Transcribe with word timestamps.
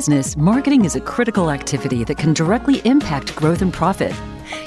business, 0.00 0.34
marketing 0.34 0.86
is 0.86 0.96
a 0.96 1.00
critical 1.00 1.50
activity 1.50 2.04
that 2.04 2.16
can 2.16 2.32
directly 2.32 2.80
impact 2.86 3.36
growth 3.36 3.60
and 3.60 3.70
profit. 3.70 4.14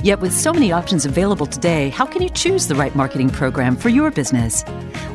Yet, 0.04 0.20
with 0.20 0.32
so 0.32 0.54
many 0.54 0.72
options 0.72 1.08
available 1.08 1.48
today, 1.48 1.90
how 1.90 2.06
can 2.06 2.22
you 2.22 2.30
choose 2.30 2.68
the 2.68 2.76
right 2.76 2.96
marketing 2.96 3.32
program 3.32 3.76
for 3.76 3.90
your 3.90 4.12
business? 4.12 4.64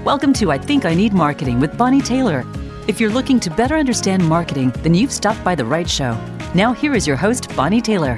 Welcome 0.02 0.32
to 0.32 0.50
I 0.50 0.58
Think 0.58 0.84
I 0.84 0.92
Need 0.92 1.12
Marketing 1.12 1.60
with 1.60 1.78
Bonnie 1.78 2.00
Taylor. 2.00 2.44
If 2.88 2.98
you're 2.98 3.12
looking 3.12 3.38
to 3.38 3.48
better 3.48 3.76
understand 3.76 4.28
marketing, 4.28 4.72
then 4.78 4.92
you've 4.92 5.12
stopped 5.12 5.44
by 5.44 5.54
the 5.54 5.64
right 5.64 5.88
show. 5.88 6.18
Now, 6.52 6.72
here 6.72 6.96
is 6.96 7.06
your 7.06 7.14
host, 7.14 7.54
Bonnie 7.54 7.80
Taylor. 7.80 8.16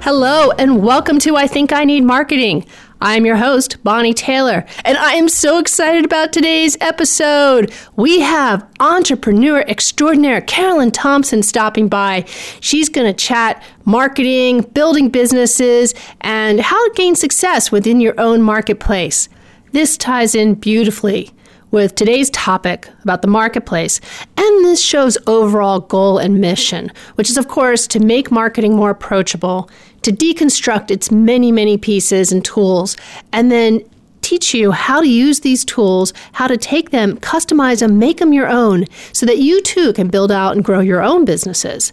Hello, 0.00 0.52
and 0.58 0.80
welcome 0.80 1.18
to 1.18 1.34
I 1.34 1.48
Think 1.48 1.72
I 1.72 1.82
Need 1.82 2.04
Marketing. 2.04 2.64
I'm 3.04 3.26
your 3.26 3.34
host, 3.34 3.82
Bonnie 3.82 4.14
Taylor, 4.14 4.64
and 4.84 4.96
I 4.96 5.14
am 5.14 5.28
so 5.28 5.58
excited 5.58 6.04
about 6.04 6.32
today's 6.32 6.76
episode. 6.80 7.72
We 7.96 8.20
have 8.20 8.64
entrepreneur 8.78 9.62
extraordinaire 9.62 10.40
Carolyn 10.40 10.92
Thompson 10.92 11.42
stopping 11.42 11.88
by. 11.88 12.24
She's 12.60 12.88
going 12.88 13.08
to 13.08 13.12
chat 13.12 13.60
marketing, 13.84 14.60
building 14.60 15.08
businesses, 15.08 15.94
and 16.20 16.60
how 16.60 16.80
to 16.80 16.94
gain 16.94 17.16
success 17.16 17.72
within 17.72 18.00
your 18.00 18.14
own 18.20 18.40
marketplace. 18.40 19.28
This 19.72 19.96
ties 19.96 20.36
in 20.36 20.54
beautifully 20.54 21.32
with 21.72 21.96
today's 21.96 22.30
topic 22.30 22.88
about 23.02 23.22
the 23.22 23.28
marketplace 23.28 24.00
and 24.36 24.64
this 24.64 24.80
show's 24.80 25.18
overall 25.26 25.80
goal 25.80 26.18
and 26.18 26.40
mission, 26.40 26.92
which 27.16 27.30
is, 27.30 27.36
of 27.36 27.48
course, 27.48 27.88
to 27.88 27.98
make 27.98 28.30
marketing 28.30 28.76
more 28.76 28.90
approachable 28.90 29.68
to 30.02 30.12
deconstruct 30.12 30.90
its 30.90 31.10
many, 31.10 31.52
many 31.52 31.76
pieces 31.78 32.32
and 32.32 32.44
tools, 32.44 32.96
and 33.32 33.50
then 33.50 33.80
teach 34.20 34.54
you 34.54 34.70
how 34.70 35.00
to 35.00 35.08
use 35.08 35.40
these 35.40 35.64
tools, 35.64 36.12
how 36.32 36.46
to 36.46 36.56
take 36.56 36.90
them, 36.90 37.16
customize 37.18 37.80
them, 37.80 37.98
make 37.98 38.18
them 38.18 38.32
your 38.32 38.48
own, 38.48 38.86
so 39.12 39.26
that 39.26 39.38
you 39.38 39.60
too 39.62 39.92
can 39.92 40.08
build 40.08 40.30
out 40.30 40.54
and 40.54 40.64
grow 40.64 40.80
your 40.80 41.02
own 41.02 41.24
businesses. 41.24 41.92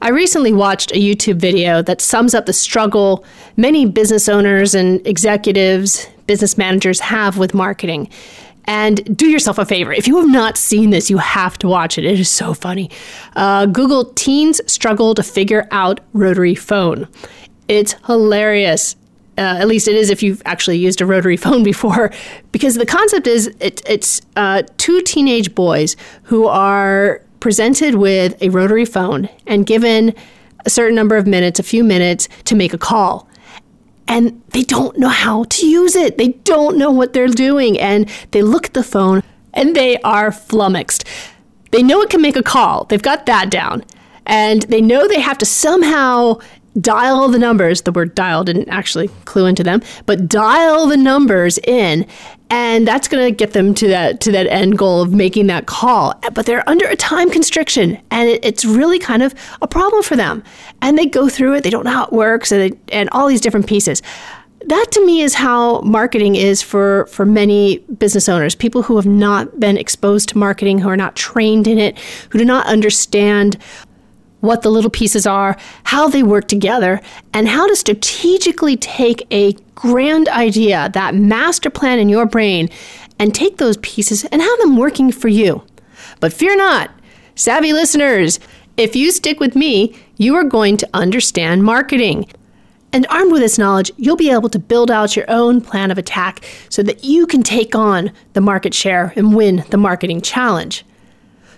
I 0.00 0.10
recently 0.10 0.52
watched 0.52 0.92
a 0.92 0.96
YouTube 0.96 1.36
video 1.36 1.82
that 1.82 2.00
sums 2.00 2.34
up 2.34 2.46
the 2.46 2.52
struggle 2.52 3.24
many 3.56 3.86
business 3.86 4.28
owners 4.28 4.74
and 4.74 5.04
executives, 5.06 6.06
business 6.26 6.58
managers 6.58 7.00
have 7.00 7.38
with 7.38 7.54
marketing. 7.54 8.10
And 8.66 9.16
do 9.16 9.26
yourself 9.26 9.58
a 9.58 9.66
favor. 9.66 9.92
If 9.92 10.08
you 10.08 10.16
have 10.18 10.28
not 10.28 10.56
seen 10.56 10.90
this, 10.90 11.10
you 11.10 11.18
have 11.18 11.58
to 11.58 11.68
watch 11.68 11.98
it. 11.98 12.04
It 12.04 12.18
is 12.18 12.30
so 12.30 12.54
funny. 12.54 12.90
Uh, 13.36 13.66
Google 13.66 14.06
Teens 14.14 14.60
Struggle 14.66 15.14
to 15.14 15.22
Figure 15.22 15.68
Out 15.70 16.00
Rotary 16.12 16.54
Phone. 16.54 17.06
It's 17.68 17.94
hilarious. 18.06 18.96
Uh, 19.36 19.58
at 19.58 19.66
least 19.66 19.88
it 19.88 19.96
is 19.96 20.10
if 20.10 20.22
you've 20.22 20.42
actually 20.44 20.78
used 20.78 21.00
a 21.00 21.06
rotary 21.06 21.36
phone 21.44 21.62
before, 21.62 22.10
because 22.52 22.76
the 22.76 22.86
concept 22.86 23.26
is 23.26 23.48
it, 23.60 23.82
it's 23.88 24.22
uh, 24.36 24.62
two 24.78 25.02
teenage 25.02 25.54
boys 25.54 25.96
who 26.22 26.46
are 26.46 27.20
presented 27.40 27.96
with 27.96 28.40
a 28.42 28.48
rotary 28.48 28.86
phone 28.86 29.28
and 29.46 29.66
given 29.66 30.14
a 30.64 30.70
certain 30.70 30.94
number 30.94 31.16
of 31.16 31.26
minutes, 31.26 31.58
a 31.58 31.62
few 31.62 31.84
minutes, 31.84 32.28
to 32.44 32.54
make 32.54 32.72
a 32.72 32.78
call 32.78 33.28
and 34.06 34.42
they 34.48 34.62
don't 34.62 34.98
know 34.98 35.08
how 35.08 35.44
to 35.44 35.66
use 35.66 35.96
it. 35.96 36.18
They 36.18 36.28
don't 36.28 36.76
know 36.76 36.90
what 36.90 37.12
they're 37.12 37.28
doing. 37.28 37.78
And 37.78 38.08
they 38.30 38.42
look 38.42 38.66
at 38.66 38.74
the 38.74 38.82
phone 38.82 39.22
and 39.52 39.74
they 39.74 40.00
are 40.02 40.30
flummoxed. 40.30 41.04
They 41.70 41.82
know 41.82 42.02
it 42.02 42.10
can 42.10 42.22
make 42.22 42.36
a 42.36 42.42
call, 42.42 42.84
they've 42.84 43.02
got 43.02 43.26
that 43.26 43.50
down. 43.50 43.84
And 44.26 44.62
they 44.62 44.80
know 44.80 45.06
they 45.06 45.20
have 45.20 45.38
to 45.38 45.46
somehow 45.46 46.38
dial 46.80 47.28
the 47.28 47.38
numbers. 47.38 47.82
The 47.82 47.92
word 47.92 48.14
dial 48.14 48.44
didn't 48.44 48.68
actually 48.68 49.08
clue 49.24 49.46
into 49.46 49.62
them, 49.62 49.82
but 50.06 50.28
dial 50.28 50.86
the 50.86 50.96
numbers 50.96 51.58
in 51.58 52.06
and 52.50 52.86
that's 52.86 53.08
going 53.08 53.24
to 53.24 53.34
get 53.34 53.52
them 53.52 53.74
to 53.74 53.88
that 53.88 54.20
to 54.20 54.30
that 54.30 54.46
end 54.46 54.76
goal 54.78 55.00
of 55.00 55.12
making 55.12 55.46
that 55.46 55.66
call 55.66 56.14
but 56.34 56.46
they're 56.46 56.68
under 56.68 56.86
a 56.86 56.96
time 56.96 57.30
constriction 57.30 57.98
and 58.10 58.28
it, 58.28 58.44
it's 58.44 58.64
really 58.64 58.98
kind 58.98 59.22
of 59.22 59.34
a 59.62 59.66
problem 59.66 60.02
for 60.02 60.14
them 60.14 60.42
and 60.82 60.98
they 60.98 61.06
go 61.06 61.28
through 61.28 61.54
it 61.54 61.62
they 61.62 61.70
don't 61.70 61.84
know 61.84 61.90
how 61.90 62.04
it 62.04 62.12
works 62.12 62.52
and, 62.52 62.60
they, 62.60 62.78
and 62.92 63.08
all 63.10 63.26
these 63.26 63.40
different 63.40 63.66
pieces 63.66 64.02
that 64.66 64.86
to 64.92 65.04
me 65.04 65.20
is 65.20 65.34
how 65.34 65.80
marketing 65.80 66.36
is 66.36 66.62
for 66.62 67.06
for 67.06 67.26
many 67.26 67.78
business 67.98 68.28
owners 68.28 68.54
people 68.54 68.82
who 68.82 68.96
have 68.96 69.06
not 69.06 69.58
been 69.58 69.76
exposed 69.76 70.28
to 70.28 70.38
marketing 70.38 70.78
who 70.78 70.88
are 70.88 70.96
not 70.96 71.16
trained 71.16 71.66
in 71.66 71.78
it 71.78 71.98
who 72.30 72.38
do 72.38 72.44
not 72.44 72.66
understand 72.66 73.56
what 74.44 74.62
the 74.62 74.70
little 74.70 74.90
pieces 74.90 75.26
are, 75.26 75.56
how 75.84 76.08
they 76.08 76.22
work 76.22 76.46
together, 76.48 77.00
and 77.32 77.48
how 77.48 77.66
to 77.66 77.74
strategically 77.74 78.76
take 78.76 79.26
a 79.32 79.52
grand 79.74 80.28
idea, 80.28 80.90
that 80.92 81.14
master 81.14 81.70
plan 81.70 81.98
in 81.98 82.08
your 82.08 82.26
brain, 82.26 82.68
and 83.18 83.34
take 83.34 83.56
those 83.56 83.78
pieces 83.78 84.24
and 84.26 84.42
have 84.42 84.58
them 84.58 84.76
working 84.76 85.10
for 85.10 85.28
you. 85.28 85.64
But 86.20 86.32
fear 86.32 86.56
not, 86.56 86.90
savvy 87.34 87.72
listeners, 87.72 88.38
if 88.76 88.94
you 88.94 89.12
stick 89.12 89.40
with 89.40 89.56
me, 89.56 89.96
you 90.16 90.34
are 90.34 90.44
going 90.44 90.76
to 90.78 90.88
understand 90.92 91.64
marketing. 91.64 92.26
And 92.92 93.06
armed 93.08 93.32
with 93.32 93.40
this 93.40 93.58
knowledge, 93.58 93.90
you'll 93.96 94.16
be 94.16 94.30
able 94.30 94.48
to 94.50 94.58
build 94.58 94.90
out 94.90 95.16
your 95.16 95.24
own 95.28 95.60
plan 95.60 95.90
of 95.90 95.98
attack 95.98 96.44
so 96.68 96.82
that 96.82 97.02
you 97.02 97.26
can 97.26 97.42
take 97.42 97.74
on 97.74 98.12
the 98.34 98.40
market 98.40 98.74
share 98.74 99.12
and 99.16 99.34
win 99.34 99.64
the 99.70 99.76
marketing 99.76 100.20
challenge. 100.20 100.84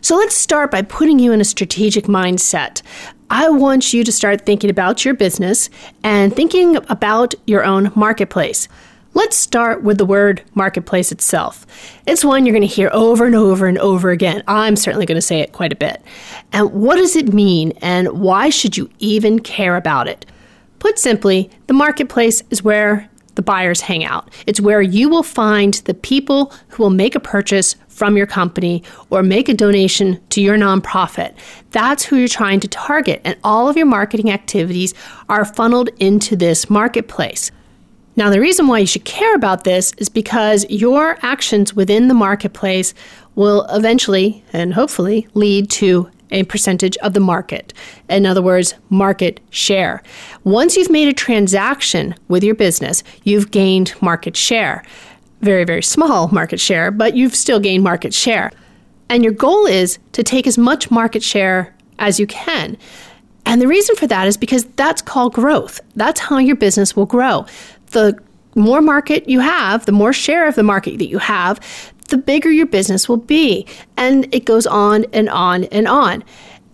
So 0.07 0.15
let's 0.15 0.37
start 0.37 0.71
by 0.71 0.83
putting 0.83 1.19
you 1.19 1.33
in 1.33 1.41
a 1.41 1.45
strategic 1.45 2.05
mindset. 2.05 2.81
I 3.29 3.49
want 3.49 3.93
you 3.93 4.05
to 4.05 4.13
start 4.13 4.47
thinking 4.47 4.71
about 4.71 5.05
your 5.05 5.15
business 5.15 5.69
and 6.05 6.33
thinking 6.33 6.77
about 6.89 7.35
your 7.49 7.65
own 7.65 7.91
marketplace. 7.97 8.69
Let's 9.15 9.37
start 9.37 9.83
with 9.83 9.99
the 9.99 10.05
word 10.07 10.45
marketplace 10.55 11.11
itself. 11.11 11.67
It's 12.07 12.25
one 12.25 12.47
you're 12.47 12.53
going 12.53 12.61
to 12.61 12.73
hear 12.73 12.89
over 12.93 13.27
and 13.27 13.35
over 13.35 13.67
and 13.67 13.79
over 13.79 14.11
again. 14.11 14.45
I'm 14.47 14.77
certainly 14.77 15.07
going 15.07 15.17
to 15.17 15.21
say 15.21 15.41
it 15.41 15.51
quite 15.51 15.73
a 15.73 15.75
bit. 15.75 16.01
And 16.53 16.71
what 16.71 16.99
does 16.99 17.17
it 17.17 17.35
mean 17.35 17.73
and 17.83 18.21
why 18.21 18.49
should 18.49 18.77
you 18.77 18.89
even 19.01 19.41
care 19.41 19.75
about 19.75 20.07
it? 20.07 20.25
Put 20.79 21.01
simply, 21.01 21.51
the 21.67 21.75
marketplace 21.75 22.45
is 22.51 22.63
where 22.63 23.11
the 23.35 23.43
buyers 23.43 23.81
hang 23.81 24.05
out. 24.05 24.33
It's 24.47 24.61
where 24.61 24.81
you 24.81 25.09
will 25.09 25.25
find 25.25 25.75
the 25.75 25.95
people 25.95 26.53
who 26.69 26.85
will 26.85 26.91
make 26.91 27.17
a 27.17 27.21
purchase 27.21 27.75
from 27.97 28.17
your 28.17 28.27
company 28.27 28.83
or 29.11 29.23
make 29.23 29.49
a 29.49 29.55
donation 29.55 30.21
to 30.29 30.41
your 30.43 30.57
nonprofit. 30.57 31.35
That's 31.71 32.05
who 32.05 32.17
you're 32.17 32.29
trying 32.29 32.61
to 32.61 32.69
target, 32.69 33.23
and 33.25 33.37
all 33.43 33.69
of 33.69 33.77
your 33.77 33.87
marketing 33.87 34.31
activities 34.31 34.93
are 35.29 35.45
funneled 35.45 35.89
into 35.99 36.37
this 36.37 36.69
marketplace. 36.69 37.51
Now, 38.15 38.31
the 38.31 38.41
reason 38.41 38.67
why 38.67 38.79
you 38.79 38.87
should 38.87 39.05
care 39.05 39.35
about 39.35 39.65
this 39.65 39.93
is 39.99 40.09
because 40.09 40.65
your 40.71 41.19
actions 41.23 41.75
within 41.75 42.09
the 42.09 42.15
marketplace 42.15 42.95
will 43.35 43.67
eventually 43.71 44.43
and 44.53 44.73
hopefully 44.73 45.29
lead 45.35 45.71
to 45.71 46.11
a 46.31 46.45
percentage 46.45 46.97
of 46.99 47.13
the 47.13 47.21
market. 47.21 47.73
In 48.09 48.27
other 48.27 48.43
words, 48.43 48.75
market 48.91 49.41
share. 49.51 50.03
Once 50.45 50.77
you've 50.77 50.91
made 50.91 51.09
a 51.09 51.13
transaction 51.13 52.15
with 52.29 52.43
your 52.43 52.55
business, 52.55 53.03
you've 53.25 53.51
gained 53.51 53.95
market 54.01 54.37
share. 54.37 54.83
Very, 55.41 55.65
very 55.65 55.83
small 55.83 56.29
market 56.29 56.61
share, 56.61 56.91
but 56.91 57.15
you've 57.15 57.35
still 57.35 57.61
gained 57.61 57.85
market 57.85 58.15
share. 58.15 58.51
And 59.09 59.23
your 59.23 59.33
goal 59.33 59.67
is 59.67 59.99
to 60.13 60.23
take 60.23 60.47
as 60.47 60.59
much 60.59 60.91
market 60.91 61.23
share 61.23 61.75
as 61.99 62.19
you 62.19 62.27
can. 62.27 62.77
And 63.45 63.63
the 63.63 63.69
reason 63.69 63.95
for 63.97 64.07
that 64.09 64.27
is 64.27 64.37
because 64.37 64.65
that's 64.77 65.01
called 65.01 65.33
growth. 65.33 65.81
That's 65.95 66.19
how 66.19 66.39
your 66.39 66.57
business 66.57 66.97
will 66.97 67.07
grow. 67.07 67.47
The 67.93 68.19
more 68.57 68.81
market 68.81 69.29
you 69.29 69.41
have, 69.41 69.87
the 69.87 69.93
more 69.93 70.13
share 70.13 70.49
of 70.49 70.57
the 70.57 70.63
market 70.63 70.99
that 70.99 71.07
you 71.07 71.19
have, 71.19 71.61
the 72.09 72.17
bigger 72.17 72.51
your 72.51 72.67
business 72.67 73.09
will 73.09 73.17
be. 73.17 73.67
And 73.97 74.33
it 74.35 74.45
goes 74.45 74.67
on 74.67 75.05
and 75.13 75.29
on 75.29 75.65
and 75.65 75.87
on. 75.87 76.25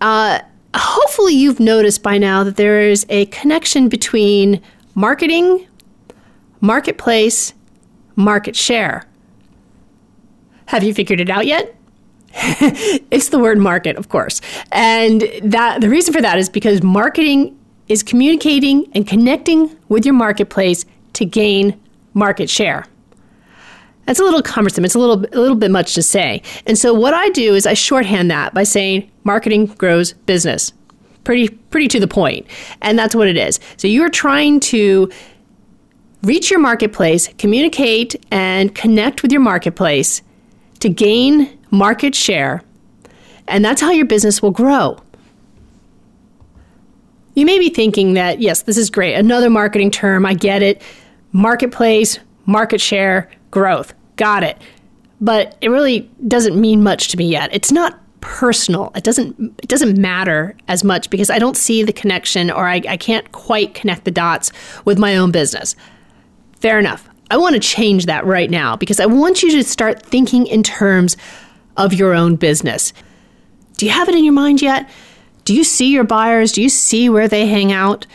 Uh, 0.01 0.39
hopefully, 0.75 1.33
you've 1.33 1.59
noticed 1.59 2.01
by 2.01 2.17
now 2.17 2.43
that 2.43 2.55
there 2.55 2.81
is 2.81 3.05
a 3.09 3.27
connection 3.27 3.89
between 3.89 4.61
marketing, 4.95 5.67
marketplace, 6.61 7.53
market 8.15 8.55
share. 8.55 9.07
Have 10.67 10.83
you 10.83 10.93
figured 10.93 11.19
it 11.19 11.29
out 11.29 11.45
yet? 11.45 11.75
it's 12.35 13.29
the 13.29 13.39
word 13.39 13.59
market, 13.59 13.95
of 13.95 14.09
course. 14.09 14.41
And 14.71 15.21
that 15.43 15.81
the 15.81 15.89
reason 15.89 16.13
for 16.13 16.21
that 16.21 16.39
is 16.39 16.49
because 16.49 16.81
marketing 16.81 17.57
is 17.87 18.01
communicating 18.01 18.89
and 18.93 19.07
connecting 19.07 19.75
with 19.89 20.05
your 20.05 20.15
marketplace 20.15 20.85
to 21.13 21.25
gain 21.25 21.79
market 22.13 22.49
share. 22.49 22.85
That's 24.05 24.19
a 24.19 24.23
little 24.23 24.41
cumbersome. 24.41 24.83
It's 24.83 24.95
a 24.95 24.99
little 24.99 25.25
a 25.25 25.39
little 25.39 25.55
bit 25.55 25.71
much 25.71 25.93
to 25.95 26.01
say. 26.01 26.41
And 26.65 26.77
so 26.77 26.93
what 26.93 27.13
I 27.13 27.29
do 27.29 27.53
is 27.55 27.65
I 27.65 27.73
shorthand 27.73 28.29
that 28.31 28.53
by 28.53 28.63
saying 28.63 29.09
marketing 29.23 29.67
grows 29.67 30.13
business. 30.13 30.73
Pretty 31.23 31.49
pretty 31.49 31.87
to 31.89 31.99
the 31.99 32.07
point. 32.07 32.47
And 32.81 32.99
that's 32.99 33.15
what 33.15 33.27
it 33.27 33.37
is. 33.37 33.59
So 33.77 33.87
you're 33.87 34.09
trying 34.09 34.59
to 34.61 35.09
reach 36.23 36.49
your 36.49 36.59
marketplace, 36.59 37.29
communicate 37.37 38.15
and 38.31 38.73
connect 38.73 39.21
with 39.21 39.31
your 39.31 39.41
marketplace 39.41 40.21
to 40.79 40.89
gain 40.89 41.57
market 41.71 42.15
share. 42.15 42.63
And 43.47 43.63
that's 43.63 43.81
how 43.81 43.91
your 43.91 44.05
business 44.05 44.41
will 44.41 44.51
grow. 44.51 44.97
You 47.35 47.45
may 47.45 47.59
be 47.59 47.69
thinking 47.69 48.13
that, 48.13 48.39
yes, 48.39 48.63
this 48.63 48.77
is 48.77 48.89
great. 48.89 49.15
Another 49.15 49.49
marketing 49.49 49.91
term. 49.91 50.25
I 50.25 50.33
get 50.33 50.61
it. 50.61 50.81
Marketplace, 51.31 52.19
market 52.45 52.79
share, 52.79 53.29
growth. 53.51 53.93
Got 54.15 54.43
it. 54.43 54.61
But 55.19 55.57
it 55.61 55.69
really 55.69 56.09
doesn't 56.27 56.59
mean 56.59 56.83
much 56.83 57.07
to 57.09 57.17
me 57.17 57.25
yet. 57.25 57.49
It's 57.51 57.71
not 57.71 57.99
personal. 58.21 58.91
It 58.95 59.03
doesn't 59.03 59.37
it 59.61 59.67
doesn't 59.67 59.97
matter 59.97 60.55
as 60.67 60.83
much 60.83 61.09
because 61.09 61.29
I 61.29 61.39
don't 61.39 61.57
see 61.57 61.83
the 61.83 61.91
connection 61.91 62.49
or 62.51 62.67
I, 62.67 62.81
I 62.87 62.95
can't 62.95 63.29
quite 63.31 63.73
connect 63.73 64.05
the 64.05 64.11
dots 64.11 64.51
with 64.85 64.97
my 64.97 65.17
own 65.17 65.31
business. 65.31 65.75
Fair 66.63 66.79
enough. 66.79 67.09
I 67.29 67.35
want 67.35 67.55
to 67.55 67.59
change 67.59 68.05
that 68.05 68.25
right 68.25 68.49
now 68.49 68.77
because 68.77 69.01
I 69.01 69.05
want 69.05 69.43
you 69.43 69.51
to 69.51 69.65
start 69.65 70.01
thinking 70.01 70.47
in 70.47 70.63
terms 70.63 71.17
of 71.75 71.93
your 71.93 72.13
own 72.13 72.37
business. 72.37 72.93
Do 73.75 73.85
you 73.85 73.91
have 73.91 74.07
it 74.07 74.15
in 74.15 74.23
your 74.23 74.33
mind 74.33 74.61
yet? 74.61 74.89
Do 75.43 75.53
you 75.53 75.65
see 75.65 75.91
your 75.91 76.05
buyers? 76.05 76.53
Do 76.53 76.61
you 76.61 76.69
see 76.69 77.09
where 77.09 77.27
they 77.27 77.47
hang 77.47 77.73
out? 77.73 78.07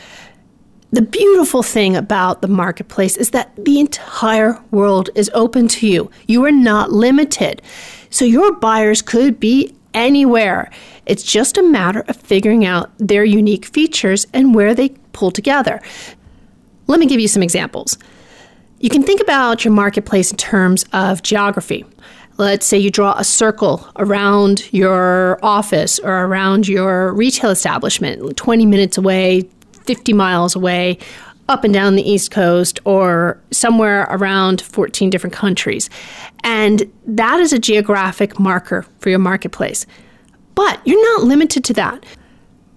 The 0.89 1.03
beautiful 1.03 1.61
thing 1.61 1.95
about 1.95 2.41
the 2.41 2.47
marketplace 2.47 3.17
is 3.17 3.29
that 3.29 3.55
the 3.55 3.79
entire 3.79 4.59
world 4.71 5.11
is 5.13 5.29
open 5.35 5.67
to 5.67 5.87
you. 5.87 6.09
You 6.27 6.43
are 6.45 6.51
not 6.51 6.91
limited. 6.91 7.61
So 8.09 8.25
your 8.25 8.53
buyers 8.53 9.03
could 9.03 9.39
be 9.39 9.75
anywhere. 9.93 10.71
It's 11.05 11.21
just 11.21 11.59
a 11.59 11.61
matter 11.61 12.03
of 12.07 12.15
figuring 12.15 12.65
out 12.65 12.89
their 12.97 13.23
unique 13.23 13.65
features 13.65 14.25
and 14.33 14.55
where 14.55 14.73
they 14.73 14.89
pull 15.13 15.29
together. 15.29 15.83
Let 16.87 16.99
me 16.99 17.05
give 17.05 17.19
you 17.19 17.27
some 17.27 17.43
examples. 17.43 17.95
You 18.81 18.89
can 18.89 19.03
think 19.03 19.19
about 19.19 19.65
your 19.65 19.73
marketplace 19.73 20.31
in 20.31 20.37
terms 20.37 20.85
of 20.93 21.21
geography. 21.21 21.85
Let's 22.37 22.65
say 22.65 22.77
you 22.77 22.89
draw 22.89 23.13
a 23.17 23.25
circle 23.25 23.85
around 23.97 24.71
your 24.71 25.37
office 25.43 25.99
or 25.99 26.25
around 26.25 26.65
your 26.65 27.13
retail 27.13 27.49
establishment, 27.49 28.37
20 28.37 28.65
minutes 28.65 28.97
away, 28.97 29.49
50 29.83 30.13
miles 30.13 30.55
away, 30.55 30.97
up 31.49 31.65
and 31.65 31.73
down 31.73 31.97
the 31.97 32.09
East 32.09 32.31
Coast, 32.31 32.79
or 32.85 33.41
somewhere 33.51 34.07
around 34.11 34.61
14 34.61 35.09
different 35.09 35.33
countries. 35.33 35.89
And 36.45 36.89
that 37.05 37.41
is 37.41 37.51
a 37.51 37.59
geographic 37.59 38.39
marker 38.39 38.85
for 38.99 39.09
your 39.09 39.19
marketplace. 39.19 39.85
But 40.55 40.79
you're 40.85 41.17
not 41.17 41.27
limited 41.27 41.65
to 41.65 41.73
that. 41.73 42.05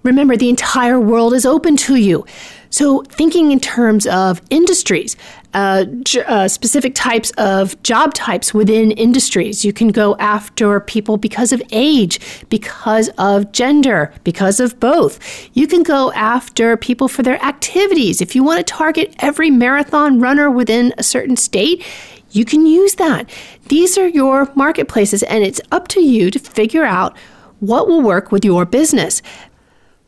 Remember, 0.03 0.37
the 0.37 0.49
entire 0.49 0.99
world 0.99 1.33
is 1.33 1.47
open 1.47 1.77
to 1.77 1.95
you. 1.95 2.27
So, 2.73 3.03
thinking 3.03 3.53
in 3.53 3.61
terms 3.61 4.07
of 4.07 4.41
industries, 4.49 5.15
uh, 5.53 5.85
j- 5.85 6.25
uh, 6.25 6.49
specific 6.49 6.95
types 6.95 7.31
of 7.33 7.81
job 7.83 8.15
types 8.15 8.55
within 8.55 8.93
industries, 8.93 9.63
you 9.63 9.75
can 9.75 9.89
go 9.89 10.17
after 10.17 10.81
people 10.81 11.19
because 11.19 11.53
of 11.53 11.63
age, 11.71 12.19
because 12.49 13.11
of 13.19 13.53
gender, 13.53 14.11
because 14.25 14.59
of 14.59 14.81
both. 14.81 15.21
You 15.53 15.67
can 15.67 15.83
go 15.83 16.13
after 16.13 16.79
people 16.79 17.09
for 17.09 17.23
their 17.23 17.41
activities. 17.45 18.23
If 18.23 18.35
you 18.35 18.43
want 18.43 18.67
to 18.67 18.73
target 18.73 19.15
every 19.19 19.51
marathon 19.51 20.19
runner 20.19 20.51
within 20.51 20.95
a 20.97 21.03
certain 21.03 21.37
state, 21.37 21.85
you 22.31 22.47
can 22.47 22.65
use 22.65 22.95
that. 22.95 23.29
These 23.69 23.99
are 23.99 24.09
your 24.09 24.51
marketplaces, 24.55 25.23
and 25.25 25.45
it's 25.45 25.61
up 25.71 25.89
to 25.89 26.01
you 26.01 26.31
to 26.31 26.39
figure 26.39 26.85
out 26.85 27.19
what 27.61 27.87
will 27.87 28.01
work 28.01 28.33
with 28.33 28.47
your 28.47 28.65
business. 28.65 29.21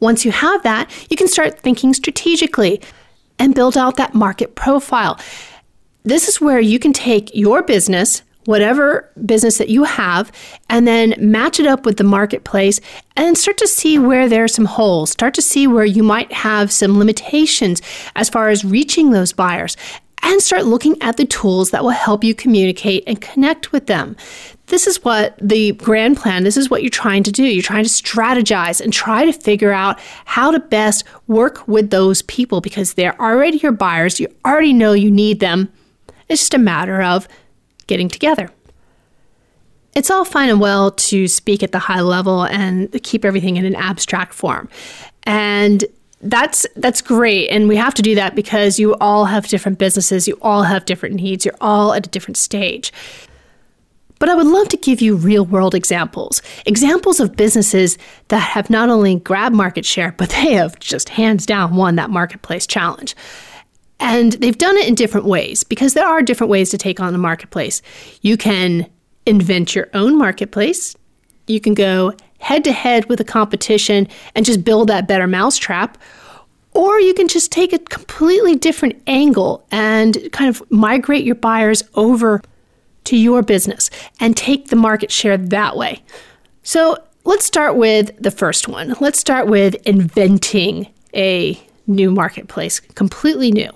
Once 0.05 0.23
you 0.23 0.31
have 0.31 0.63
that, 0.65 0.91
you 1.09 1.17
can 1.17 1.27
start 1.27 1.59
thinking 1.61 1.95
strategically 1.95 2.79
and 3.39 3.55
build 3.55 3.75
out 3.75 3.97
that 3.97 4.15
market 4.15 4.55
profile. 4.55 5.19
This 6.03 6.29
is 6.29 6.43
where 6.43 6.61
you 6.61 6.79
can 6.79 6.93
take 6.93 7.35
your 7.35 7.63
business, 7.63 8.21
whatever 8.45 9.11
business 9.25 9.57
that 9.57 9.71
you 9.71 9.85
have, 9.85 10.31
and 10.69 10.87
then 10.87 11.15
match 11.19 11.59
it 11.59 11.67
up 11.67 11.87
with 11.87 11.97
the 11.97 12.05
marketplace 12.05 12.83
and 13.17 13.39
start 13.39 13.57
to 13.57 13.67
see 13.67 13.99
where 13.99 14.29
there 14.29 14.45
are 14.45 14.49
some 14.49 14.67
holes. 14.67 15.11
Start 15.11 15.33
to 15.35 15.43
see 15.43 15.67
where 15.67 15.87
you 15.87 16.03
might 16.03 16.31
have 16.33 16.71
some 16.71 16.99
limitations 16.99 17.81
as 18.15 18.29
far 18.29 18.51
as 18.51 18.63
reaching 18.63 19.11
those 19.11 19.33
buyers 19.33 19.75
and 20.25 20.43
start 20.43 20.65
looking 20.65 21.01
at 21.03 21.19
the 21.19 21.27
tools 21.27 21.71
that 21.71 21.85
will 21.85 21.91
help 21.91 22.25
you 22.25 22.35
communicate 22.35 23.05
and 23.07 23.21
connect 23.21 23.73
with 23.73 23.87
them. 23.87 24.17
This 24.67 24.87
is 24.87 25.05
what 25.05 25.37
the 25.41 25.73
grand 25.73 26.17
plan, 26.17 26.45
this 26.45 26.57
is 26.57 26.71
what 26.71 26.83
you're 26.83 26.91
trying 26.91 27.23
to 27.25 27.33
do. 27.33 27.45
You're 27.45 27.63
trying 27.63 27.85
to 27.85 27.91
strategize 27.91 28.81
and 28.81 28.93
try 28.93 29.27
to 29.27 29.33
figure 29.33 29.73
out 29.73 30.01
how 30.25 30.51
to 30.51 30.59
best 30.59 31.05
work 31.27 31.69
with 31.69 31.91
those 31.91 32.23
people 32.23 32.63
because 32.63 32.95
they're 32.95 33.21
already 33.21 33.59
your 33.59 33.73
buyers. 33.73 34.19
You 34.19 34.29
already 34.47 34.73
know 34.73 34.95
you 34.95 35.11
need 35.11 35.41
them. 35.41 35.71
It's 36.29 36.41
just 36.41 36.55
a 36.55 36.59
matter 36.59 37.03
of 37.03 37.29
getting 37.87 38.09
together. 38.09 38.51
It's 39.95 40.11
all 40.11 40.25
fine 40.25 40.49
and 40.49 40.59
well 40.59 40.91
to 40.91 41.29
speak 41.29 41.63
at 41.63 41.71
the 41.71 41.79
high 41.79 42.01
level 42.01 42.45
and 42.45 42.91
keep 43.03 43.25
everything 43.25 43.59
in 43.59 43.67
an 43.67 43.77
abstract 43.77 44.33
form. 44.33 44.69
And 45.25 45.85
that's 46.25 46.67
that's 46.77 47.01
great 47.01 47.49
and 47.49 47.69
we 47.69 47.77
have 47.77 47.95
to 47.95 48.03
do 48.03 48.15
that 48.15 48.35
because 48.35 48.79
you 48.79 48.95
all 48.97 49.27
have 49.27 49.47
different 49.47 49.79
businesses 49.79 50.27
you 50.27 50.39
all 50.43 50.63
have 50.63 50.85
different 50.85 51.15
needs 51.15 51.45
you're 51.45 51.55
all 51.61 51.93
at 51.93 52.07
a 52.07 52.11
different 52.11 52.37
stage 52.37 52.93
but 54.19 54.29
I 54.29 54.35
would 54.37 54.47
love 54.47 54.69
to 54.69 54.77
give 54.77 55.03
you 55.03 55.17
real 55.17 55.45
world 55.45 55.75
examples 55.75 56.41
examples 56.67 57.21
of 57.21 57.37
businesses 57.37 57.99
that 58.29 58.39
have 58.39 58.71
not 58.71 58.89
only 58.89 59.17
grabbed 59.17 59.55
market 59.55 59.85
share, 59.85 60.13
but 60.13 60.31
they 60.31 60.55
have 60.55 60.79
just 60.79 61.11
hands 61.11 61.45
down 61.45 61.77
won 61.77 61.97
that 61.97 62.11
marketplace 62.11 62.67
challenge. 62.67 63.15
And 64.01 64.33
they've 64.33 64.57
done 64.57 64.77
it 64.77 64.89
in 64.89 64.95
different 64.95 65.27
ways 65.27 65.63
because 65.63 65.95
there 65.95 66.07
are 66.07 66.23
different 66.23 66.51
ways 66.51 66.71
to 66.71 66.79
take 66.79 67.01
on 67.01 67.13
the 67.13 67.19
marketplace. 67.19 67.83
You 68.23 68.37
can 68.37 68.87
invent 69.27 69.75
your 69.75 69.89
own 69.95 70.19
marketplace, 70.19 70.97
you 71.47 71.61
can 71.61 71.75
go 71.75 72.15
head 72.39 72.65
to 72.65 72.73
head 72.73 73.09
with 73.09 73.21
a 73.21 73.25
competition 73.25 74.09
and 74.35 74.45
just 74.45 74.65
build 74.65 74.89
that 74.89 75.09
better 75.09 75.27
mousetrap. 75.27 75.99
Or 76.73 77.01
you 77.01 77.15
can 77.15 77.29
just 77.29 77.53
take 77.53 77.73
a 77.73 77.79
completely 77.79 78.57
different 78.57 79.01
angle 79.07 79.65
and 79.71 80.29
kind 80.33 80.51
of 80.51 80.63
migrate 80.71 81.25
your 81.25 81.37
buyers 81.37 81.85
over 81.95 82.43
to 83.05 83.17
your 83.17 83.43
business 83.43 83.91
and 84.19 84.37
take 84.37 84.69
the 84.69 84.77
market 84.77 85.11
share 85.13 85.37
that 85.37 85.77
way. 85.77 86.03
So 86.63 86.99
let's 87.25 87.45
start 87.45 87.77
with 87.77 88.11
the 88.21 88.31
first 88.31 88.67
one. 88.67 88.95
Let's 89.01 89.19
start 89.19 89.47
with 89.47 89.75
inventing 89.87 90.89
a 91.15 91.61
new 91.87 92.11
marketplace, 92.11 92.81
completely 92.81 93.53
new. 93.53 93.71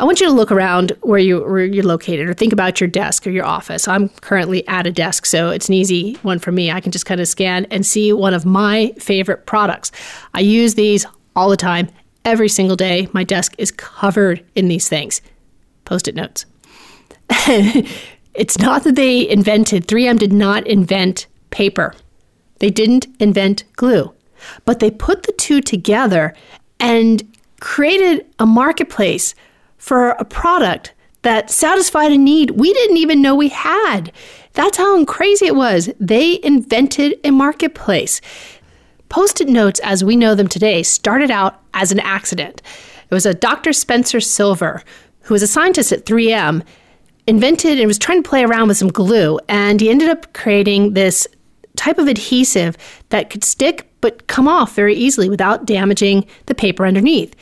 I 0.00 0.04
want 0.04 0.18
you 0.18 0.26
to 0.28 0.32
look 0.32 0.50
around 0.50 0.92
where, 1.02 1.18
you, 1.18 1.42
where 1.42 1.62
you're 1.62 1.84
located 1.84 2.26
or 2.26 2.32
think 2.32 2.54
about 2.54 2.80
your 2.80 2.88
desk 2.88 3.26
or 3.26 3.30
your 3.30 3.44
office. 3.44 3.86
I'm 3.86 4.08
currently 4.08 4.66
at 4.66 4.86
a 4.86 4.90
desk, 4.90 5.26
so 5.26 5.50
it's 5.50 5.68
an 5.68 5.74
easy 5.74 6.14
one 6.22 6.38
for 6.38 6.50
me. 6.50 6.70
I 6.70 6.80
can 6.80 6.90
just 6.90 7.04
kind 7.04 7.20
of 7.20 7.28
scan 7.28 7.66
and 7.66 7.84
see 7.84 8.10
one 8.10 8.32
of 8.32 8.46
my 8.46 8.94
favorite 8.98 9.44
products. 9.44 9.92
I 10.32 10.40
use 10.40 10.74
these 10.74 11.04
all 11.36 11.50
the 11.50 11.56
time, 11.58 11.90
every 12.24 12.48
single 12.48 12.76
day. 12.76 13.08
My 13.12 13.24
desk 13.24 13.54
is 13.58 13.70
covered 13.70 14.42
in 14.54 14.68
these 14.68 14.88
things. 14.88 15.20
Post 15.84 16.08
it 16.08 16.14
notes. 16.14 16.46
it's 18.34 18.58
not 18.58 18.84
that 18.84 18.96
they 18.96 19.28
invented, 19.28 19.86
3M 19.86 20.18
did 20.18 20.32
not 20.32 20.66
invent 20.66 21.26
paper, 21.50 21.94
they 22.58 22.70
didn't 22.70 23.06
invent 23.18 23.64
glue, 23.76 24.14
but 24.64 24.80
they 24.80 24.90
put 24.90 25.24
the 25.24 25.32
two 25.32 25.60
together 25.60 26.34
and 26.78 27.22
created 27.60 28.24
a 28.38 28.46
marketplace 28.46 29.34
for 29.80 30.10
a 30.10 30.24
product 30.24 30.92
that 31.22 31.50
satisfied 31.50 32.12
a 32.12 32.18
need 32.18 32.52
we 32.52 32.72
didn't 32.72 32.98
even 32.98 33.20
know 33.20 33.34
we 33.34 33.48
had. 33.48 34.12
That's 34.52 34.76
how 34.76 35.04
crazy 35.06 35.46
it 35.46 35.56
was. 35.56 35.90
They 35.98 36.38
invented 36.42 37.18
a 37.24 37.30
marketplace. 37.30 38.20
Post 39.08 39.40
it 39.40 39.48
notes, 39.48 39.80
as 39.80 40.04
we 40.04 40.16
know 40.16 40.34
them 40.34 40.48
today, 40.48 40.82
started 40.82 41.30
out 41.30 41.60
as 41.74 41.90
an 41.90 42.00
accident. 42.00 42.62
It 43.10 43.14
was 43.14 43.26
a 43.26 43.34
Dr. 43.34 43.72
Spencer 43.72 44.20
Silver, 44.20 44.82
who 45.22 45.34
was 45.34 45.42
a 45.42 45.48
scientist 45.48 45.92
at 45.92 46.04
3M, 46.04 46.62
invented 47.26 47.78
and 47.78 47.88
was 47.88 47.98
trying 47.98 48.22
to 48.22 48.28
play 48.28 48.44
around 48.44 48.68
with 48.68 48.76
some 48.76 48.88
glue, 48.88 49.40
and 49.48 49.80
he 49.80 49.90
ended 49.90 50.08
up 50.08 50.32
creating 50.32 50.94
this 50.94 51.26
type 51.76 51.98
of 51.98 52.06
adhesive 52.06 52.76
that 53.08 53.30
could 53.30 53.44
stick 53.44 53.90
but 54.00 54.26
come 54.26 54.46
off 54.46 54.74
very 54.74 54.94
easily 54.94 55.28
without 55.28 55.64
damaging 55.64 56.26
the 56.46 56.54
paper 56.54 56.86
underneath. 56.86 57.34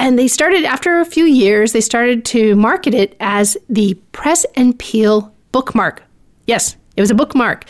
And 0.00 0.18
they 0.18 0.28
started, 0.28 0.64
after 0.64 0.98
a 0.98 1.04
few 1.04 1.26
years, 1.26 1.72
they 1.72 1.82
started 1.82 2.24
to 2.24 2.56
market 2.56 2.94
it 2.94 3.14
as 3.20 3.58
the 3.68 3.92
press 4.12 4.46
and 4.56 4.76
peel 4.78 5.30
bookmark. 5.52 6.02
Yes, 6.46 6.74
it 6.96 7.02
was 7.02 7.10
a 7.10 7.14
bookmark. 7.14 7.66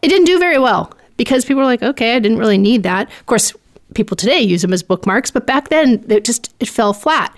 It 0.00 0.08
didn't 0.08 0.24
do 0.24 0.38
very 0.38 0.58
well 0.58 0.90
because 1.18 1.44
people 1.44 1.58
were 1.58 1.66
like, 1.66 1.82
okay, 1.82 2.16
I 2.16 2.18
didn't 2.18 2.38
really 2.38 2.56
need 2.56 2.82
that. 2.84 3.10
Of 3.20 3.26
course, 3.26 3.52
people 3.94 4.16
today 4.16 4.40
use 4.40 4.62
them 4.62 4.72
as 4.72 4.82
bookmarks, 4.82 5.30
but 5.30 5.46
back 5.46 5.68
then 5.68 6.02
it 6.08 6.24
just 6.24 6.54
it 6.60 6.68
fell 6.68 6.94
flat. 6.94 7.36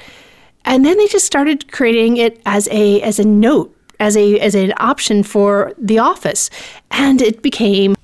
And 0.65 0.85
then 0.85 0.97
they 0.99 1.09
just 1.09 1.27
started 1.27 1.73
creating 1.73 2.19
it 2.19 2.41
as 2.47 2.69
a 2.71 3.03
as 3.03 3.19
a 3.19 3.25
note, 3.27 3.77
as 3.99 4.17
a 4.17 4.39
as 4.39 4.55
an 4.55 4.73
option 4.77 5.25
for 5.25 5.75
the 5.79 5.99
office. 5.99 6.49
And 6.93 7.21
it 7.21 7.43
became 7.43 7.97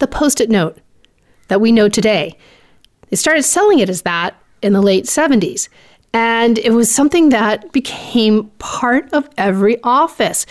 the 0.00 0.06
post-it 0.06 0.50
note 0.50 0.76
that 1.48 1.62
we 1.62 1.72
know 1.72 1.88
today. 1.88 2.36
They 3.08 3.16
started 3.16 3.44
selling 3.44 3.78
it 3.78 3.88
as 3.88 4.02
that 4.02 4.36
in 4.62 4.72
the 4.72 4.82
late 4.82 5.04
70s. 5.04 5.68
And 6.14 6.58
it 6.58 6.72
was 6.72 6.90
something 6.90 7.30
that 7.30 7.72
became 7.72 8.44
part 8.58 9.12
of 9.12 9.28
every 9.38 9.82
office. 9.82 10.46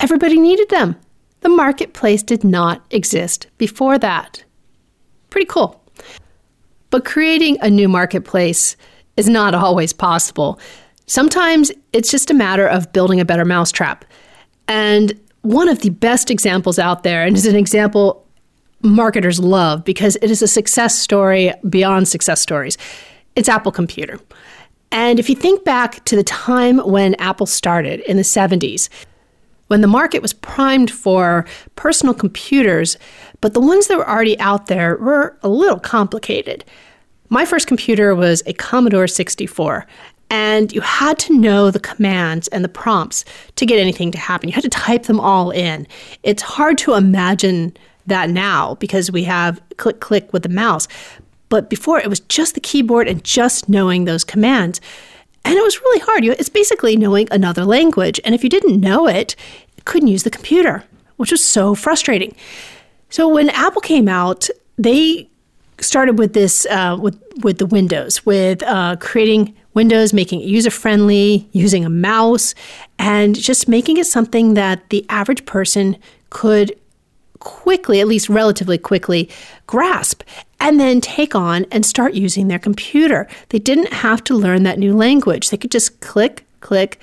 Everybody 0.00 0.38
needed 0.38 0.68
them. 0.70 0.96
The 1.40 1.48
marketplace 1.48 2.22
did 2.22 2.44
not 2.44 2.84
exist 2.90 3.46
before 3.58 3.98
that. 3.98 4.44
Pretty 5.30 5.46
cool. 5.46 5.82
But 6.90 7.04
creating 7.04 7.58
a 7.60 7.70
new 7.70 7.88
marketplace 7.88 8.76
is 9.16 9.28
not 9.28 9.54
always 9.54 9.92
possible. 9.92 10.58
Sometimes 11.06 11.70
it's 11.92 12.10
just 12.10 12.30
a 12.30 12.34
matter 12.34 12.66
of 12.66 12.92
building 12.92 13.20
a 13.20 13.24
better 13.24 13.44
mousetrap. 13.44 14.04
And 14.68 15.18
one 15.42 15.68
of 15.68 15.80
the 15.80 15.90
best 15.90 16.30
examples 16.30 16.78
out 16.78 17.02
there, 17.02 17.24
and 17.24 17.36
is 17.36 17.46
an 17.46 17.56
example 17.56 18.26
marketers 18.82 19.38
love 19.38 19.84
because 19.84 20.16
it 20.22 20.30
is 20.30 20.42
a 20.42 20.48
success 20.48 20.98
story 20.98 21.52
beyond 21.68 22.08
success 22.08 22.40
stories. 22.40 22.76
It's 23.34 23.48
Apple 23.48 23.72
Computer. 23.72 24.20
And 24.90 25.18
if 25.18 25.30
you 25.30 25.34
think 25.34 25.64
back 25.64 26.04
to 26.04 26.16
the 26.16 26.22
time 26.22 26.78
when 26.78 27.14
Apple 27.14 27.46
started 27.46 28.00
in 28.00 28.18
the 28.18 28.22
70s, 28.22 28.90
when 29.68 29.80
the 29.80 29.86
market 29.86 30.20
was 30.20 30.34
primed 30.34 30.90
for 30.90 31.46
personal 31.76 32.12
computers, 32.12 32.98
but 33.40 33.54
the 33.54 33.60
ones 33.60 33.86
that 33.86 33.96
were 33.96 34.08
already 34.08 34.38
out 34.38 34.66
there 34.66 34.98
were 34.98 35.38
a 35.42 35.48
little 35.48 35.80
complicated. 35.80 36.62
My 37.30 37.46
first 37.46 37.66
computer 37.66 38.14
was 38.14 38.42
a 38.44 38.52
Commodore 38.52 39.06
64, 39.06 39.86
and 40.28 40.70
you 40.72 40.82
had 40.82 41.18
to 41.20 41.38
know 41.38 41.70
the 41.70 41.80
commands 41.80 42.48
and 42.48 42.62
the 42.62 42.68
prompts 42.68 43.24
to 43.56 43.64
get 43.64 43.80
anything 43.80 44.12
to 44.12 44.18
happen. 44.18 44.50
You 44.50 44.54
had 44.54 44.64
to 44.64 44.68
type 44.68 45.04
them 45.04 45.20
all 45.20 45.50
in. 45.50 45.86
It's 46.22 46.42
hard 46.42 46.76
to 46.78 46.92
imagine 46.92 47.74
that 48.06 48.28
now 48.28 48.74
because 48.74 49.10
we 49.10 49.24
have 49.24 49.62
click 49.76 50.00
click 50.00 50.32
with 50.32 50.42
the 50.42 50.48
mouse. 50.48 50.86
But 51.52 51.68
before 51.68 52.00
it 52.00 52.08
was 52.08 52.20
just 52.20 52.54
the 52.54 52.60
keyboard 52.60 53.06
and 53.06 53.22
just 53.22 53.68
knowing 53.68 54.06
those 54.06 54.24
commands. 54.24 54.80
And 55.44 55.54
it 55.54 55.62
was 55.62 55.78
really 55.82 55.98
hard. 55.98 56.24
It's 56.24 56.48
basically 56.48 56.96
knowing 56.96 57.28
another 57.30 57.66
language. 57.66 58.18
And 58.24 58.34
if 58.34 58.42
you 58.42 58.48
didn't 58.48 58.80
know 58.80 59.06
it, 59.06 59.36
you 59.76 59.82
couldn't 59.84 60.08
use 60.08 60.22
the 60.22 60.30
computer, 60.30 60.82
which 61.18 61.30
was 61.30 61.44
so 61.44 61.74
frustrating. 61.74 62.34
So 63.10 63.28
when 63.28 63.50
Apple 63.50 63.82
came 63.82 64.08
out, 64.08 64.48
they 64.78 65.28
started 65.78 66.18
with 66.18 66.32
this 66.32 66.64
uh, 66.70 66.96
with 66.98 67.20
with 67.42 67.58
the 67.58 67.66
Windows, 67.66 68.24
with 68.24 68.62
uh, 68.62 68.96
creating 68.96 69.54
Windows, 69.74 70.14
making 70.14 70.40
it 70.40 70.46
user 70.46 70.70
friendly, 70.70 71.46
using 71.52 71.84
a 71.84 71.90
mouse, 71.90 72.54
and 72.98 73.38
just 73.38 73.68
making 73.68 73.98
it 73.98 74.06
something 74.06 74.54
that 74.54 74.88
the 74.88 75.04
average 75.10 75.44
person 75.44 75.98
could 76.30 76.74
quickly, 77.42 78.00
at 78.00 78.08
least 78.08 78.28
relatively 78.28 78.78
quickly, 78.78 79.28
grasp 79.66 80.22
and 80.60 80.78
then 80.78 81.00
take 81.00 81.34
on 81.34 81.66
and 81.72 81.84
start 81.84 82.14
using 82.14 82.48
their 82.48 82.58
computer. 82.58 83.26
They 83.48 83.58
didn't 83.58 83.92
have 83.92 84.22
to 84.24 84.34
learn 84.34 84.62
that 84.62 84.78
new 84.78 84.96
language. 84.96 85.50
They 85.50 85.56
could 85.56 85.72
just 85.72 86.00
click, 86.00 86.46
click, 86.60 87.00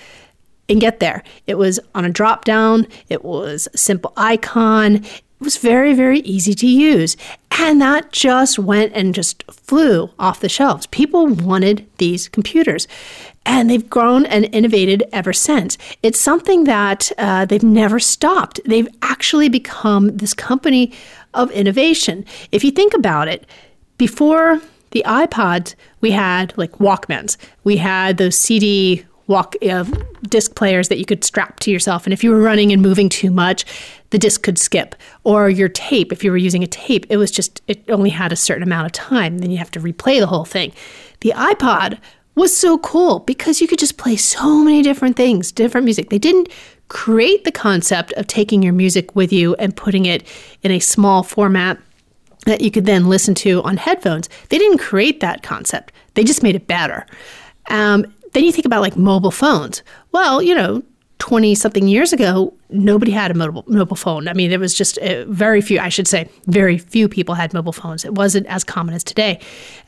and 0.69 0.79
get 0.79 0.99
there. 0.99 1.23
It 1.45 1.55
was 1.55 1.79
on 1.93 2.05
a 2.05 2.09
drop 2.09 2.45
down, 2.45 2.87
it 3.09 3.25
was 3.25 3.67
a 3.73 3.77
simple 3.77 4.13
icon. 4.15 5.03
It 5.03 5.45
was 5.45 5.57
very, 5.57 5.93
very 5.93 6.19
easy 6.19 6.53
to 6.53 6.67
use. 6.67 7.15
And 7.51 7.81
that 7.81 8.11
just 8.11 8.59
went 8.59 8.93
and 8.93 9.13
just 9.13 9.43
flew 9.51 10.09
off 10.19 10.41
the 10.41 10.49
shelves. 10.49 10.85
People 10.87 11.27
wanted 11.27 11.87
these 11.97 12.27
computers. 12.29 12.87
And 13.45 13.69
they've 13.69 13.89
grown 13.89 14.25
and 14.25 14.45
innovated 14.53 15.03
ever 15.11 15.33
since. 15.33 15.77
It's 16.03 16.19
something 16.19 16.65
that 16.65 17.11
uh, 17.17 17.45
they've 17.45 17.63
never 17.63 17.99
stopped. 17.99 18.59
They've 18.65 18.87
actually 19.01 19.49
become 19.49 20.17
this 20.17 20.33
company 20.33 20.93
of 21.33 21.49
innovation. 21.51 22.25
If 22.51 22.63
you 22.63 22.71
think 22.71 22.93
about 22.93 23.27
it, 23.27 23.45
before 23.97 24.61
the 24.91 25.03
iPods, 25.05 25.75
we 26.01 26.11
had 26.11 26.57
like 26.57 26.73
Walkmans, 26.73 27.37
we 27.63 27.77
had 27.77 28.17
those 28.17 28.37
CD 28.37 29.05
walk 29.29 29.55
uh, 29.61 29.85
disc 30.23 30.55
players 30.55 30.89
that 30.89 30.97
you 30.97 31.05
could 31.05 31.23
strap 31.23 31.59
to 31.59 31.69
yourself. 31.71 32.05
And 32.05 32.13
if 32.13 32.23
you 32.23 32.31
were 32.31 32.41
running 32.41 32.73
and 32.73 32.81
moving 32.81 33.09
too 33.09 33.29
much, 33.29 33.63
the 34.09 34.17
disc 34.17 34.41
could 34.41 34.57
skip. 34.57 34.95
Or 35.23 35.49
your 35.49 35.69
tape, 35.69 36.11
if 36.11 36.23
you 36.23 36.31
were 36.31 36.37
using 36.37 36.63
a 36.63 36.67
tape, 36.67 37.05
it 37.09 37.17
was 37.17 37.29
just, 37.29 37.61
it 37.67 37.83
only 37.89 38.09
had 38.09 38.31
a 38.31 38.35
certain 38.35 38.63
amount 38.63 38.87
of 38.87 38.91
time. 38.91 39.37
Then 39.37 39.51
you 39.51 39.59
have 39.59 39.71
to 39.71 39.79
replay 39.79 40.19
the 40.19 40.27
whole 40.27 40.45
thing. 40.45 40.73
The 41.21 41.33
iPod 41.35 41.99
was 42.39 42.55
so 42.55 42.77
cool 42.79 43.19
because 43.19 43.61
you 43.61 43.67
could 43.67 43.79
just 43.79 43.97
play 43.97 44.15
so 44.15 44.63
many 44.63 44.81
different 44.81 45.15
things, 45.15 45.51
different 45.51 45.85
music. 45.85 46.09
They 46.09 46.19
didn't 46.19 46.49
create 46.87 47.43
the 47.43 47.51
concept 47.51 48.11
of 48.13 48.27
taking 48.27 48.63
your 48.63 48.73
music 48.73 49.15
with 49.15 49.31
you 49.31 49.55
and 49.55 49.75
putting 49.75 50.05
it 50.05 50.25
in 50.63 50.71
a 50.71 50.79
small 50.79 51.21
format 51.23 51.77
that 52.45 52.61
you 52.61 52.71
could 52.71 52.85
then 52.85 53.09
listen 53.09 53.35
to 53.35 53.61
on 53.63 53.77
headphones. 53.77 54.29
They 54.49 54.57
didn't 54.57 54.79
create 54.79 55.19
that 55.19 55.43
concept, 55.43 55.93
they 56.15 56.23
just 56.23 56.43
made 56.43 56.55
it 56.55 56.67
better. 56.67 57.05
Um, 57.69 58.05
then 58.33 58.43
you 58.43 58.51
think 58.51 58.65
about 58.65 58.81
like 58.81 58.95
mobile 58.95 59.31
phones. 59.31 59.83
Well, 60.11 60.41
you 60.41 60.55
know, 60.55 60.83
20 61.19 61.53
something 61.55 61.87
years 61.87 62.13
ago, 62.13 62.53
nobody 62.69 63.11
had 63.11 63.29
a 63.29 63.33
mobile, 63.33 63.63
mobile 63.67 63.95
phone. 63.95 64.27
I 64.27 64.33
mean, 64.33 64.51
it 64.51 64.59
was 64.59 64.73
just 64.73 64.97
uh, 64.99 65.25
very 65.25 65.61
few, 65.61 65.79
I 65.79 65.89
should 65.89 66.07
say, 66.07 66.29
very 66.47 66.77
few 66.77 67.09
people 67.09 67.35
had 67.35 67.53
mobile 67.53 67.73
phones. 67.73 68.05
It 68.05 68.15
wasn't 68.15 68.47
as 68.47 68.63
common 68.63 68.95
as 68.95 69.03
today. 69.03 69.39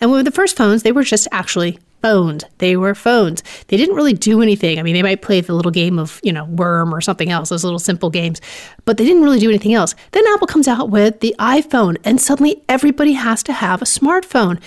And 0.01 0.12
with 0.12 0.25
the 0.25 0.31
first 0.31 0.58
phones, 0.58 0.84
they 0.84 0.91
were 0.91 1.03
just 1.03 1.27
actually 1.31 1.79
phones. 2.01 2.43
They 2.58 2.77
were 2.77 2.96
phones. 2.96 3.43
They 3.67 3.77
didn't 3.77 3.96
really 3.96 4.13
do 4.13 4.41
anything. 4.41 4.79
I 4.79 4.84
mean, 4.84 4.93
they 4.93 5.03
might 5.03 5.22
play 5.22 5.41
the 5.41 5.53
little 5.53 5.72
game 5.72 6.00
of, 6.00 6.20
you 6.24 6.34
know, 6.34 6.46
Worm 6.46 6.93
or 6.93 7.01
something 7.01 7.29
else, 7.29 7.50
those 7.50 7.63
little 7.63 7.79
simple 7.79 8.10
games, 8.10 8.41
but 8.86 8.98
they 8.98 9.05
didn't 9.05 9.24
really 9.24 9.39
do 9.39 9.50
anything 9.50 9.74
else. 9.74 9.96
Then 10.12 10.24
Apple 10.34 10.48
comes 10.48 10.67
out 10.67 10.89
with 10.89 11.20
the 11.20 11.36
iPhone, 11.39 11.98
and 12.03 12.20
suddenly 12.20 12.63
everybody 12.67 13.13
has 13.13 13.43
to 13.43 13.53
have 13.53 13.81
a 13.81 13.86
smartphone 13.86 14.62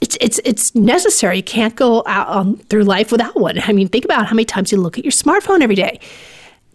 it's 0.00 0.18
it's 0.20 0.40
it's 0.44 0.74
necessary. 0.74 1.38
You 1.38 1.42
can't 1.42 1.74
go 1.74 2.02
out 2.06 2.28
um, 2.28 2.58
through 2.68 2.84
life 2.84 3.10
without 3.10 3.34
one. 3.40 3.58
I 3.62 3.72
mean, 3.72 3.88
think 3.88 4.04
about 4.04 4.26
how 4.26 4.34
many 4.34 4.44
times 4.44 4.70
you 4.70 4.78
look 4.78 4.98
at 4.98 5.04
your 5.04 5.12
smartphone 5.12 5.62
every 5.62 5.74
day. 5.74 6.00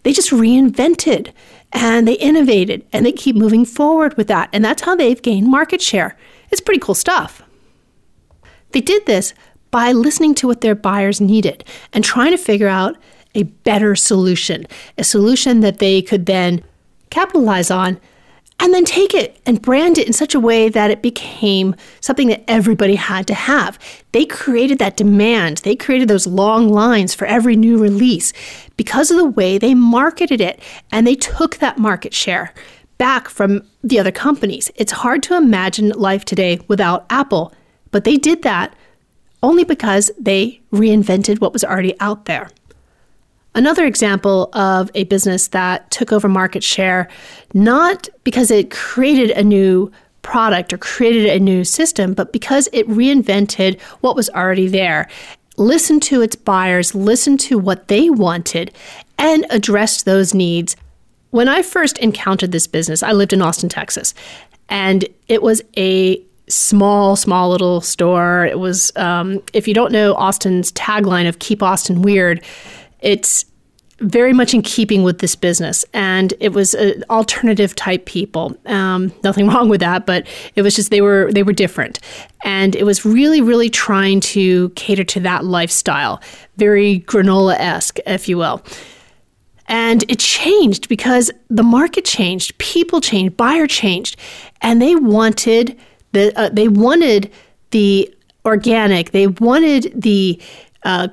They 0.02 0.12
just 0.12 0.30
reinvented 0.30 1.32
and 1.72 2.06
they 2.06 2.14
innovated 2.14 2.84
and 2.92 3.06
they 3.06 3.12
keep 3.12 3.36
moving 3.36 3.64
forward 3.64 4.16
with 4.16 4.26
that. 4.28 4.48
And 4.52 4.64
that's 4.64 4.82
how 4.82 4.96
they've 4.96 5.20
gained 5.20 5.48
market 5.48 5.80
share. 5.80 6.16
It's 6.50 6.60
pretty 6.60 6.80
cool 6.80 6.94
stuff. 6.94 7.42
They 8.72 8.80
did 8.80 9.06
this 9.06 9.34
by 9.72 9.90
listening 9.90 10.34
to 10.36 10.46
what 10.46 10.60
their 10.60 10.76
buyers 10.76 11.20
needed 11.20 11.64
and 11.92 12.04
trying 12.04 12.30
to 12.30 12.38
figure 12.38 12.68
out 12.68 12.96
a 13.34 13.42
better 13.42 13.96
solution, 13.96 14.66
a 14.98 15.02
solution 15.02 15.60
that 15.60 15.78
they 15.78 16.00
could 16.00 16.26
then 16.26 16.62
capitalize 17.10 17.70
on 17.70 17.98
and 18.60 18.72
then 18.72 18.84
take 18.84 19.14
it 19.14 19.40
and 19.46 19.62
brand 19.62 19.98
it 19.98 20.06
in 20.06 20.12
such 20.12 20.34
a 20.34 20.40
way 20.40 20.68
that 20.68 20.90
it 20.90 21.02
became 21.02 21.74
something 22.00 22.28
that 22.28 22.44
everybody 22.46 22.94
had 22.94 23.26
to 23.26 23.34
have. 23.34 23.78
They 24.12 24.26
created 24.26 24.78
that 24.78 24.96
demand. 24.96 25.58
They 25.58 25.74
created 25.74 26.06
those 26.06 26.26
long 26.26 26.68
lines 26.68 27.14
for 27.14 27.24
every 27.24 27.56
new 27.56 27.78
release 27.78 28.32
because 28.76 29.10
of 29.10 29.16
the 29.16 29.24
way 29.24 29.58
they 29.58 29.74
marketed 29.74 30.40
it. 30.40 30.60
And 30.92 31.06
they 31.06 31.16
took 31.16 31.56
that 31.56 31.78
market 31.78 32.14
share 32.14 32.52
back 32.98 33.28
from 33.28 33.66
the 33.82 33.98
other 33.98 34.12
companies. 34.12 34.70
It's 34.76 34.92
hard 34.92 35.22
to 35.24 35.36
imagine 35.36 35.88
life 35.88 36.24
today 36.24 36.60
without 36.68 37.06
Apple, 37.10 37.52
but 37.90 38.04
they 38.04 38.16
did 38.16 38.42
that 38.42 38.76
only 39.42 39.64
because 39.64 40.10
they 40.18 40.60
reinvented 40.72 41.40
what 41.40 41.52
was 41.52 41.64
already 41.64 41.98
out 42.00 42.26
there. 42.26 42.50
Another 43.54 43.84
example 43.84 44.48
of 44.54 44.90
a 44.94 45.04
business 45.04 45.48
that 45.48 45.90
took 45.90 46.10
over 46.10 46.28
market 46.28 46.64
share, 46.64 47.08
not 47.52 48.08
because 48.24 48.50
it 48.50 48.70
created 48.70 49.30
a 49.32 49.44
new 49.44 49.90
product 50.22 50.72
or 50.72 50.78
created 50.78 51.26
a 51.26 51.40
new 51.40 51.64
system, 51.64 52.14
but 52.14 52.32
because 52.32 52.68
it 52.72 52.88
reinvented 52.88 53.80
what 54.00 54.16
was 54.16 54.30
already 54.30 54.68
there. 54.68 55.08
Listened 55.58 56.02
to 56.04 56.22
its 56.22 56.34
buyers, 56.34 56.94
listened 56.94 57.40
to 57.40 57.58
what 57.58 57.88
they 57.88 58.08
wanted, 58.08 58.72
and 59.18 59.44
addressed 59.50 60.06
those 60.06 60.32
needs. 60.32 60.74
When 61.30 61.48
I 61.48 61.60
first 61.60 61.98
encountered 61.98 62.52
this 62.52 62.66
business, 62.66 63.02
I 63.02 63.12
lived 63.12 63.34
in 63.34 63.42
Austin, 63.42 63.68
Texas, 63.68 64.14
and 64.70 65.04
it 65.28 65.42
was 65.42 65.60
a 65.76 66.22
small, 66.48 67.16
small 67.16 67.50
little 67.50 67.80
store. 67.80 68.46
It 68.46 68.58
was, 68.58 68.92
um, 68.96 69.42
if 69.52 69.68
you 69.68 69.74
don't 69.74 69.92
know 69.92 70.14
Austin's 70.14 70.72
tagline 70.72 71.28
of 71.28 71.38
Keep 71.38 71.62
Austin 71.62 72.02
Weird, 72.02 72.42
it's 73.00 73.44
very 74.02 74.32
much 74.32 74.52
in 74.52 74.62
keeping 74.62 75.02
with 75.04 75.20
this 75.20 75.36
business. 75.36 75.84
And 75.94 76.34
it 76.40 76.52
was 76.52 76.74
an 76.74 77.04
alternative 77.08 77.74
type 77.74 78.04
people. 78.04 78.56
Um, 78.66 79.12
nothing 79.22 79.48
wrong 79.48 79.68
with 79.68 79.80
that, 79.80 80.06
but 80.06 80.26
it 80.56 80.62
was 80.62 80.74
just 80.74 80.90
they 80.90 81.00
were 81.00 81.30
they 81.32 81.42
were 81.42 81.52
different. 81.52 82.00
And 82.44 82.74
it 82.74 82.84
was 82.84 83.04
really, 83.04 83.40
really 83.40 83.70
trying 83.70 84.20
to 84.20 84.70
cater 84.70 85.04
to 85.04 85.20
that 85.20 85.44
lifestyle, 85.44 86.20
very 86.56 87.00
granola 87.00 87.56
esque, 87.58 87.98
if 88.06 88.28
you 88.28 88.36
will. 88.36 88.62
And 89.68 90.02
it 90.10 90.18
changed 90.18 90.88
because 90.88 91.30
the 91.48 91.62
market 91.62 92.04
changed, 92.04 92.58
people 92.58 93.00
changed, 93.00 93.36
buyer 93.36 93.66
changed, 93.66 94.16
and 94.60 94.82
they 94.82 94.96
wanted 94.96 95.78
the 96.12 96.32
uh, 96.38 96.48
they 96.50 96.68
wanted 96.68 97.30
the 97.70 98.14
organic, 98.44 99.10
they 99.10 99.26
wanted 99.26 99.92
the 99.94 100.40
uh, 100.84 101.08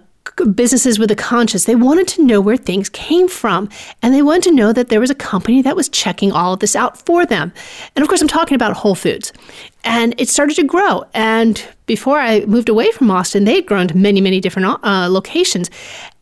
businesses 0.54 1.00
with 1.00 1.12
a 1.12 1.16
conscience. 1.16 1.66
They 1.66 1.76
wanted 1.76 2.08
to 2.10 2.24
know 2.24 2.42
where 2.42 2.58
things 2.58 2.90
came 2.90 3.28
from. 3.28 3.70
And 4.02 4.14
they 4.14 4.22
wanted 4.22 4.44
to 4.44 4.52
know 4.52 4.74
that 4.74 4.90
there 4.90 5.00
was 5.00 5.10
a 5.10 5.16
company 5.16 5.62
that 5.62 5.76
was 5.76 5.90
checking 5.90 6.32
all 6.32 6.54
of 6.54 6.60
this 6.60 6.76
out 6.76 6.98
for 7.06 7.26
them. 7.26 7.52
And 7.96 8.04
of 8.04 8.10
course, 8.10 8.22
I'm 8.22 8.28
talking 8.28 8.56
about 8.56 8.74
Whole 8.74 8.96
Foods. 8.96 9.34
And 9.84 10.14
it 10.20 10.30
started 10.30 10.56
to 10.56 10.64
grow. 10.64 11.06
And 11.14 11.66
before 11.86 12.20
I 12.20 12.42
moved 12.42 12.70
away 12.70 12.92
from 12.92 13.12
Austin, 13.12 13.46
they 13.46 13.56
had 13.56 13.66
grown 13.66 13.88
to 13.88 13.98
many, 13.98 14.22
many 14.22 14.40
different 14.40 14.84
uh, 14.84 15.08
locations. 15.10 15.70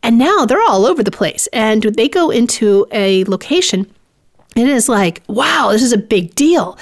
And 0.04 0.18
now 0.18 0.46
they're 0.46 0.62
all 0.62 0.86
over 0.86 1.04
the 1.04 1.12
place. 1.12 1.48
And 1.48 1.84
they 1.84 2.08
go 2.08 2.30
into 2.30 2.86
a 2.92 3.24
location, 3.26 3.92
and 4.56 4.68
it 4.68 4.74
is 4.74 4.90
like, 4.90 5.22
wow, 5.28 5.70
this 5.72 5.84
is 5.84 5.94
a 5.94 5.98
big 5.98 6.34
deal. 6.34 6.78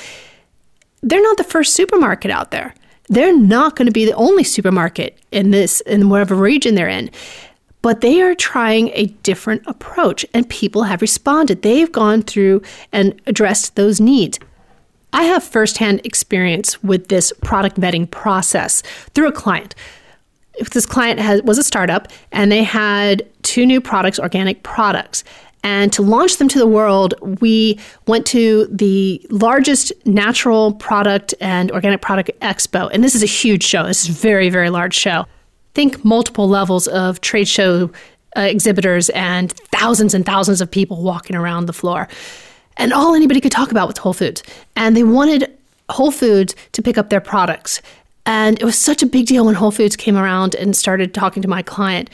They're 1.01 1.21
not 1.21 1.37
the 1.37 1.43
first 1.43 1.73
supermarket 1.73 2.31
out 2.31 2.51
there. 2.51 2.73
They're 3.07 3.37
not 3.37 3.75
going 3.75 3.85
to 3.85 3.91
be 3.91 4.05
the 4.05 4.13
only 4.13 4.43
supermarket 4.43 5.17
in 5.31 5.51
this 5.51 5.81
in 5.81 6.09
whatever 6.09 6.35
region 6.35 6.75
they're 6.75 6.89
in. 6.89 7.11
But 7.81 8.01
they 8.01 8.21
are 8.21 8.33
trying 8.33 8.89
a 8.93 9.05
different 9.21 9.61
approach 9.67 10.25
and 10.33 10.49
people 10.49 10.83
have 10.83 11.01
responded. 11.01 11.61
They've 11.61 11.91
gone 11.91 12.23
through 12.23 12.63
and 12.91 13.21
addressed 13.27 13.75
those 13.75 14.01
needs. 14.01 14.39
I 15.13 15.23
have 15.23 15.43
firsthand 15.43 16.01
experience 16.03 16.83
with 16.83 17.09
this 17.09 17.31
product 17.43 17.79
vetting 17.79 18.09
process 18.09 18.81
through 19.13 19.27
a 19.27 19.31
client. 19.31 19.75
If 20.55 20.71
this 20.71 20.85
client 20.85 21.19
has, 21.19 21.43
was 21.43 21.57
a 21.57 21.63
startup 21.63 22.07
and 22.31 22.51
they 22.51 22.63
had 22.63 23.25
two 23.43 23.65
new 23.65 23.79
products, 23.79 24.19
organic 24.19 24.63
products, 24.63 25.23
and 25.65 25.91
to 25.93 26.03
launch 26.03 26.37
them 26.37 26.47
to 26.49 26.59
the 26.59 26.67
world, 26.67 27.15
we 27.41 27.79
went 28.05 28.27
to 28.27 28.67
the 28.67 29.19
largest 29.31 29.91
natural 30.05 30.75
product 30.75 31.33
and 31.41 31.71
organic 31.71 32.01
product 32.01 32.29
expo. 32.39 32.87
And 32.93 33.03
this 33.03 33.15
is 33.15 33.23
a 33.23 33.25
huge 33.25 33.63
show. 33.63 33.81
This 33.87 34.07
is 34.07 34.15
a 34.15 34.21
very, 34.21 34.51
very 34.51 34.69
large 34.69 34.93
show. 34.93 35.25
Think 35.73 36.05
multiple 36.05 36.47
levels 36.47 36.87
of 36.89 37.19
trade 37.21 37.47
show 37.47 37.89
uh, 38.37 38.41
exhibitors 38.41 39.09
and 39.09 39.53
thousands 39.71 40.13
and 40.13 40.23
thousands 40.23 40.61
of 40.61 40.69
people 40.69 41.01
walking 41.01 41.35
around 41.35 41.65
the 41.65 41.73
floor. 41.73 42.07
And 42.77 42.93
all 42.93 43.15
anybody 43.15 43.41
could 43.41 43.51
talk 43.51 43.71
about 43.71 43.87
was 43.87 43.97
Whole 43.97 44.13
Foods. 44.13 44.43
And 44.75 44.95
they 44.95 45.03
wanted 45.03 45.51
Whole 45.89 46.11
Foods 46.11 46.55
to 46.73 46.83
pick 46.83 46.95
up 46.95 47.09
their 47.09 47.21
products. 47.21 47.81
And 48.27 48.61
it 48.61 48.65
was 48.65 48.77
such 48.77 49.01
a 49.01 49.07
big 49.07 49.25
deal 49.25 49.45
when 49.45 49.55
Whole 49.55 49.71
Foods 49.71 49.95
came 49.95 50.15
around 50.15 50.53
and 50.53 50.75
started 50.75 51.15
talking 51.15 51.41
to 51.41 51.47
my 51.47 51.63
client 51.63 52.11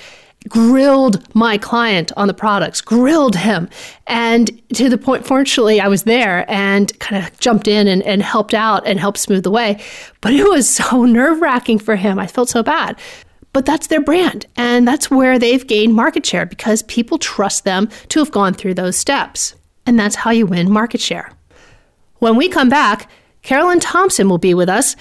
grilled 0.50 1.24
my 1.36 1.58
client 1.58 2.12
on 2.18 2.28
the 2.28 2.34
products, 2.34 2.82
grilled 2.82 3.36
him. 3.36 3.70
And 4.08 4.62
to 4.74 4.90
the 4.90 4.98
point, 4.98 5.26
fortunately, 5.26 5.80
I 5.80 5.88
was 5.88 6.04
there 6.04 6.50
and 6.50 6.98
kind 7.00 7.24
of 7.24 7.40
jumped 7.40 7.68
in 7.68 7.88
and, 7.88 8.02
and 8.04 8.22
helped 8.22 8.54
out 8.54 8.86
and 8.86 9.00
helped 9.00 9.20
smooth 9.20 9.44
the 9.44 9.52
way. 9.52 9.82
But 10.22 10.34
it 10.34 10.44
was 10.44 10.70
so 10.76 11.06
nerve 11.06 11.42
wracking 11.42 11.80
for 11.80 11.96
him. 11.96 12.20
I 12.20 12.28
felt 12.28 12.50
so 12.50 12.64
bad. 12.64 13.00
But 13.54 13.66
that's 13.66 13.88
their 13.88 14.02
brand. 14.02 14.46
And 14.56 14.88
that's 14.88 15.12
where 15.12 15.38
they've 15.38 15.66
gained 15.66 15.94
market 15.94 16.26
share 16.26 16.46
because 16.46 16.84
people 16.84 17.18
trust 17.18 17.66
them 17.66 17.90
to 18.10 18.20
have 18.20 18.32
gone 18.32 18.54
through 18.54 18.76
those 18.76 18.98
steps. 18.98 19.56
And 19.86 20.00
that's 20.00 20.16
how 20.16 20.32
you 20.32 20.46
win 20.46 20.72
market 20.72 21.02
share. 21.02 21.32
When 22.20 22.36
we 22.36 22.50
come 22.50 22.70
back, 22.70 23.10
Carolyn 23.42 23.80
Thompson 23.80 24.30
will 24.30 24.38
be 24.38 24.54
with 24.54 24.70
us. 24.70 24.96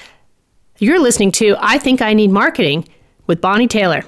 You're 0.78 0.99
listening 0.99 1.30
to 1.32 1.56
I 1.61 1.78
Think 1.78 2.00
I 2.00 2.14
Need 2.14 2.30
Marketing 2.30 2.88
with 3.26 3.40
Bonnie 3.40 3.68
Taylor. 3.68 4.02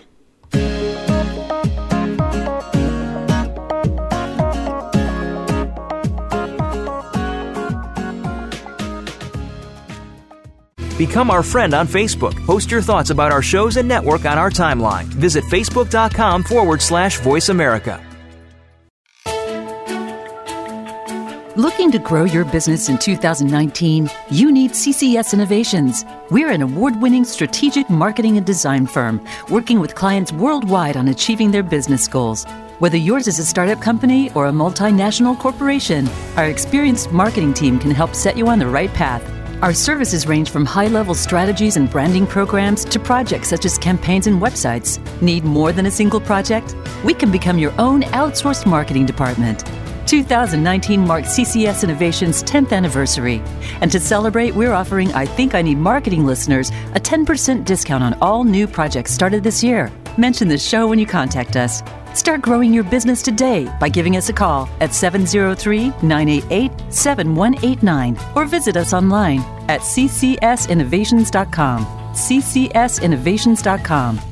Become 10.98 11.30
our 11.30 11.42
friend 11.42 11.74
on 11.74 11.88
Facebook. 11.88 12.34
Post 12.46 12.70
your 12.70 12.82
thoughts 12.82 13.10
about 13.10 13.32
our 13.32 13.42
shows 13.42 13.76
and 13.76 13.88
network 13.88 14.24
on 14.24 14.38
our 14.38 14.50
timeline. 14.50 15.04
Visit 15.04 15.44
facebook.com 15.44 16.42
forward 16.44 16.82
slash 16.82 17.18
voice 17.20 17.48
America. 17.48 18.00
Looking 21.54 21.90
to 21.92 21.98
grow 21.98 22.24
your 22.24 22.46
business 22.46 22.88
in 22.88 22.96
2019? 22.96 24.10
You 24.30 24.50
need 24.50 24.70
CCS 24.70 25.34
Innovations. 25.34 26.02
We're 26.30 26.50
an 26.50 26.62
award 26.62 27.02
winning 27.02 27.24
strategic 27.24 27.90
marketing 27.90 28.38
and 28.38 28.46
design 28.46 28.86
firm 28.86 29.22
working 29.50 29.78
with 29.78 29.94
clients 29.94 30.32
worldwide 30.32 30.96
on 30.96 31.08
achieving 31.08 31.50
their 31.50 31.62
business 31.62 32.08
goals. 32.08 32.46
Whether 32.78 32.96
yours 32.96 33.28
is 33.28 33.38
a 33.38 33.44
startup 33.44 33.82
company 33.82 34.30
or 34.32 34.46
a 34.46 34.50
multinational 34.50 35.38
corporation, 35.38 36.08
our 36.36 36.46
experienced 36.46 37.12
marketing 37.12 37.52
team 37.52 37.78
can 37.78 37.90
help 37.90 38.14
set 38.14 38.38
you 38.38 38.48
on 38.48 38.58
the 38.58 38.66
right 38.66 38.92
path. 38.94 39.22
Our 39.62 39.72
services 39.72 40.26
range 40.26 40.50
from 40.50 40.66
high 40.66 40.88
level 40.88 41.14
strategies 41.14 41.76
and 41.76 41.88
branding 41.88 42.26
programs 42.26 42.84
to 42.86 42.98
projects 42.98 43.48
such 43.48 43.64
as 43.64 43.78
campaigns 43.78 44.26
and 44.26 44.42
websites. 44.42 44.98
Need 45.22 45.44
more 45.44 45.70
than 45.70 45.86
a 45.86 45.90
single 45.90 46.20
project? 46.20 46.74
We 47.04 47.14
can 47.14 47.30
become 47.30 47.60
your 47.60 47.72
own 47.80 48.02
outsourced 48.02 48.66
marketing 48.66 49.06
department. 49.06 49.64
2019 50.06 51.06
marks 51.06 51.38
CCS 51.38 51.84
Innovation's 51.84 52.42
10th 52.42 52.72
anniversary. 52.72 53.40
And 53.80 53.92
to 53.92 54.00
celebrate, 54.00 54.52
we're 54.52 54.72
offering 54.72 55.12
I 55.12 55.26
Think 55.26 55.54
I 55.54 55.62
Need 55.62 55.78
Marketing 55.78 56.26
listeners 56.26 56.70
a 56.96 57.00
10% 57.00 57.64
discount 57.64 58.02
on 58.02 58.14
all 58.14 58.42
new 58.42 58.66
projects 58.66 59.12
started 59.12 59.44
this 59.44 59.62
year. 59.62 59.92
Mention 60.18 60.48
the 60.48 60.58
show 60.58 60.88
when 60.88 60.98
you 60.98 61.06
contact 61.06 61.54
us. 61.54 61.82
Start 62.14 62.42
growing 62.42 62.72
your 62.72 62.84
business 62.84 63.22
today 63.22 63.68
by 63.80 63.88
giving 63.88 64.16
us 64.16 64.28
a 64.28 64.32
call 64.32 64.68
at 64.80 64.94
703 64.94 65.88
988 66.06 66.70
7189 66.92 68.16
or 68.34 68.46
visit 68.46 68.76
us 68.76 68.92
online 68.92 69.40
at 69.68 69.80
ccsinnovations.com. 69.80 71.86
ccsinnovations.com. 72.12 74.31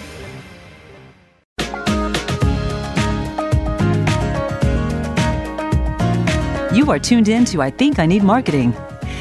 Are 6.91 6.99
tuned 6.99 7.29
in 7.29 7.45
to 7.45 7.61
I 7.61 7.69
Think 7.69 7.99
I 7.99 8.05
Need 8.05 8.21
Marketing. 8.21 8.75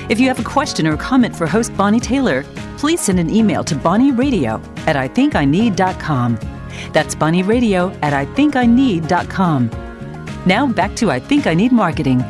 If 0.08 0.18
you 0.18 0.26
have 0.26 0.40
a 0.40 0.42
question 0.42 0.88
or 0.88 0.96
comment 0.96 1.36
for 1.36 1.46
host 1.46 1.72
Bonnie 1.76 2.00
Taylor, 2.00 2.42
please 2.76 3.00
send 3.00 3.20
an 3.20 3.30
email 3.30 3.62
to 3.62 3.76
bonnieradio 3.76 4.60
at 4.88 4.96
ithinkIneed.com. 4.96 6.36
That's 6.92 7.14
bonnieradio 7.14 7.96
at 8.02 8.26
ithinkIneed.com. 8.26 9.70
Now 10.46 10.66
back 10.66 10.96
to 10.96 11.12
I 11.12 11.20
Think 11.20 11.46
I 11.46 11.54
Need 11.54 11.70
Marketing. 11.70 12.24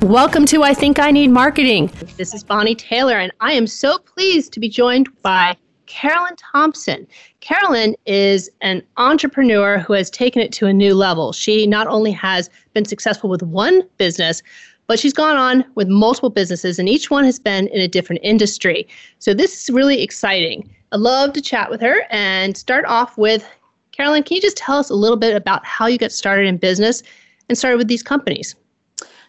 Welcome 0.00 0.46
to 0.46 0.62
I 0.62 0.72
Think 0.72 0.98
I 0.98 1.10
Need 1.10 1.28
Marketing. 1.28 1.92
This 2.16 2.32
is 2.32 2.42
Bonnie 2.42 2.74
Taylor, 2.74 3.18
and 3.18 3.30
I 3.40 3.52
am 3.52 3.66
so 3.66 3.98
pleased 3.98 4.54
to 4.54 4.60
be 4.60 4.70
joined 4.70 5.10
by 5.20 5.54
Carolyn 5.84 6.36
Thompson. 6.36 7.06
Carolyn 7.40 7.96
is 8.04 8.50
an 8.60 8.82
entrepreneur 8.98 9.78
who 9.78 9.94
has 9.94 10.10
taken 10.10 10.42
it 10.42 10.52
to 10.52 10.66
a 10.66 10.72
new 10.72 10.94
level. 10.94 11.32
She 11.32 11.66
not 11.66 11.86
only 11.86 12.12
has 12.12 12.50
been 12.74 12.84
successful 12.84 13.30
with 13.30 13.42
one 13.42 13.82
business, 13.96 14.42
but 14.86 14.98
she's 14.98 15.12
gone 15.12 15.36
on 15.36 15.64
with 15.74 15.88
multiple 15.88 16.30
businesses, 16.30 16.78
and 16.78 16.88
each 16.88 17.10
one 17.10 17.24
has 17.24 17.38
been 17.38 17.68
in 17.68 17.80
a 17.80 17.88
different 17.88 18.20
industry. 18.22 18.86
So 19.20 19.32
this 19.32 19.62
is 19.62 19.70
really 19.70 20.02
exciting. 20.02 20.68
I 20.92 20.96
love 20.96 21.32
to 21.34 21.40
chat 21.40 21.70
with 21.70 21.80
her 21.80 22.04
and 22.10 22.56
start 22.56 22.84
off 22.84 23.16
with 23.16 23.48
Carolyn. 23.92 24.22
Can 24.22 24.34
you 24.34 24.42
just 24.42 24.56
tell 24.56 24.76
us 24.76 24.90
a 24.90 24.94
little 24.94 25.16
bit 25.16 25.34
about 25.34 25.64
how 25.64 25.86
you 25.86 25.96
got 25.96 26.12
started 26.12 26.46
in 26.46 26.56
business 26.56 27.02
and 27.48 27.56
started 27.56 27.78
with 27.78 27.88
these 27.88 28.02
companies? 28.02 28.54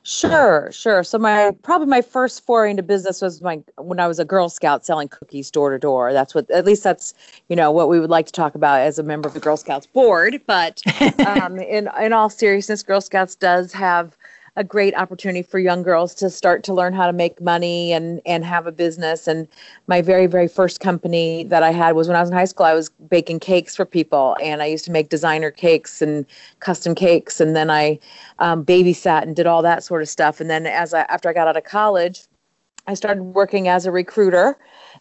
Sure, 0.04 0.70
sure. 0.72 1.04
So 1.04 1.20
my 1.20 1.52
probably 1.62 1.86
my 1.86 2.02
first 2.02 2.44
foray 2.44 2.72
into 2.72 2.82
business 2.82 3.22
was 3.22 3.40
my 3.42 3.62
when 3.78 4.00
I 4.00 4.08
was 4.08 4.18
a 4.18 4.26
Girl 4.26 4.50
Scout 4.50 4.84
selling 4.84 5.08
cookies 5.08 5.52
door 5.52 5.70
to 5.70 5.78
door. 5.78 6.12
That's 6.12 6.34
what 6.34 6.50
at 6.50 6.66
least 6.66 6.84
that's 6.84 7.14
you 7.50 7.56
know 7.56 7.72
what 7.72 7.88
we 7.88 8.00
would 8.00 8.10
like 8.10 8.26
to 8.26 8.32
talk 8.32 8.56
about 8.56 8.82
as 8.82 8.98
a 8.98 9.04
member 9.04 9.28
of 9.28 9.36
the 9.36 9.40
Girl 9.40 9.58
Scouts 9.58 9.86
board. 9.86 10.42
But 10.48 10.82
um, 11.28 11.60
in 11.60 11.88
in 12.02 12.14
all 12.14 12.32
seriousness, 12.32 12.82
Girl 12.82 13.00
Scouts 13.00 13.36
does 13.36 13.72
have 13.74 14.18
a 14.58 14.64
great 14.64 14.94
opportunity 14.96 15.42
for 15.42 15.60
young 15.60 15.82
girls 15.82 16.14
to 16.16 16.30
start 16.30 16.64
to 16.64 16.74
learn 16.74 16.92
how 16.94 17.08
to 17.08 17.14
make 17.14 17.40
money 17.40 17.94
and 17.94 18.22
and 18.26 18.44
have 18.44 18.68
a 18.68 18.72
business. 18.72 19.28
And 19.28 19.48
my 19.88 20.02
very 20.02 20.28
very 20.28 20.48
first 20.48 20.82
company 20.82 21.46
that 21.46 21.64
I 21.64 21.72
had 21.72 21.96
was 21.96 22.08
when 22.08 22.18
I 22.18 22.22
was 22.22 22.30
in 22.30 22.36
high 22.36 22.46
school 22.46 22.66
I 22.66 22.74
was 22.74 22.90
baking 23.10 23.40
cakes 23.40 23.76
for 23.76 23.86
people. 23.86 24.36
And 24.44 24.62
I 24.62 24.66
used 24.66 24.86
to 24.86 24.92
make 24.92 25.10
designer 25.10 25.52
cakes 25.52 26.02
and 26.02 26.26
custom 26.60 26.96
cakes. 26.96 27.40
And 27.40 27.56
then 27.56 27.70
I 27.70 27.98
um, 28.40 28.66
babysat 28.66 29.24
and 29.24 29.36
did 29.36 29.48
all 29.48 29.62
that 29.62 29.84
sort 29.84 30.02
of 30.02 30.10
stuff. 30.10 30.42
And 30.42 30.50
then 30.50 30.66
as 30.66 30.94
I 30.94 31.02
after 31.04 31.30
I 31.30 31.34
got 31.34 31.48
out 31.48 31.58
of 31.58 31.64
college 31.64 32.28
I 32.88 32.94
started 32.96 33.22
working 33.22 33.68
as 33.68 33.86
a 33.86 33.92
recruiter. 33.92 34.58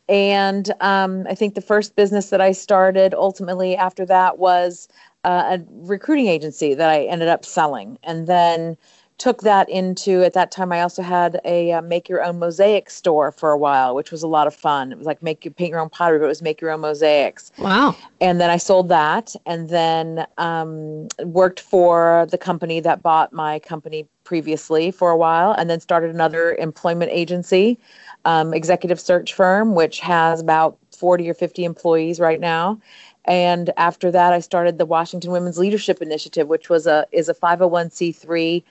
And 0.08 0.72
um, 0.80 1.26
I 1.28 1.34
think 1.34 1.54
the 1.54 1.60
first 1.60 1.96
business 1.96 2.30
that 2.30 2.40
I 2.40 2.52
started 2.52 3.14
ultimately 3.14 3.74
after 3.74 4.04
that 4.06 4.38
was 4.38 4.86
uh, 5.24 5.58
a 5.58 5.64
recruiting 5.70 6.26
agency 6.26 6.74
that 6.74 6.90
I 6.90 7.04
ended 7.04 7.28
up 7.28 7.44
selling. 7.44 7.98
And 8.02 8.26
then 8.26 8.76
took 9.20 9.42
that 9.42 9.68
into 9.68 10.24
at 10.24 10.32
that 10.32 10.50
time 10.50 10.72
i 10.72 10.80
also 10.80 11.02
had 11.02 11.40
a 11.44 11.72
uh, 11.72 11.82
make 11.82 12.08
your 12.08 12.24
own 12.24 12.38
mosaic 12.38 12.88
store 12.88 13.30
for 13.30 13.50
a 13.50 13.58
while 13.58 13.94
which 13.94 14.10
was 14.10 14.22
a 14.22 14.26
lot 14.26 14.46
of 14.46 14.54
fun. 14.54 14.92
It 14.92 14.98
was 14.98 15.06
like 15.06 15.22
make 15.22 15.44
you 15.44 15.50
paint 15.50 15.70
your 15.70 15.78
own 15.78 15.90
pottery 15.90 16.18
but 16.18 16.24
it 16.24 16.28
was 16.28 16.40
make 16.40 16.60
your 16.60 16.70
own 16.70 16.80
mosaics. 16.80 17.52
Wow. 17.58 17.94
And 18.20 18.40
then 18.40 18.48
i 18.50 18.56
sold 18.56 18.88
that 18.88 19.36
and 19.44 19.68
then 19.68 20.26
um, 20.38 21.08
worked 21.20 21.60
for 21.60 22.26
the 22.30 22.38
company 22.38 22.80
that 22.80 23.02
bought 23.02 23.32
my 23.32 23.58
company 23.58 24.06
previously 24.24 24.90
for 24.90 25.10
a 25.10 25.16
while 25.16 25.52
and 25.52 25.68
then 25.68 25.80
started 25.80 26.10
another 26.10 26.54
employment 26.54 27.10
agency 27.12 27.78
um, 28.24 28.54
executive 28.54 28.98
search 28.98 29.34
firm 29.34 29.74
which 29.74 30.00
has 30.00 30.40
about 30.40 30.78
40 30.96 31.28
or 31.30 31.34
50 31.34 31.64
employees 31.64 32.20
right 32.20 32.40
now. 32.40 32.80
And 33.26 33.70
after 33.76 34.10
that 34.10 34.32
i 34.32 34.40
started 34.40 34.78
the 34.78 34.86
washington 34.86 35.30
women's 35.30 35.58
leadership 35.58 36.00
initiative 36.00 36.48
which 36.48 36.70
was 36.70 36.86
a 36.86 37.06
is 37.12 37.28
a 37.28 37.34
501c3 37.34 38.62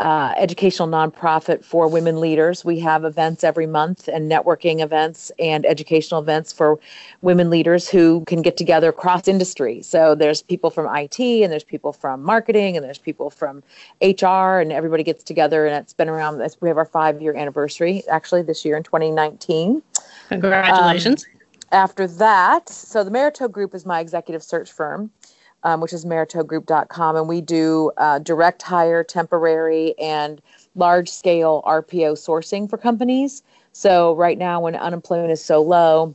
uh, 0.00 0.34
educational 0.36 0.88
nonprofit 0.88 1.64
for 1.64 1.86
women 1.86 2.20
leaders. 2.20 2.64
We 2.64 2.80
have 2.80 3.04
events 3.04 3.44
every 3.44 3.66
month 3.66 4.08
and 4.08 4.30
networking 4.30 4.80
events 4.82 5.30
and 5.38 5.64
educational 5.64 6.20
events 6.20 6.52
for 6.52 6.80
women 7.22 7.48
leaders 7.48 7.88
who 7.88 8.24
can 8.26 8.42
get 8.42 8.56
together 8.56 8.90
cross 8.90 9.28
industry. 9.28 9.82
So 9.82 10.16
there's 10.16 10.42
people 10.42 10.70
from 10.70 10.92
IT 10.94 11.20
and 11.20 11.52
there's 11.52 11.64
people 11.64 11.92
from 11.92 12.24
marketing 12.24 12.76
and 12.76 12.84
there's 12.84 12.98
people 12.98 13.30
from 13.30 13.62
HR 14.02 14.58
and 14.60 14.72
everybody 14.72 15.04
gets 15.04 15.22
together 15.22 15.66
and 15.66 15.76
it's 15.76 15.92
been 15.92 16.08
around. 16.08 16.42
We 16.60 16.68
have 16.68 16.78
our 16.78 16.84
five 16.84 17.22
year 17.22 17.36
anniversary 17.36 18.02
actually 18.08 18.42
this 18.42 18.64
year 18.64 18.76
in 18.76 18.82
2019. 18.82 19.80
Congratulations. 20.28 21.24
Um, 21.24 21.40
after 21.70 22.06
that, 22.06 22.68
so 22.68 23.04
the 23.04 23.10
Merito 23.10 23.50
Group 23.50 23.74
is 23.74 23.86
my 23.86 24.00
executive 24.00 24.42
search 24.42 24.72
firm 24.72 25.10
um, 25.64 25.80
which 25.80 25.92
is 25.92 26.04
meritogroup.com. 26.04 27.16
And 27.16 27.28
we 27.28 27.40
do 27.40 27.90
uh, 27.96 28.20
direct 28.20 28.62
hire, 28.62 29.02
temporary, 29.02 29.94
and 29.98 30.40
large 30.74 31.08
scale 31.08 31.62
RPO 31.66 32.12
sourcing 32.12 32.68
for 32.68 32.78
companies. 32.78 33.42
So, 33.72 34.14
right 34.14 34.38
now, 34.38 34.60
when 34.60 34.76
unemployment 34.76 35.32
is 35.32 35.44
so 35.44 35.60
low, 35.60 36.14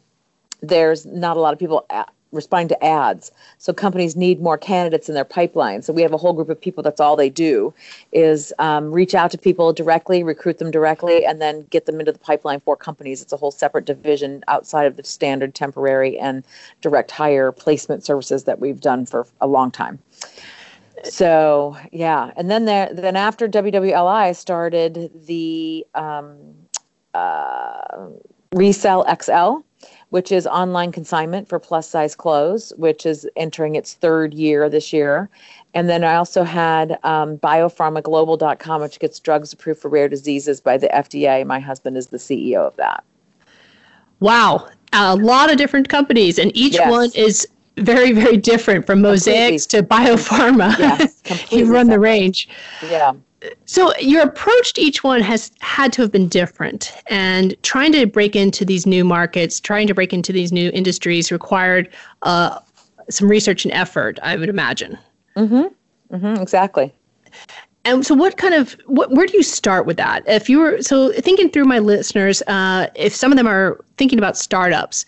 there's 0.62 1.06
not 1.06 1.36
a 1.36 1.40
lot 1.40 1.54
of 1.54 1.60
people 1.60 1.86
responding 2.32 2.68
to 2.70 2.84
ads. 2.84 3.32
So 3.58 3.74
companies 3.74 4.16
need 4.16 4.42
more 4.42 4.58
candidates 4.58 5.10
in 5.10 5.16
their 5.16 5.26
pipeline. 5.26 5.82
So 5.82 5.94
we 5.94 6.02
have 6.02 6.14
a 6.14 6.18
whole 6.18 6.34
group 6.34 6.50
of 6.50 6.60
people. 6.60 6.84
That's 6.84 7.00
all 7.00 7.16
they 7.16 7.30
do 7.30 7.74
is 8.12 8.54
um, 8.60 8.92
reach 8.92 9.16
out 9.16 9.32
to 9.32 9.38
people 9.38 9.74
directly, 9.74 10.24
recruit 10.24 10.60
them 10.60 10.72
directly, 10.72 11.26
and 11.26 11.42
then 11.42 11.66
get 11.70 11.86
them 11.86 12.00
into 12.00 12.12
the 12.12 12.20
pipeline 12.20 12.60
for 12.60 12.76
companies. 12.76 13.22
It's 13.22 13.34
a 13.34 13.38
whole 13.38 13.52
separate 13.52 13.86
division 13.86 14.44
outside 14.48 14.86
of 14.86 14.96
the 14.96 15.04
standard 15.04 15.56
temporary 15.56 16.20
and 16.20 16.44
direct 16.82 17.12
hire 17.12 17.52
placement 17.52 18.06
services 18.06 18.44
that 18.44 18.60
we've 18.60 18.80
done 18.80 19.06
for 19.06 19.26
a 19.42 19.48
long 19.48 19.72
time. 19.72 20.00
So 21.04 21.78
yeah, 21.92 22.32
and 22.36 22.52
then 22.52 22.66
there, 22.66 22.90
then 22.94 23.16
after 23.16 23.48
WWLI 23.48 24.36
started 24.36 25.12
the 25.26 25.86
um, 25.96 26.38
uh, 27.14 28.10
Resell 28.54 29.06
XL 29.22 29.64
which 30.10 30.32
is 30.32 30.48
online 30.48 30.92
consignment 30.92 31.48
for 31.48 31.60
plus 31.60 31.88
size 31.88 32.16
clothes, 32.16 32.74
which 32.78 33.06
is 33.06 33.28
entering 33.36 33.76
its 33.76 33.94
third 33.94 34.34
year 34.34 34.70
this 34.70 34.92
year. 34.92 35.30
And 35.74 35.88
then 35.88 36.04
I 36.04 36.16
also 36.16 36.44
had 36.44 36.98
um, 37.04 37.38
biopharmaglobal.com, 37.38 38.82
which 38.82 39.00
gets 39.00 39.20
drugs 39.20 39.54
approved 39.54 39.82
for 39.82 39.90
rare 39.90 40.10
diseases 40.10 40.60
by 40.60 40.78
the 40.78 40.88
FDA. 40.88 41.46
My 41.46 41.60
husband 41.60 41.98
is 41.98 42.08
the 42.08 42.18
CEO 42.18 42.66
of 42.66 42.76
that. 42.78 43.04
Wow. 44.20 44.68
A 44.94 45.16
lot 45.16 45.52
of 45.52 45.58
different 45.58 45.88
companies, 45.88 46.40
and 46.40 46.52
each 46.58 46.74
yes. 46.74 46.90
one 46.90 47.12
is 47.14 47.48
very, 47.78 48.12
very 48.12 48.38
different 48.38 48.88
from 48.88 49.02
mosaics 49.02 49.68
completely. 49.68 49.88
to 49.88 50.18
biopharma. 50.18 50.80
Yes, 50.80 51.22
you 51.52 51.72
run 51.72 51.86
separate. 51.86 51.90
the 51.90 52.00
range. 52.00 52.50
Yeah 52.90 53.14
so 53.66 53.96
your 53.98 54.22
approach 54.22 54.74
to 54.74 54.82
each 54.82 55.04
one 55.04 55.22
has 55.22 55.52
had 55.62 55.94
to 55.94 56.02
have 56.02 56.12
been 56.12 56.28
different 56.28 56.94
and 57.08 57.56
trying 57.64 57.92
to 57.94 58.06
break 58.06 58.36
into 58.36 58.66
these 58.66 58.86
new 58.86 59.04
markets 59.04 59.60
trying 59.60 59.88
to 59.88 59.94
break 59.94 60.14
into 60.14 60.32
these 60.34 60.52
new 60.52 60.70
industries 60.74 61.32
required 61.32 61.90
uh, 62.24 62.60
some 63.10 63.30
research 63.30 63.66
and 63.66 63.74
effort 63.74 64.20
i 64.24 64.36
would 64.36 64.50
imagine. 64.50 64.98
Mm-hmm. 65.36 66.16
Mm-hmm, 66.16 66.42
exactly. 66.42 66.94
And 67.86 68.06
so 68.06 68.14
what 68.14 68.38
kind 68.38 68.54
of 68.54 68.74
what, 68.88 69.12
where 69.12 69.26
do 69.26 69.38
you 69.38 69.44
start 69.44 69.86
with 69.86 69.98
that? 69.98 70.24
If 70.28 70.50
you 70.50 70.60
were 70.60 70.82
so 70.82 71.14
thinking 71.14 71.50
through 71.50 71.66
my 71.66 71.80
listeners 71.80 72.42
uh, 72.48 72.88
if 72.96 73.16
some 73.16 73.32
of 73.32 73.38
them 73.38 73.48
are 73.48 73.84
thinking 73.98 74.20
about 74.20 74.38
startups 74.38 75.06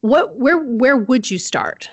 what 0.00 0.36
where 0.36 0.58
where 0.58 0.96
would 0.96 1.30
you 1.30 1.38
start 1.38 1.90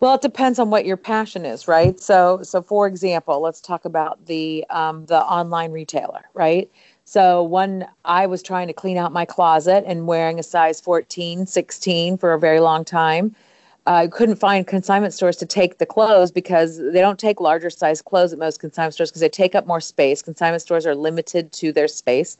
well, 0.00 0.14
it 0.14 0.22
depends 0.22 0.58
on 0.58 0.70
what 0.70 0.86
your 0.86 0.96
passion 0.96 1.44
is, 1.44 1.68
right? 1.68 2.00
So, 2.00 2.42
so 2.42 2.62
for 2.62 2.86
example, 2.86 3.40
let's 3.40 3.60
talk 3.60 3.84
about 3.84 4.26
the 4.26 4.64
um, 4.70 5.06
the 5.06 5.20
online 5.22 5.72
retailer, 5.72 6.24
right? 6.34 6.70
So, 7.04 7.42
one, 7.42 7.86
I 8.04 8.26
was 8.26 8.42
trying 8.42 8.68
to 8.68 8.72
clean 8.72 8.96
out 8.96 9.12
my 9.12 9.24
closet 9.24 9.84
and 9.86 10.06
wearing 10.06 10.38
a 10.38 10.42
size 10.42 10.80
14, 10.80 11.46
16 11.46 12.18
for 12.18 12.32
a 12.32 12.38
very 12.38 12.60
long 12.60 12.84
time, 12.84 13.34
I 13.86 14.06
couldn't 14.06 14.36
find 14.36 14.66
consignment 14.66 15.12
stores 15.14 15.36
to 15.38 15.46
take 15.46 15.78
the 15.78 15.86
clothes 15.86 16.30
because 16.30 16.78
they 16.78 17.00
don't 17.00 17.18
take 17.18 17.40
larger 17.40 17.70
size 17.70 18.00
clothes 18.00 18.32
at 18.32 18.38
most 18.38 18.60
consignment 18.60 18.94
stores 18.94 19.10
because 19.10 19.20
they 19.20 19.28
take 19.28 19.54
up 19.54 19.66
more 19.66 19.80
space. 19.80 20.22
Consignment 20.22 20.62
stores 20.62 20.86
are 20.86 20.94
limited 20.94 21.52
to 21.52 21.72
their 21.72 21.88
space 21.88 22.36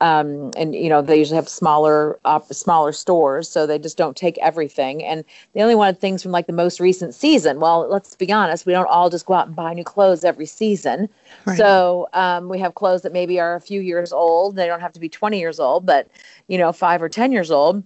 um, 0.00 0.50
and 0.56 0.74
you 0.74 0.88
know 0.88 1.02
they 1.02 1.16
usually 1.16 1.36
have 1.36 1.48
smaller 1.48 2.18
uh, 2.24 2.40
smaller 2.50 2.92
stores 2.92 3.48
so 3.48 3.66
they 3.66 3.78
just 3.78 3.96
don't 3.96 4.16
take 4.16 4.36
everything. 4.38 5.02
And 5.04 5.24
they 5.52 5.62
only 5.62 5.74
wanted 5.74 6.00
things 6.00 6.22
from 6.22 6.32
like 6.32 6.46
the 6.46 6.52
most 6.52 6.80
recent 6.80 7.14
season 7.14 7.60
well 7.60 7.88
let's 7.88 8.14
be 8.14 8.30
honest 8.32 8.66
we 8.66 8.72
don't 8.72 8.88
all 8.88 9.10
just 9.10 9.26
go 9.26 9.34
out 9.34 9.46
and 9.46 9.56
buy 9.56 9.72
new 9.72 9.84
clothes 9.84 10.24
every 10.24 10.46
season. 10.46 11.08
Right. 11.46 11.56
so 11.56 12.08
um, 12.12 12.48
we 12.48 12.58
have 12.58 12.74
clothes 12.74 13.02
that 13.02 13.12
maybe 13.12 13.38
are 13.40 13.54
a 13.54 13.60
few 13.60 13.80
years 13.80 14.12
old 14.12 14.56
they 14.56 14.66
don't 14.66 14.80
have 14.80 14.92
to 14.92 15.00
be 15.00 15.08
20 15.08 15.38
years 15.38 15.60
old 15.60 15.86
but 15.86 16.08
you 16.48 16.58
know 16.58 16.72
five 16.72 17.02
or 17.02 17.08
ten 17.08 17.32
years 17.32 17.50
old 17.50 17.82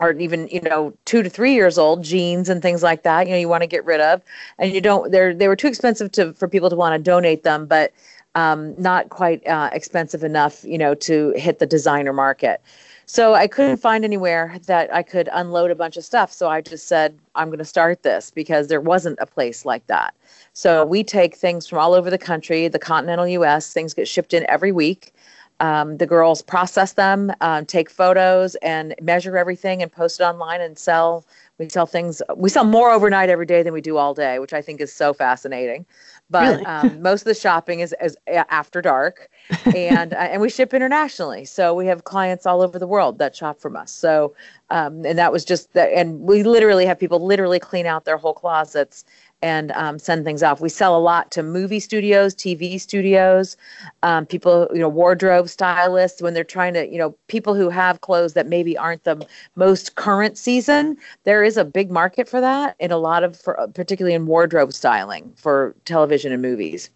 or 0.00 0.12
even 0.12 0.48
you 0.48 0.60
know 0.60 0.92
two 1.04 1.22
to 1.22 1.30
three 1.30 1.54
years 1.54 1.78
old 1.78 2.02
jeans 2.02 2.48
and 2.48 2.62
things 2.62 2.82
like 2.82 3.02
that 3.04 3.26
you 3.26 3.32
know 3.32 3.38
you 3.38 3.48
want 3.48 3.62
to 3.62 3.68
get 3.68 3.84
rid 3.84 4.00
of. 4.00 4.22
And 4.58 4.72
you 4.72 4.80
don't 4.80 5.12
they're 5.12 5.34
they 5.34 5.48
were 5.48 5.56
too 5.56 5.68
expensive 5.68 6.12
to 6.12 6.32
for 6.34 6.48
people 6.48 6.70
to 6.70 6.76
want 6.76 6.94
to 6.94 7.02
donate 7.02 7.42
them 7.42 7.66
but 7.66 7.92
um, 8.34 8.74
not 8.80 9.10
quite 9.10 9.46
uh, 9.46 9.70
expensive 9.72 10.24
enough, 10.24 10.64
you 10.64 10.78
know, 10.78 10.94
to 10.94 11.32
hit 11.36 11.58
the 11.58 11.66
designer 11.66 12.12
market. 12.12 12.60
So 13.06 13.34
I 13.34 13.46
couldn't 13.46 13.76
find 13.76 14.04
anywhere 14.04 14.58
that 14.66 14.92
I 14.92 15.02
could 15.02 15.28
unload 15.32 15.70
a 15.70 15.74
bunch 15.74 15.96
of 15.96 16.04
stuff. 16.04 16.32
So 16.32 16.48
I 16.48 16.62
just 16.62 16.88
said, 16.88 17.18
I'm 17.34 17.48
going 17.48 17.58
to 17.58 17.64
start 17.64 18.02
this 18.02 18.30
because 18.30 18.68
there 18.68 18.80
wasn't 18.80 19.18
a 19.20 19.26
place 19.26 19.64
like 19.64 19.86
that. 19.88 20.14
So 20.54 20.86
we 20.86 21.04
take 21.04 21.36
things 21.36 21.66
from 21.66 21.78
all 21.78 21.92
over 21.92 22.08
the 22.08 22.18
country, 22.18 22.66
the 22.68 22.78
continental 22.78 23.28
US, 23.28 23.72
things 23.72 23.92
get 23.92 24.08
shipped 24.08 24.32
in 24.32 24.48
every 24.48 24.72
week. 24.72 25.12
Um, 25.60 25.98
the 25.98 26.06
girls 26.06 26.42
process 26.42 26.94
them, 26.94 27.32
uh, 27.40 27.62
take 27.62 27.88
photos, 27.88 28.56
and 28.56 28.94
measure 29.00 29.38
everything 29.38 29.82
and 29.82 29.92
post 29.92 30.20
it 30.20 30.24
online 30.24 30.60
and 30.60 30.76
sell. 30.76 31.24
We 31.58 31.68
sell 31.68 31.86
things, 31.86 32.20
we 32.36 32.50
sell 32.50 32.64
more 32.64 32.90
overnight 32.90 33.28
every 33.28 33.46
day 33.46 33.62
than 33.62 33.72
we 33.72 33.80
do 33.80 33.96
all 33.96 34.14
day, 34.14 34.40
which 34.40 34.52
I 34.52 34.60
think 34.60 34.80
is 34.80 34.92
so 34.92 35.12
fascinating 35.12 35.86
but 36.34 36.50
really? 36.50 36.66
um, 36.66 37.00
most 37.00 37.20
of 37.20 37.26
the 37.26 37.34
shopping 37.34 37.78
is, 37.78 37.94
is 38.02 38.18
after 38.26 38.82
dark 38.82 39.30
and 39.76 40.12
uh, 40.12 40.16
and 40.16 40.42
we 40.42 40.50
ship 40.50 40.74
internationally 40.74 41.44
so 41.44 41.72
we 41.72 41.86
have 41.86 42.02
clients 42.02 42.44
all 42.44 42.60
over 42.60 42.76
the 42.76 42.88
world 42.88 43.18
that 43.18 43.36
shop 43.36 43.60
from 43.60 43.76
us 43.76 43.92
so 43.92 44.34
um, 44.70 45.04
and 45.06 45.16
that 45.16 45.30
was 45.30 45.44
just 45.44 45.72
that 45.74 45.92
and 45.92 46.18
we 46.22 46.42
literally 46.42 46.86
have 46.86 46.98
people 46.98 47.24
literally 47.24 47.60
clean 47.60 47.86
out 47.86 48.04
their 48.04 48.16
whole 48.16 48.34
closets 48.34 49.04
and 49.44 49.72
um, 49.72 49.98
send 49.98 50.24
things 50.24 50.42
off. 50.42 50.62
We 50.62 50.70
sell 50.70 50.96
a 50.96 50.98
lot 50.98 51.30
to 51.32 51.42
movie 51.42 51.78
studios, 51.78 52.34
TV 52.34 52.80
studios, 52.80 53.58
um, 54.02 54.24
people, 54.24 54.70
you 54.72 54.80
know, 54.80 54.88
wardrobe 54.88 55.50
stylists 55.50 56.22
when 56.22 56.32
they're 56.32 56.44
trying 56.44 56.72
to, 56.72 56.88
you 56.88 56.96
know, 56.96 57.14
people 57.28 57.54
who 57.54 57.68
have 57.68 58.00
clothes 58.00 58.32
that 58.32 58.46
maybe 58.46 58.74
aren't 58.78 59.04
the 59.04 59.22
most 59.54 59.96
current 59.96 60.38
season. 60.38 60.96
There 61.24 61.44
is 61.44 61.58
a 61.58 61.64
big 61.64 61.90
market 61.90 62.26
for 62.26 62.40
that 62.40 62.74
in 62.80 62.90
a 62.90 62.96
lot 62.96 63.22
of, 63.22 63.36
for, 63.36 63.68
particularly 63.74 64.14
in 64.14 64.24
wardrobe 64.24 64.72
styling 64.72 65.30
for 65.36 65.76
television 65.84 66.32
and 66.32 66.40
movies. 66.40 66.88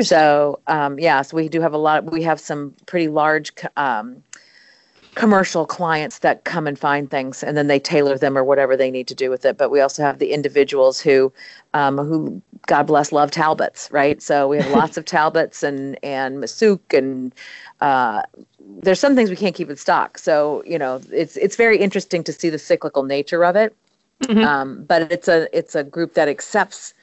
So, 0.00 0.60
um, 0.68 0.98
yeah, 0.98 1.20
so 1.20 1.36
we 1.36 1.50
do 1.50 1.60
have 1.60 1.74
a 1.74 1.78
lot. 1.78 2.10
We 2.10 2.22
have 2.22 2.40
some 2.40 2.74
pretty 2.86 3.08
large 3.08 3.52
um, 3.76 4.22
commercial 5.14 5.66
clients 5.66 6.18
that 6.20 6.44
come 6.44 6.66
and 6.66 6.78
find 6.78 7.10
things 7.10 7.42
and 7.42 7.56
then 7.56 7.66
they 7.66 7.78
tailor 7.78 8.18
them 8.18 8.36
or 8.36 8.44
whatever 8.44 8.76
they 8.76 8.90
need 8.90 9.06
to 9.08 9.14
do 9.14 9.30
with 9.30 9.44
it. 9.44 9.56
But 9.56 9.70
we 9.70 9.80
also 9.80 10.02
have 10.02 10.18
the 10.18 10.32
individuals 10.32 11.00
who 11.00 11.32
um, 11.72 11.98
who 11.98 12.42
god 12.66 12.86
bless 12.86 13.12
love 13.12 13.30
talbots 13.30 13.90
right? 13.90 14.20
So 14.22 14.48
we 14.48 14.58
have 14.58 14.70
lots 14.70 14.96
of 14.96 15.04
talbots 15.16 15.62
and 15.62 15.98
and 16.02 16.38
Misook 16.38 16.96
and 16.96 17.34
uh, 17.80 18.22
there's 18.60 19.00
some 19.00 19.14
things 19.14 19.30
we 19.30 19.36
can't 19.36 19.54
keep 19.54 19.70
in 19.70 19.76
stock. 19.76 20.18
So 20.18 20.62
you 20.66 20.78
know 20.78 21.00
it's 21.12 21.36
it's 21.36 21.56
very 21.56 21.78
interesting 21.78 22.24
to 22.24 22.32
see 22.32 22.50
the 22.50 22.58
cyclical 22.58 23.02
nature 23.04 23.44
of 23.44 23.56
it. 23.56 23.74
Mm-hmm. 24.22 24.44
um, 24.44 24.84
but 24.84 25.10
it's 25.10 25.28
a 25.28 25.48
it's 25.56 25.74
a 25.74 25.82
group 25.82 26.14
that 26.14 26.28
accepts 26.28 26.94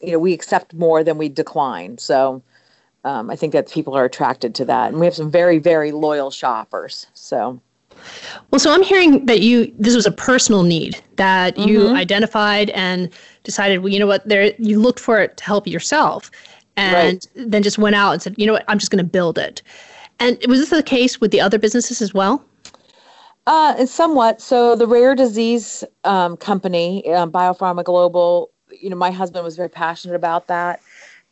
you 0.00 0.12
know 0.12 0.18
we 0.18 0.32
accept 0.32 0.74
more 0.74 1.04
than 1.04 1.18
we 1.18 1.28
decline. 1.28 1.98
So 1.98 2.42
um, 3.04 3.30
I 3.30 3.36
think 3.36 3.52
that 3.52 3.70
people 3.70 3.94
are 3.94 4.04
attracted 4.04 4.54
to 4.56 4.64
that, 4.66 4.88
and 4.90 4.98
we 4.98 5.06
have 5.06 5.14
some 5.14 5.30
very 5.30 5.58
very 5.58 5.92
loyal 5.92 6.30
shoppers. 6.30 7.06
So. 7.14 7.60
Well, 8.50 8.58
so 8.58 8.72
I'm 8.72 8.82
hearing 8.82 9.24
that 9.26 9.40
you 9.40 9.72
this 9.78 9.94
was 9.94 10.04
a 10.04 10.12
personal 10.12 10.62
need 10.62 11.00
that 11.16 11.56
you 11.56 11.80
mm-hmm. 11.80 11.96
identified 11.96 12.70
and 12.70 13.08
decided, 13.44 13.78
well, 13.78 13.92
you 13.92 13.98
know 13.98 14.06
what, 14.06 14.28
there 14.28 14.52
you 14.58 14.78
looked 14.78 15.00
for 15.00 15.20
it 15.20 15.36
to 15.38 15.44
help 15.44 15.66
yourself, 15.66 16.30
and 16.76 17.26
right. 17.34 17.50
then 17.50 17.62
just 17.62 17.78
went 17.78 17.96
out 17.96 18.12
and 18.12 18.20
said, 18.20 18.34
you 18.36 18.46
know 18.46 18.52
what, 18.52 18.64
I'm 18.68 18.78
just 18.78 18.90
going 18.90 19.04
to 19.04 19.10
build 19.10 19.38
it. 19.38 19.62
And 20.20 20.38
was 20.48 20.60
this 20.60 20.70
the 20.70 20.82
case 20.82 21.20
with 21.20 21.30
the 21.30 21.40
other 21.40 21.58
businesses 21.58 22.02
as 22.02 22.12
well? 22.12 22.44
Uh, 23.46 23.84
somewhat. 23.84 24.40
So 24.40 24.74
the 24.74 24.86
rare 24.86 25.14
disease 25.14 25.84
um, 26.04 26.36
company, 26.36 27.12
um, 27.12 27.30
Biopharma 27.30 27.84
Global, 27.84 28.50
you 28.70 28.88
know, 28.90 28.96
my 28.96 29.10
husband 29.10 29.44
was 29.44 29.56
very 29.56 29.68
passionate 29.68 30.14
about 30.14 30.46
that 30.46 30.80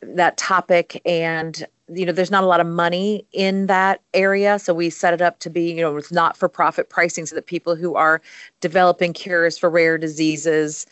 that 0.07 0.37
topic 0.37 1.01
and 1.05 1.65
you 1.89 2.05
know 2.05 2.11
there's 2.11 2.31
not 2.31 2.43
a 2.43 2.47
lot 2.47 2.59
of 2.59 2.67
money 2.67 3.25
in 3.33 3.67
that 3.67 4.01
area 4.13 4.57
so 4.57 4.73
we 4.73 4.89
set 4.89 5.13
it 5.13 5.21
up 5.21 5.39
to 5.39 5.49
be 5.49 5.71
you 5.71 5.81
know 5.81 5.93
with 5.93 6.11
not 6.11 6.37
for 6.37 6.47
profit 6.47 6.89
pricing 6.89 7.25
so 7.25 7.35
that 7.35 7.45
people 7.45 7.75
who 7.75 7.95
are 7.95 8.21
developing 8.61 9.13
cures 9.13 9.57
for 9.57 9.69
rare 9.69 9.97
diseases 9.97 10.85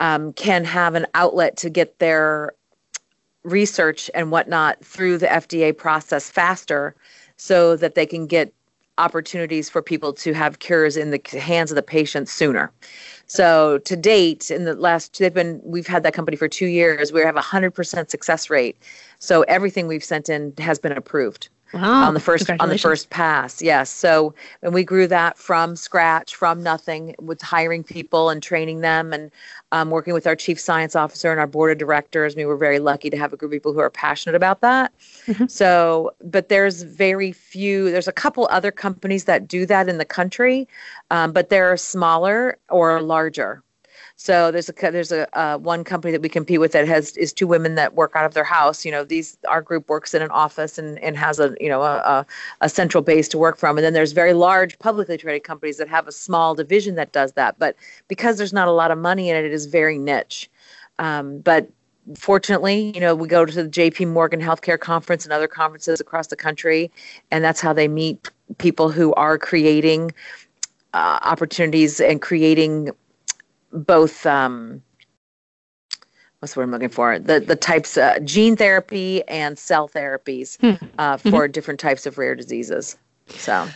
um, 0.00 0.32
can 0.34 0.64
have 0.64 0.94
an 0.94 1.06
outlet 1.14 1.56
to 1.56 1.70
get 1.70 1.98
their 1.98 2.52
research 3.44 4.10
and 4.14 4.30
whatnot 4.30 4.84
through 4.84 5.18
the 5.18 5.26
FDA 5.26 5.76
process 5.76 6.28
faster 6.28 6.94
so 7.36 7.76
that 7.76 7.94
they 7.94 8.06
can 8.06 8.26
get 8.26 8.52
opportunities 8.98 9.68
for 9.68 9.82
people 9.82 10.12
to 10.12 10.32
have 10.32 10.58
cures 10.58 10.96
in 10.96 11.10
the 11.10 11.20
hands 11.38 11.70
of 11.70 11.76
the 11.76 11.82
patient 11.82 12.28
sooner. 12.28 12.72
So 13.26 13.78
to 13.78 13.96
date, 13.96 14.50
in 14.50 14.64
the 14.64 14.74
last, 14.74 15.18
they've 15.18 15.34
been, 15.34 15.60
we've 15.64 15.86
had 15.86 16.02
that 16.04 16.14
company 16.14 16.36
for 16.36 16.48
two 16.48 16.66
years. 16.66 17.12
We 17.12 17.20
have 17.22 17.36
a 17.36 17.40
hundred 17.40 17.72
percent 17.72 18.10
success 18.10 18.50
rate. 18.50 18.76
So 19.18 19.42
everything 19.42 19.86
we've 19.88 20.04
sent 20.04 20.28
in 20.28 20.52
has 20.58 20.78
been 20.78 20.92
approved. 20.92 21.48
Wow. 21.72 22.06
On 22.06 22.14
the 22.14 22.20
first 22.20 22.48
on 22.48 22.68
the 22.68 22.78
first 22.78 23.10
pass, 23.10 23.60
yes. 23.60 23.90
So 23.90 24.34
and 24.62 24.72
we 24.72 24.84
grew 24.84 25.06
that 25.08 25.36
from 25.36 25.74
scratch, 25.74 26.34
from 26.34 26.62
nothing, 26.62 27.14
with 27.20 27.42
hiring 27.42 27.82
people 27.82 28.30
and 28.30 28.42
training 28.42 28.80
them, 28.80 29.12
and 29.12 29.30
um, 29.72 29.90
working 29.90 30.14
with 30.14 30.26
our 30.26 30.36
chief 30.36 30.60
science 30.60 30.94
officer 30.94 31.30
and 31.30 31.40
our 31.40 31.46
board 31.46 31.72
of 31.72 31.78
directors. 31.78 32.36
We 32.36 32.44
were 32.44 32.56
very 32.56 32.78
lucky 32.78 33.10
to 33.10 33.16
have 33.16 33.32
a 33.32 33.36
group 33.36 33.50
of 33.50 33.56
people 33.56 33.72
who 33.72 33.80
are 33.80 33.90
passionate 33.90 34.36
about 34.36 34.60
that. 34.60 34.92
Mm-hmm. 35.26 35.46
So, 35.46 36.14
but 36.22 36.48
there's 36.48 36.82
very 36.82 37.32
few. 37.32 37.90
There's 37.90 38.08
a 38.08 38.12
couple 38.12 38.46
other 38.50 38.70
companies 38.70 39.24
that 39.24 39.48
do 39.48 39.66
that 39.66 39.88
in 39.88 39.98
the 39.98 40.04
country, 40.04 40.68
um, 41.10 41.32
but 41.32 41.48
they're 41.48 41.76
smaller 41.76 42.58
or 42.68 43.02
larger. 43.02 43.62
So 44.18 44.50
there's 44.50 44.70
a 44.70 44.72
there's 44.72 45.12
a 45.12 45.38
uh, 45.38 45.58
one 45.58 45.84
company 45.84 46.10
that 46.10 46.22
we 46.22 46.30
compete 46.30 46.58
with 46.58 46.72
that 46.72 46.88
has 46.88 47.14
is 47.18 47.34
two 47.34 47.46
women 47.46 47.74
that 47.74 47.94
work 47.94 48.12
out 48.14 48.24
of 48.24 48.32
their 48.32 48.44
house. 48.44 48.82
You 48.82 48.90
know, 48.90 49.04
these 49.04 49.36
our 49.46 49.60
group 49.60 49.90
works 49.90 50.14
in 50.14 50.22
an 50.22 50.30
office 50.30 50.78
and, 50.78 50.98
and 51.00 51.18
has 51.18 51.38
a 51.38 51.54
you 51.60 51.68
know 51.68 51.82
a, 51.82 52.24
a 52.62 52.68
central 52.70 53.02
base 53.02 53.28
to 53.28 53.38
work 53.38 53.58
from. 53.58 53.76
And 53.76 53.84
then 53.84 53.92
there's 53.92 54.12
very 54.12 54.32
large 54.32 54.78
publicly 54.78 55.18
traded 55.18 55.44
companies 55.44 55.76
that 55.76 55.88
have 55.88 56.08
a 56.08 56.12
small 56.12 56.54
division 56.54 56.94
that 56.94 57.12
does 57.12 57.32
that. 57.32 57.58
But 57.58 57.76
because 58.08 58.38
there's 58.38 58.54
not 58.54 58.68
a 58.68 58.72
lot 58.72 58.90
of 58.90 58.96
money 58.96 59.28
in 59.28 59.36
it, 59.36 59.44
it 59.44 59.52
is 59.52 59.66
very 59.66 59.98
niche. 59.98 60.48
Um, 60.98 61.40
but 61.40 61.68
fortunately, 62.16 62.92
you 62.94 63.00
know, 63.00 63.14
we 63.14 63.28
go 63.28 63.44
to 63.44 63.52
the 63.52 63.68
JP 63.68 64.08
Morgan 64.14 64.40
Healthcare 64.40 64.80
Conference 64.80 65.24
and 65.24 65.32
other 65.32 65.48
conferences 65.48 66.00
across 66.00 66.28
the 66.28 66.36
country, 66.36 66.90
and 67.30 67.44
that's 67.44 67.60
how 67.60 67.74
they 67.74 67.86
meet 67.86 68.30
people 68.56 68.88
who 68.90 69.12
are 69.12 69.36
creating 69.36 70.12
uh, 70.94 71.18
opportunities 71.22 72.00
and 72.00 72.22
creating 72.22 72.90
both 73.76 74.26
um, 74.26 74.82
what's 76.40 76.54
the 76.54 76.60
word 76.60 76.64
I'm 76.64 76.70
looking 76.70 76.88
for? 76.88 77.18
The 77.18 77.40
the 77.40 77.56
types 77.56 77.96
uh, 77.96 78.18
gene 78.20 78.56
therapy 78.56 79.22
and 79.28 79.58
cell 79.58 79.88
therapies 79.88 80.58
hmm. 80.60 80.84
uh, 80.98 81.16
for 81.18 81.30
mm-hmm. 81.30 81.52
different 81.52 81.80
types 81.80 82.06
of 82.06 82.18
rare 82.18 82.34
diseases. 82.34 82.96
So. 83.28 83.68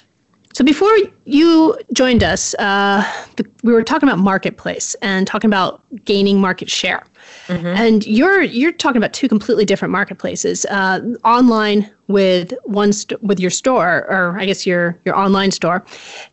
So 0.53 0.65
before 0.65 0.93
you 1.27 1.79
joined 1.93 2.25
us, 2.25 2.55
uh, 2.55 3.05
the, 3.37 3.49
we 3.63 3.73
were 3.73 3.85
talking 3.85 4.09
about 4.09 4.19
marketplace 4.19 4.97
and 5.01 5.25
talking 5.27 5.49
about 5.49 5.81
gaining 6.05 6.41
market 6.41 6.69
share. 6.69 7.05
Mm-hmm. 7.47 7.67
And 7.67 8.07
you're 8.07 8.43
you're 8.43 8.73
talking 8.73 8.97
about 8.97 9.13
two 9.13 9.29
completely 9.29 9.65
different 9.65 9.93
marketplaces. 9.93 10.65
Uh, 10.67 11.01
online 11.25 11.89
with 12.09 12.53
one 12.65 12.93
st- 12.93 13.23
with 13.23 13.39
your 13.39 13.51
store, 13.51 14.07
or 14.11 14.37
I 14.41 14.45
guess 14.45 14.67
your 14.67 14.99
your 15.05 15.17
online 15.17 15.53
store, 15.53 15.85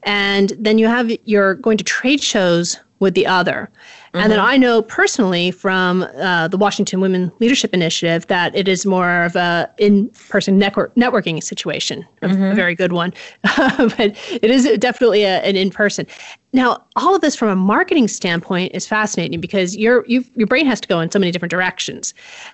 and 0.04 0.54
then 0.58 0.80
you 0.80 0.88
have 0.88 1.12
you're 1.26 1.54
going 1.56 1.78
to 1.78 1.84
trade 1.84 2.22
shows 2.22 2.80
with 3.00 3.14
the 3.14 3.28
other. 3.28 3.70
Mm-hmm. 4.18 4.24
And 4.24 4.32
then 4.32 4.40
mm-hmm. 4.40 4.48
I 4.48 4.58
know 4.58 4.82
personally 4.82 5.52
from 5.52 6.02
uh, 6.02 6.48
the 6.48 6.58
Washington 6.58 7.02
Women 7.02 7.32
Leadership 7.40 7.72
Initiative 7.72 8.26
that 8.28 8.56
it 8.56 8.68
is 8.68 8.84
more 8.84 9.24
of 9.24 9.36
a 9.36 9.70
in-person 9.78 10.58
network 10.58 10.96
networking 10.96 11.42
situation, 11.44 12.04
mm-hmm. 12.24 12.44
a 12.44 12.56
very 12.56 12.74
good 12.74 12.94
one, 12.94 13.14
but 13.44 14.00
it 14.00 14.50
is 14.50 14.66
definitely 14.80 15.24
a, 15.24 15.42
an 15.44 15.56
in-person. 15.56 16.08
Now, 16.54 16.86
all 16.96 17.14
of 17.14 17.22
this 17.22 17.36
from 17.36 17.50
a 17.50 17.56
marketing 17.56 18.08
standpoint 18.08 18.74
is 18.74 18.88
fascinating 18.88 19.42
because 19.42 19.76
your 19.76 20.06
your 20.08 20.48
brain 20.48 20.66
has 20.66 20.80
to 20.80 20.88
go 20.88 21.02
in 21.02 21.12
so 21.12 21.20
many 21.20 21.32
different 21.32 21.52
directions. 21.52 22.14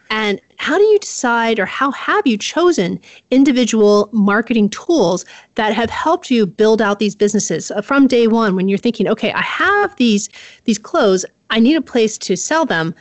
And 0.10 0.42
how 0.58 0.78
do 0.78 0.84
you 0.84 0.98
decide, 0.98 1.60
or 1.60 1.66
how 1.68 1.92
have 1.92 2.26
you 2.26 2.38
chosen 2.38 3.00
individual 3.30 4.10
marketing 4.12 4.70
tools 4.70 5.26
that 5.56 5.74
have 5.74 5.92
helped 5.92 6.32
you 6.32 6.48
build 6.48 6.82
out 6.82 6.98
these 6.98 7.16
businesses 7.16 7.70
uh, 7.70 7.82
from 7.82 8.08
day 8.08 8.28
one? 8.28 8.56
When 8.56 8.68
you're 8.68 8.80
thinking, 8.80 9.08
okay, 9.08 9.32
I 9.32 9.42
have 9.42 9.96
these 9.98 10.28
these 10.64 10.80
clothes, 10.80 11.24
I 11.52 11.60
need 11.60 11.76
a 11.76 11.82
place 11.82 12.18
to 12.18 12.36
sell 12.36 12.66
them 12.66 12.96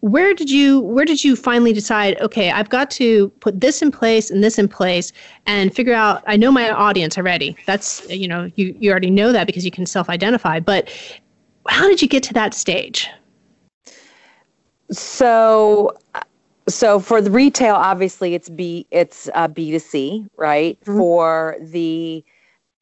where 0.00 0.32
did 0.32 0.48
you 0.50 0.80
where 0.80 1.04
did 1.04 1.24
you 1.24 1.34
finally 1.34 1.72
decide 1.72 2.20
okay 2.20 2.50
i've 2.52 2.68
got 2.68 2.90
to 2.90 3.28
put 3.40 3.60
this 3.60 3.82
in 3.82 3.90
place 3.90 4.30
and 4.30 4.44
this 4.44 4.58
in 4.58 4.68
place 4.68 5.12
and 5.46 5.74
figure 5.74 5.94
out 5.94 6.22
i 6.26 6.36
know 6.36 6.52
my 6.52 6.70
audience 6.70 7.18
already. 7.18 7.56
That's 7.66 8.08
you 8.08 8.28
know 8.28 8.50
you, 8.54 8.76
you 8.78 8.90
already 8.90 9.10
know 9.10 9.32
that 9.32 9.46
because 9.46 9.64
you 9.64 9.70
can 9.70 9.86
self-identify 9.86 10.60
but 10.60 10.88
how 11.68 11.86
did 11.88 12.00
you 12.00 12.08
get 12.08 12.22
to 12.24 12.32
that 12.34 12.54
stage? 12.54 13.08
So 14.90 15.96
so 16.68 17.00
for 17.00 17.20
the 17.20 17.30
retail 17.30 17.74
obviously 17.74 18.34
it's 18.34 18.48
b 18.48 18.86
it's 18.90 19.28
uh, 19.34 19.48
b2c 19.48 20.28
right? 20.36 20.80
Mm-hmm. 20.82 20.98
for 20.98 21.56
the 21.60 22.24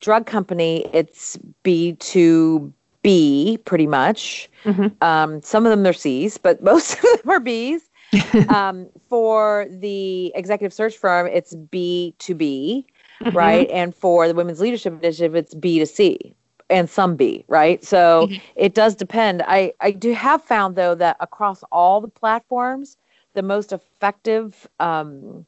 drug 0.01 0.27
company 0.27 0.89
it's 0.93 1.39
b2 1.65 2.73
B 3.07 3.59
pretty 3.65 3.87
much. 3.87 4.51
Mm-hmm. 4.65 4.89
Um, 5.01 5.41
some 5.41 5.65
of 5.65 5.71
them 5.71 5.87
are 5.87 5.93
C's, 5.93 6.39
but 6.39 6.61
most 6.73 6.95
of 6.95 7.03
them 7.03 7.31
are 7.31 7.41
B's. 7.41 7.89
um, 8.49 8.89
for 9.09 9.67
the 9.71 10.33
executive 10.35 10.73
search 10.73 10.97
firm, 10.97 11.29
it's 11.29 11.55
B 11.55 12.15
to 12.19 12.35
B, 12.35 12.85
mm-hmm. 13.23 13.37
right? 13.37 13.71
And 13.71 13.95
for 13.95 14.27
the 14.27 14.35
Women's 14.35 14.61
Leadership 14.61 14.93
Initiative, 14.93 15.37
it's 15.37 15.55
B 15.55 15.79
to 15.79 15.87
C 15.87 16.35
and 16.69 16.91
some 16.91 17.15
B, 17.15 17.45
right? 17.47 17.85
So 17.85 18.27
mm-hmm. 18.27 18.45
it 18.57 18.75
does 18.75 18.97
depend. 18.97 19.43
I, 19.47 19.73
I 19.81 19.93
do 19.93 20.13
have 20.13 20.43
found, 20.43 20.75
though, 20.75 20.97
that 20.97 21.17
across 21.21 21.63
all 21.71 22.01
the 22.01 22.09
platforms, 22.09 22.97
the 23.35 23.43
most 23.43 23.73
effective 23.73 24.67
um, 24.81 25.47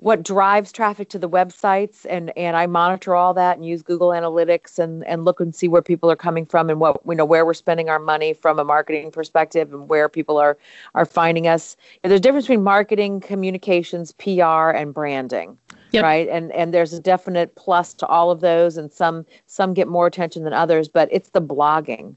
what 0.00 0.22
drives 0.22 0.72
traffic 0.72 1.08
to 1.10 1.18
the 1.18 1.28
websites 1.28 2.06
and 2.08 2.36
and 2.36 2.56
I 2.56 2.66
monitor 2.66 3.14
all 3.14 3.34
that 3.34 3.56
and 3.56 3.64
use 3.64 3.82
Google 3.82 4.08
Analytics 4.08 4.78
and 4.78 5.06
and 5.06 5.24
look 5.24 5.40
and 5.40 5.54
see 5.54 5.68
where 5.68 5.82
people 5.82 6.10
are 6.10 6.16
coming 6.16 6.46
from 6.46 6.70
and 6.70 6.80
what 6.80 7.00
you 7.06 7.14
know 7.14 7.24
where 7.24 7.46
we're 7.46 7.54
spending 7.54 7.88
our 7.88 7.98
money 7.98 8.32
from 8.32 8.58
a 8.58 8.64
marketing 8.64 9.10
perspective 9.10 9.72
and 9.72 9.88
where 9.88 10.08
people 10.08 10.38
are 10.38 10.56
are 10.94 11.04
finding 11.04 11.46
us. 11.46 11.76
And 12.02 12.10
there's 12.10 12.20
a 12.20 12.22
difference 12.22 12.46
between 12.46 12.64
marketing, 12.64 13.20
communications, 13.20 14.12
PR, 14.12 14.70
and 14.70 14.92
branding. 14.92 15.56
Yep. 15.92 16.02
Right. 16.02 16.28
And 16.28 16.52
and 16.52 16.72
there's 16.72 16.92
a 16.92 17.00
definite 17.00 17.54
plus 17.54 17.94
to 17.94 18.06
all 18.06 18.30
of 18.30 18.40
those 18.40 18.76
and 18.76 18.92
some 18.92 19.26
some 19.46 19.74
get 19.74 19.88
more 19.88 20.06
attention 20.06 20.44
than 20.44 20.52
others, 20.52 20.88
but 20.88 21.08
it's 21.12 21.30
the 21.30 21.42
blogging. 21.42 22.14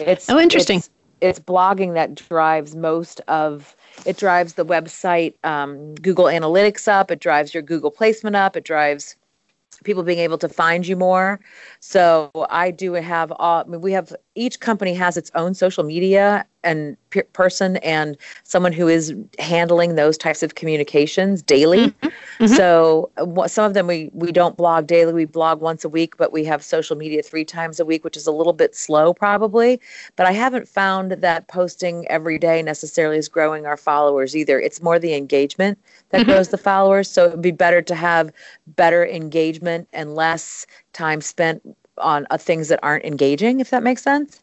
It's 0.00 0.28
oh 0.28 0.38
interesting. 0.38 0.78
It's, 0.78 0.90
it's 1.22 1.38
blogging 1.38 1.94
that 1.94 2.16
drives 2.16 2.74
most 2.74 3.20
of 3.28 3.76
it 4.04 4.16
drives 4.16 4.54
the 4.54 4.66
website 4.66 5.34
um, 5.44 5.94
Google 5.94 6.24
Analytics 6.24 6.88
up. 6.88 7.10
It 7.10 7.20
drives 7.20 7.54
your 7.54 7.62
Google 7.62 7.90
placement 7.90 8.34
up. 8.34 8.56
It 8.56 8.64
drives 8.64 9.16
people 9.84 10.02
being 10.02 10.18
able 10.18 10.38
to 10.38 10.48
find 10.48 10.86
you 10.86 10.96
more. 10.96 11.40
So 11.80 12.30
I 12.50 12.72
do 12.72 12.92
have 12.94 13.32
all. 13.36 13.60
I 13.60 13.64
mean, 13.64 13.80
we 13.80 13.92
have 13.92 14.12
each 14.34 14.60
company 14.60 14.94
has 14.94 15.16
its 15.16 15.30
own 15.34 15.54
social 15.54 15.84
media 15.84 16.44
and 16.64 16.96
pe- 17.10 17.22
person 17.32 17.76
and 17.78 18.16
someone 18.44 18.72
who 18.72 18.88
is 18.88 19.14
handling 19.38 19.94
those 19.94 20.16
types 20.16 20.42
of 20.42 20.54
communications 20.54 21.42
daily. 21.42 21.88
Mm-hmm. 21.88 22.06
Mm-hmm. 22.44 22.54
So 22.54 23.10
uh, 23.16 23.48
some 23.48 23.64
of 23.64 23.74
them 23.74 23.86
we 23.86 24.10
we 24.12 24.32
don't 24.32 24.56
blog 24.56 24.86
daily. 24.86 25.12
We 25.12 25.24
blog 25.24 25.60
once 25.60 25.84
a 25.84 25.88
week, 25.88 26.16
but 26.16 26.32
we 26.32 26.44
have 26.44 26.62
social 26.62 26.96
media 26.96 27.22
three 27.22 27.44
times 27.44 27.80
a 27.80 27.84
week, 27.84 28.04
which 28.04 28.16
is 28.16 28.26
a 28.26 28.32
little 28.32 28.52
bit 28.52 28.74
slow 28.74 29.12
probably. 29.12 29.80
But 30.16 30.26
I 30.26 30.32
haven't 30.32 30.68
found 30.68 31.12
that 31.12 31.48
posting 31.48 32.06
every 32.08 32.38
day 32.38 32.62
necessarily 32.62 33.18
is 33.18 33.28
growing 33.28 33.66
our 33.66 33.76
followers 33.76 34.36
either. 34.36 34.60
It's 34.60 34.82
more 34.82 34.98
the 34.98 35.14
engagement 35.14 35.78
that 36.10 36.22
mm-hmm. 36.22 36.30
grows 36.30 36.48
the 36.48 36.58
followers. 36.58 37.10
So 37.10 37.26
it 37.26 37.30
would 37.32 37.42
be 37.42 37.50
better 37.50 37.82
to 37.82 37.94
have 37.94 38.32
better 38.66 39.06
engagement 39.06 39.88
and 39.92 40.14
less 40.14 40.66
time 40.92 41.20
spent 41.20 41.62
on 41.98 42.26
uh, 42.30 42.38
things 42.38 42.68
that 42.68 42.80
aren't 42.82 43.04
engaging, 43.04 43.60
if 43.60 43.70
that 43.70 43.82
makes 43.82 44.02
sense. 44.02 44.40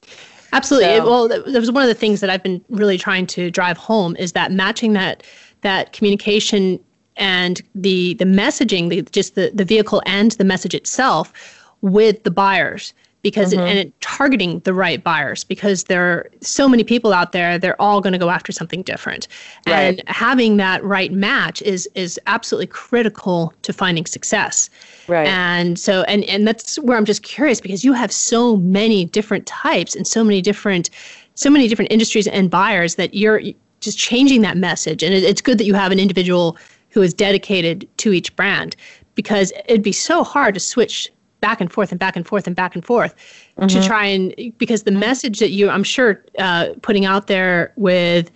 Absolutely. 0.53 0.97
So, 0.97 1.05
well, 1.05 1.27
that 1.27 1.45
was 1.45 1.71
one 1.71 1.83
of 1.83 1.89
the 1.89 1.95
things 1.95 2.21
that 2.21 2.29
I've 2.29 2.43
been 2.43 2.63
really 2.69 2.97
trying 2.97 3.27
to 3.27 3.51
drive 3.51 3.77
home 3.77 4.15
is 4.17 4.33
that 4.33 4.51
matching 4.51 4.93
that 4.93 5.23
that 5.61 5.93
communication 5.93 6.79
and 7.17 7.61
the 7.75 8.15
the 8.15 8.25
messaging, 8.25 8.89
the, 8.89 9.01
just 9.03 9.35
the 9.35 9.51
the 9.53 9.65
vehicle 9.65 10.01
and 10.05 10.31
the 10.33 10.43
message 10.43 10.73
itself 10.73 11.33
with 11.81 12.23
the 12.23 12.31
buyers 12.31 12.93
because 13.21 13.51
mm-hmm. 13.51 13.61
it, 13.61 13.69
and 13.69 13.79
it, 13.79 14.01
targeting 14.01 14.59
the 14.59 14.73
right 14.73 15.03
buyers 15.03 15.43
because 15.43 15.85
there 15.85 16.03
are 16.03 16.29
so 16.41 16.69
many 16.69 16.83
people 16.83 17.13
out 17.13 17.31
there 17.31 17.57
they're 17.57 17.79
all 17.81 18.01
going 18.01 18.13
to 18.13 18.19
go 18.19 18.29
after 18.29 18.51
something 18.51 18.81
different 18.81 19.27
right. 19.67 19.75
and 19.75 20.03
having 20.07 20.57
that 20.57 20.83
right 20.83 21.11
match 21.11 21.61
is 21.61 21.89
is 21.95 22.19
absolutely 22.27 22.67
critical 22.67 23.53
to 23.61 23.73
finding 23.73 24.05
success 24.05 24.69
right 25.07 25.27
and 25.27 25.77
so 25.79 26.03
and 26.03 26.23
and 26.25 26.47
that's 26.47 26.77
where 26.79 26.97
i'm 26.97 27.05
just 27.05 27.23
curious 27.23 27.59
because 27.59 27.83
you 27.83 27.93
have 27.93 28.11
so 28.11 28.57
many 28.57 29.05
different 29.05 29.45
types 29.45 29.95
and 29.95 30.07
so 30.07 30.23
many 30.23 30.41
different 30.41 30.89
so 31.35 31.49
many 31.49 31.67
different 31.67 31.91
industries 31.91 32.27
and 32.27 32.49
buyers 32.49 32.95
that 32.95 33.13
you're 33.13 33.41
just 33.79 33.97
changing 33.97 34.41
that 34.41 34.57
message 34.57 35.03
and 35.03 35.13
it, 35.13 35.23
it's 35.23 35.41
good 35.41 35.57
that 35.57 35.65
you 35.65 35.73
have 35.73 35.91
an 35.91 35.99
individual 35.99 36.57
who 36.89 37.01
is 37.01 37.13
dedicated 37.13 37.87
to 37.97 38.13
each 38.13 38.35
brand 38.35 38.75
because 39.15 39.51
it'd 39.67 39.83
be 39.83 39.91
so 39.91 40.23
hard 40.23 40.53
to 40.53 40.59
switch 40.59 41.11
back 41.41 41.61
and 41.61 41.71
forth 41.71 41.91
and 41.91 41.99
back 41.99 42.15
and 42.15 42.27
forth 42.27 42.47
and 42.47 42.55
back 42.55 42.75
and 42.75 42.85
forth 42.85 43.15
mm-hmm. 43.57 43.67
to 43.67 43.85
try 43.85 44.05
and 44.05 44.33
because 44.57 44.83
the 44.83 44.91
message 44.91 45.39
that 45.39 45.51
you 45.51 45.69
i'm 45.69 45.83
sure 45.83 46.23
uh, 46.37 46.69
putting 46.81 47.05
out 47.05 47.27
there 47.27 47.71
with 47.75 48.29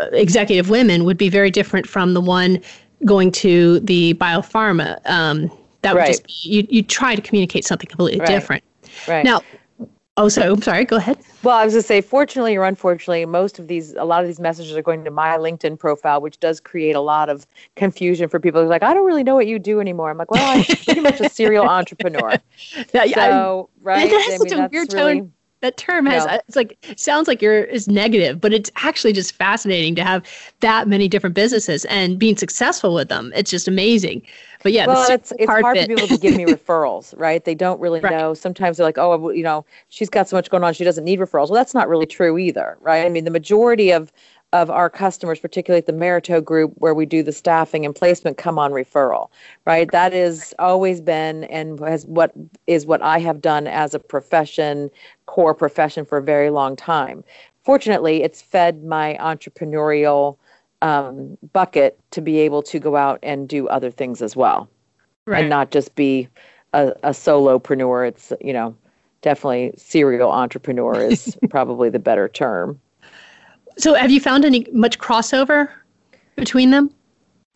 uh, 0.00 0.06
executive 0.12 0.70
women 0.70 1.04
would 1.04 1.16
be 1.16 1.28
very 1.28 1.50
different 1.50 1.86
from 1.86 2.14
the 2.14 2.20
one 2.20 2.60
going 3.04 3.32
to 3.32 3.80
the 3.80 4.14
biopharma. 4.14 5.00
Um, 5.08 5.50
that 5.82 5.94
would 5.94 6.00
Right. 6.00 6.08
just 6.08 6.26
be, 6.26 6.32
you, 6.42 6.66
you 6.68 6.82
try 6.82 7.14
to 7.14 7.22
communicate 7.22 7.64
something 7.64 7.88
completely 7.88 8.20
Right. 8.20 8.28
different. 8.28 8.64
Right. 9.08 9.24
Now, 9.24 9.42
oh, 10.20 10.28
so 10.28 10.52
I'm 10.52 10.62
sorry, 10.62 10.84
go 10.84 10.96
ahead. 10.96 11.18
Well, 11.42 11.56
I 11.56 11.64
was 11.64 11.72
going 11.72 11.82
to 11.82 11.86
say, 11.86 12.00
fortunately 12.02 12.54
or 12.56 12.64
unfortunately, 12.64 13.24
most 13.26 13.58
of 13.58 13.66
these, 13.68 13.94
a 13.94 14.04
lot 14.04 14.20
of 14.22 14.28
these 14.28 14.38
messages 14.38 14.76
are 14.76 14.82
going 14.82 15.04
to 15.04 15.10
my 15.10 15.36
LinkedIn 15.38 15.78
profile, 15.78 16.20
which 16.20 16.38
does 16.38 16.60
create 16.60 16.94
a 16.94 17.00
lot 17.00 17.28
of 17.30 17.46
confusion 17.76 18.28
for 18.28 18.38
people 18.38 18.60
who's 18.60 18.68
like, 18.68 18.82
I 18.82 18.92
don't 18.92 19.06
really 19.06 19.24
know 19.24 19.34
what 19.34 19.46
you 19.46 19.58
do 19.58 19.80
anymore. 19.80 20.10
I'm 20.10 20.18
like, 20.18 20.30
well, 20.30 20.58
I'm 20.58 20.64
pretty 20.64 21.00
much 21.00 21.20
a 21.20 21.28
serial 21.30 21.64
entrepreneur. 21.78 22.34
Yeah, 22.92 23.04
yeah, 23.04 23.20
I- 23.20 23.30
So, 23.30 23.70
right? 23.82 24.10
that 24.10 24.20
has 24.30 24.38
such 24.40 24.52
a 24.52 24.68
weird 24.70 24.92
really- 24.92 25.20
tone. 25.20 25.32
That 25.60 25.76
term 25.76 26.06
has 26.06 26.24
No. 26.26 26.34
it's 26.46 26.56
like 26.56 26.78
sounds 26.96 27.28
like 27.28 27.42
you're 27.42 27.62
is 27.64 27.86
negative 27.88 28.40
but 28.40 28.52
it's 28.52 28.70
actually 28.76 29.12
just 29.12 29.34
fascinating 29.34 29.94
to 29.96 30.04
have 30.04 30.24
that 30.60 30.88
many 30.88 31.06
different 31.08 31.34
businesses 31.34 31.84
and 31.86 32.18
being 32.18 32.36
successful 32.36 32.94
with 32.94 33.08
them 33.08 33.32
it's 33.34 33.50
just 33.50 33.68
amazing 33.68 34.22
but 34.62 34.72
yeah 34.72 34.86
well, 34.86 35.10
it's 35.10 35.32
it's 35.38 35.46
hard 35.50 35.64
bit- 35.74 35.82
for 35.88 35.88
people 35.96 36.08
to 36.08 36.18
give 36.18 36.34
me 36.36 36.44
referrals, 36.56 37.14
right? 37.18 37.42
They 37.46 37.54
don't 37.54 37.80
really 37.80 38.00
Right. 38.00 38.12
know. 38.12 38.34
Sometimes 38.34 38.76
they're 38.76 38.84
like, 38.84 38.98
oh, 38.98 39.30
you 39.30 39.42
know, 39.42 39.64
she's 39.88 40.10
got 40.10 40.28
so 40.28 40.36
much 40.36 40.50
going 40.50 40.62
on, 40.64 40.74
she 40.74 40.84
doesn't 40.84 41.02
need 41.04 41.18
referrals. 41.18 41.48
Well, 41.48 41.54
that's 41.54 41.72
not 41.72 41.88
really 41.88 42.04
true 42.04 42.36
either, 42.36 42.76
right? 42.82 43.06
I 43.06 43.08
mean, 43.08 43.24
the 43.24 43.30
majority 43.30 43.90
of 43.90 44.12
of 44.52 44.68
our 44.70 44.90
customers, 44.90 45.38
particularly 45.38 45.78
at 45.78 45.86
the 45.86 45.92
Merito 45.92 46.42
Group, 46.42 46.72
where 46.76 46.94
we 46.94 47.06
do 47.06 47.22
the 47.22 47.32
staffing 47.32 47.84
and 47.84 47.94
placement, 47.94 48.36
come 48.36 48.58
on 48.58 48.72
referral, 48.72 49.28
right? 49.64 49.90
That 49.92 50.12
is 50.12 50.54
always 50.58 51.00
been 51.00 51.44
and 51.44 51.78
has 51.80 52.04
what 52.06 52.32
is 52.66 52.84
what 52.84 53.00
I 53.02 53.18
have 53.20 53.40
done 53.40 53.66
as 53.68 53.94
a 53.94 54.00
profession, 54.00 54.90
core 55.26 55.54
profession 55.54 56.04
for 56.04 56.18
a 56.18 56.22
very 56.22 56.50
long 56.50 56.74
time. 56.74 57.22
Fortunately, 57.62 58.22
it's 58.22 58.42
fed 58.42 58.82
my 58.84 59.16
entrepreneurial 59.20 60.36
um, 60.82 61.36
bucket 61.52 61.98
to 62.10 62.20
be 62.20 62.38
able 62.38 62.62
to 62.62 62.78
go 62.78 62.96
out 62.96 63.20
and 63.22 63.48
do 63.48 63.68
other 63.68 63.90
things 63.90 64.22
as 64.22 64.34
well 64.34 64.68
right. 65.26 65.40
and 65.40 65.50
not 65.50 65.70
just 65.70 65.94
be 65.94 66.28
a, 66.72 66.88
a 67.02 67.10
solopreneur. 67.10 68.08
It's, 68.08 68.32
you 68.40 68.52
know, 68.52 68.74
definitely 69.22 69.72
serial 69.76 70.30
entrepreneur 70.30 70.94
is 70.94 71.36
probably 71.50 71.90
the 71.90 71.98
better 71.98 72.28
term. 72.28 72.80
So 73.80 73.94
have 73.94 74.10
you 74.10 74.20
found 74.20 74.44
any 74.44 74.66
much 74.72 74.98
crossover 74.98 75.68
between 76.36 76.70
them 76.70 76.90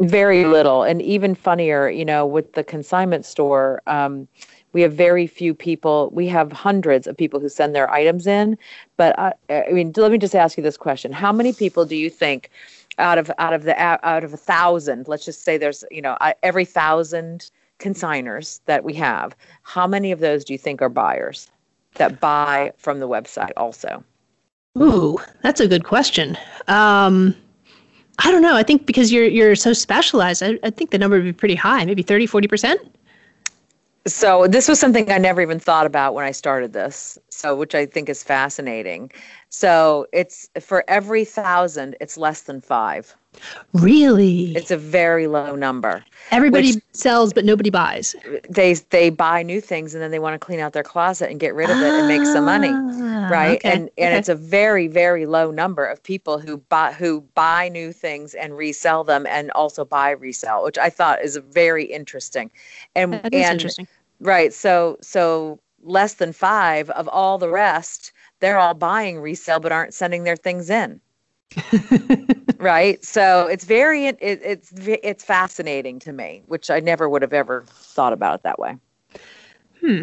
Very 0.00 0.44
little. 0.44 0.82
And 0.82 1.00
even 1.02 1.34
funnier, 1.36 1.88
you 1.88 2.04
know, 2.04 2.26
with 2.26 2.52
the 2.54 2.64
consignment 2.64 3.24
store, 3.24 3.80
um, 3.86 4.26
we 4.72 4.82
have 4.82 4.92
very 4.92 5.28
few 5.28 5.54
people. 5.54 6.10
We 6.12 6.26
have 6.28 6.50
hundreds 6.50 7.06
of 7.06 7.16
people 7.16 7.38
who 7.38 7.48
send 7.48 7.76
their 7.76 7.88
items 7.90 8.26
in. 8.26 8.58
But 8.96 9.16
I, 9.18 9.32
I 9.48 9.70
mean, 9.70 9.92
let 9.96 10.10
me 10.10 10.18
just 10.18 10.34
ask 10.34 10.56
you 10.56 10.64
this 10.64 10.76
question: 10.76 11.12
How 11.12 11.32
many 11.32 11.52
people 11.52 11.84
do 11.84 11.94
you 11.94 12.10
think, 12.10 12.50
out 12.98 13.18
of 13.18 13.30
out 13.38 13.52
of 13.54 13.62
the 13.62 13.80
out 13.80 14.24
of 14.24 14.34
a 14.34 14.36
thousand, 14.36 15.06
let's 15.06 15.24
just 15.24 15.44
say 15.44 15.56
there's, 15.58 15.84
you 15.92 16.02
know, 16.02 16.16
every 16.42 16.64
thousand 16.64 17.50
consigners 17.78 18.60
that 18.66 18.82
we 18.84 18.94
have, 18.94 19.36
how 19.62 19.86
many 19.86 20.10
of 20.10 20.18
those 20.20 20.44
do 20.44 20.52
you 20.52 20.58
think 20.58 20.82
are 20.82 20.88
buyers 20.88 21.48
that 21.94 22.18
buy 22.20 22.72
from 22.76 22.98
the 22.98 23.08
website 23.08 23.52
also? 23.56 24.02
Ooh 24.80 25.18
that's 25.42 25.60
a 25.60 25.68
good 25.68 25.84
question 25.84 26.36
um 26.68 27.34
i 28.20 28.30
don't 28.30 28.42
know 28.42 28.56
i 28.56 28.62
think 28.62 28.86
because 28.86 29.12
you're 29.12 29.26
you're 29.26 29.54
so 29.56 29.72
specialized 29.72 30.42
i, 30.42 30.58
I 30.62 30.70
think 30.70 30.90
the 30.90 30.98
number 30.98 31.16
would 31.16 31.24
be 31.24 31.32
pretty 31.32 31.54
high 31.54 31.84
maybe 31.84 32.02
30 32.02 32.26
40% 32.26 32.76
So 34.06 34.46
this 34.46 34.68
was 34.68 34.78
something 34.78 35.10
I 35.10 35.18
never 35.18 35.40
even 35.40 35.58
thought 35.58 35.86
about 35.86 36.14
when 36.14 36.26
I 36.26 36.30
started 36.32 36.72
this. 36.74 37.18
So 37.30 37.56
which 37.56 37.74
I 37.74 37.86
think 37.86 38.08
is 38.08 38.22
fascinating. 38.22 39.10
So 39.48 40.06
it's 40.12 40.48
for 40.60 40.84
every 40.88 41.24
thousand, 41.24 41.96
it's 42.00 42.18
less 42.18 42.42
than 42.42 42.60
five. 42.60 43.14
Really 43.72 44.54
It's 44.56 44.70
a 44.70 44.76
very 44.76 45.26
low 45.26 45.54
number. 45.54 46.04
everybody 46.30 46.72
sells 46.92 47.32
but 47.32 47.44
nobody 47.44 47.70
buys 47.70 48.14
They 48.48 48.74
they 48.74 49.10
buy 49.10 49.42
new 49.42 49.60
things 49.60 49.94
and 49.94 50.02
then 50.02 50.10
they 50.10 50.18
want 50.18 50.34
to 50.40 50.44
clean 50.44 50.60
out 50.60 50.72
their 50.72 50.82
closet 50.82 51.30
and 51.30 51.40
get 51.40 51.54
rid 51.54 51.70
of 51.70 51.82
it 51.82 51.94
and 51.94 52.06
make 52.06 52.26
some 52.26 52.44
money. 52.44 52.80
Ah, 52.80 53.28
Right. 53.28 53.56
okay, 53.56 53.70
And 53.72 53.90
and 53.98 54.12
okay. 54.12 54.18
it's 54.18 54.28
a 54.28 54.34
very, 54.34 54.86
very 54.86 55.24
low 55.26 55.50
number 55.50 55.84
of 55.86 56.02
people 56.02 56.38
who 56.38 56.58
buy 56.58 56.92
who 56.92 57.22
buy 57.34 57.68
new 57.68 57.92
things 57.92 58.34
and 58.34 58.56
resell 58.56 59.02
them 59.04 59.26
and 59.26 59.50
also 59.52 59.84
buy 59.84 60.10
resell, 60.10 60.64
which 60.64 60.78
I 60.78 60.90
thought 60.90 61.22
is 61.22 61.36
very 61.36 61.84
interesting. 61.84 62.50
And 62.94 63.14
that 63.14 63.32
is 63.32 63.50
and 63.50 63.50
interesting 63.50 63.86
Right. 64.20 64.52
So 64.52 64.98
so 65.02 65.60
less 65.82 66.14
than 66.14 66.32
five 66.32 66.90
of 66.90 67.08
all 67.08 67.38
the 67.38 67.48
rest, 67.50 68.12
they're 68.40 68.58
all 68.58 68.74
buying 68.74 69.20
resale 69.20 69.60
but 69.60 69.72
aren't 69.72 69.94
sending 69.94 70.24
their 70.24 70.36
things 70.36 70.70
in. 70.70 71.00
right. 72.58 73.04
So 73.04 73.46
it's 73.46 73.64
very 73.64 74.06
it, 74.06 74.18
it's 74.20 74.72
it's 74.74 75.24
fascinating 75.24 75.98
to 76.00 76.12
me, 76.12 76.42
which 76.46 76.70
I 76.70 76.80
never 76.80 77.08
would 77.08 77.22
have 77.22 77.32
ever 77.32 77.64
thought 77.66 78.12
about 78.12 78.36
it 78.36 78.42
that 78.42 78.58
way. 78.58 78.76
hmm 79.80 80.02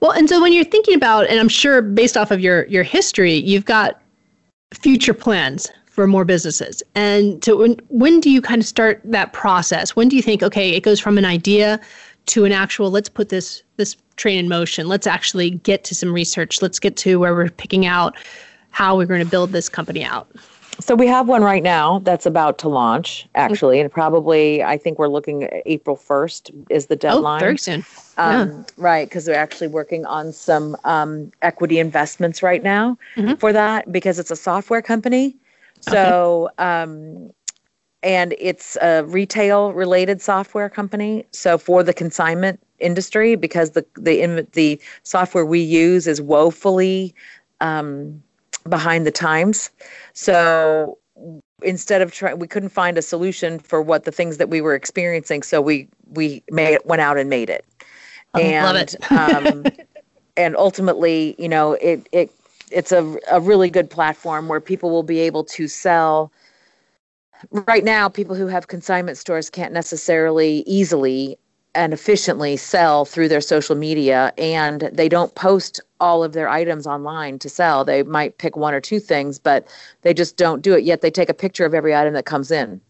Well, 0.00 0.12
and 0.12 0.28
so 0.28 0.40
when 0.40 0.52
you're 0.52 0.64
thinking 0.64 0.94
about, 0.94 1.28
and 1.28 1.38
I'm 1.38 1.48
sure 1.48 1.80
based 1.82 2.16
off 2.16 2.30
of 2.30 2.40
your 2.40 2.66
your 2.66 2.82
history, 2.82 3.34
you've 3.34 3.64
got 3.64 4.00
future 4.72 5.14
plans 5.14 5.70
for 5.86 6.08
more 6.08 6.24
businesses. 6.24 6.82
And 6.94 7.44
so 7.44 7.56
when 7.58 7.76
when 7.88 8.20
do 8.20 8.30
you 8.30 8.42
kind 8.42 8.60
of 8.60 8.66
start 8.66 9.00
that 9.04 9.32
process? 9.32 9.94
When 9.94 10.08
do 10.08 10.16
you 10.16 10.22
think, 10.22 10.42
okay, 10.42 10.70
it 10.70 10.82
goes 10.82 10.98
from 10.98 11.18
an 11.18 11.24
idea 11.24 11.80
to 12.26 12.44
an 12.44 12.52
actual, 12.52 12.90
let's 12.90 13.08
put 13.08 13.28
this 13.28 13.62
this 13.76 13.96
train 14.16 14.38
in 14.38 14.48
motion. 14.48 14.88
Let's 14.88 15.06
actually 15.06 15.50
get 15.50 15.84
to 15.84 15.94
some 15.94 16.12
research. 16.12 16.62
Let's 16.62 16.78
get 16.78 16.96
to 16.98 17.18
where 17.18 17.34
we're 17.34 17.50
picking 17.50 17.86
out 17.86 18.16
how 18.70 18.96
we're 18.96 19.06
going 19.06 19.20
to 19.20 19.26
build 19.26 19.52
this 19.52 19.68
company 19.68 20.04
out. 20.04 20.28
So 20.80 20.94
we 20.94 21.06
have 21.06 21.28
one 21.28 21.42
right 21.42 21.62
now 21.62 22.00
that's 22.00 22.26
about 22.26 22.58
to 22.58 22.68
launch, 22.68 23.28
actually, 23.34 23.80
and 23.80 23.90
probably 23.90 24.62
I 24.62 24.76
think 24.76 24.98
we're 24.98 25.08
looking 25.08 25.44
at 25.44 25.62
April 25.66 25.96
first 25.96 26.50
is 26.68 26.86
the 26.86 26.96
deadline. 26.96 27.42
Oh, 27.42 27.46
very 27.46 27.58
soon. 27.58 27.84
Um, 28.16 28.64
Right, 28.76 29.08
because 29.08 29.24
they're 29.24 29.36
actually 29.36 29.68
working 29.68 30.04
on 30.06 30.32
some 30.32 30.76
um, 30.84 31.32
equity 31.42 31.78
investments 31.78 32.42
right 32.42 32.62
now 32.62 32.98
Mhm. 33.16 33.38
for 33.38 33.52
that 33.52 33.92
because 33.92 34.18
it's 34.18 34.30
a 34.30 34.36
software 34.36 34.82
company. 34.82 35.36
So, 35.80 36.50
um, 36.58 37.30
and 38.02 38.34
it's 38.38 38.76
a 38.82 39.04
retail 39.04 39.72
related 39.72 40.20
software 40.20 40.68
company. 40.68 41.24
So 41.30 41.56
for 41.58 41.82
the 41.82 41.92
consignment 41.94 42.60
industry, 42.80 43.36
because 43.36 43.70
the 43.70 43.84
the 43.96 44.22
in, 44.22 44.46
the 44.52 44.80
software 45.04 45.46
we 45.46 45.60
use 45.60 46.06
is 46.06 46.20
woefully 46.20 47.14
um, 47.60 48.22
behind 48.68 49.06
the 49.06 49.10
times. 49.10 49.70
So 50.12 50.98
instead 51.62 52.02
of 52.02 52.12
trying, 52.12 52.38
we 52.38 52.46
couldn't 52.46 52.70
find 52.70 52.98
a 52.98 53.02
solution 53.02 53.58
for 53.58 53.80
what 53.80 54.04
the 54.04 54.12
things 54.12 54.38
that 54.38 54.48
we 54.48 54.60
were 54.60 54.74
experiencing. 54.74 55.42
So 55.42 55.60
we 55.60 55.88
we 56.10 56.42
made 56.50 56.78
went 56.84 57.02
out 57.02 57.18
and 57.18 57.30
made 57.30 57.50
it 57.50 57.64
I 58.34 58.40
and 58.40 58.64
love 58.64 58.76
it. 58.76 59.12
um, 59.12 59.64
and 60.36 60.56
ultimately, 60.56 61.34
you 61.38 61.48
know, 61.48 61.72
it 61.74 62.08
it 62.12 62.30
it's 62.70 62.92
a 62.92 63.16
a 63.30 63.40
really 63.40 63.70
good 63.70 63.90
platform 63.90 64.48
where 64.48 64.60
people 64.60 64.90
will 64.90 65.02
be 65.02 65.20
able 65.20 65.44
to 65.44 65.68
sell. 65.68 66.32
Right 67.50 67.84
now, 67.84 68.08
people 68.08 68.34
who 68.34 68.46
have 68.46 68.68
consignment 68.68 69.18
stores 69.18 69.50
can't 69.50 69.72
necessarily 69.72 70.64
easily 70.66 71.36
and 71.74 71.92
efficiently 71.92 72.56
sell 72.56 73.04
through 73.04 73.28
their 73.28 73.40
social 73.40 73.74
media, 73.74 74.32
and 74.38 74.82
they 74.92 75.08
don't 75.08 75.34
post 75.34 75.80
all 76.04 76.22
of 76.22 76.32
their 76.32 76.48
items 76.48 76.86
online 76.86 77.38
to 77.38 77.48
sell. 77.48 77.84
They 77.84 78.02
might 78.02 78.38
pick 78.38 78.54
one 78.56 78.74
or 78.74 78.80
two 78.80 79.00
things, 79.00 79.38
but 79.38 79.66
they 80.02 80.14
just 80.14 80.36
don't 80.36 80.62
do 80.62 80.74
it. 80.74 80.84
Yet 80.84 81.00
they 81.00 81.10
take 81.10 81.30
a 81.30 81.34
picture 81.44 81.66
of 81.66 81.74
every 81.74 81.94
item 81.94 82.14
that 82.14 82.26
comes 82.26 82.50
in. 82.50 82.80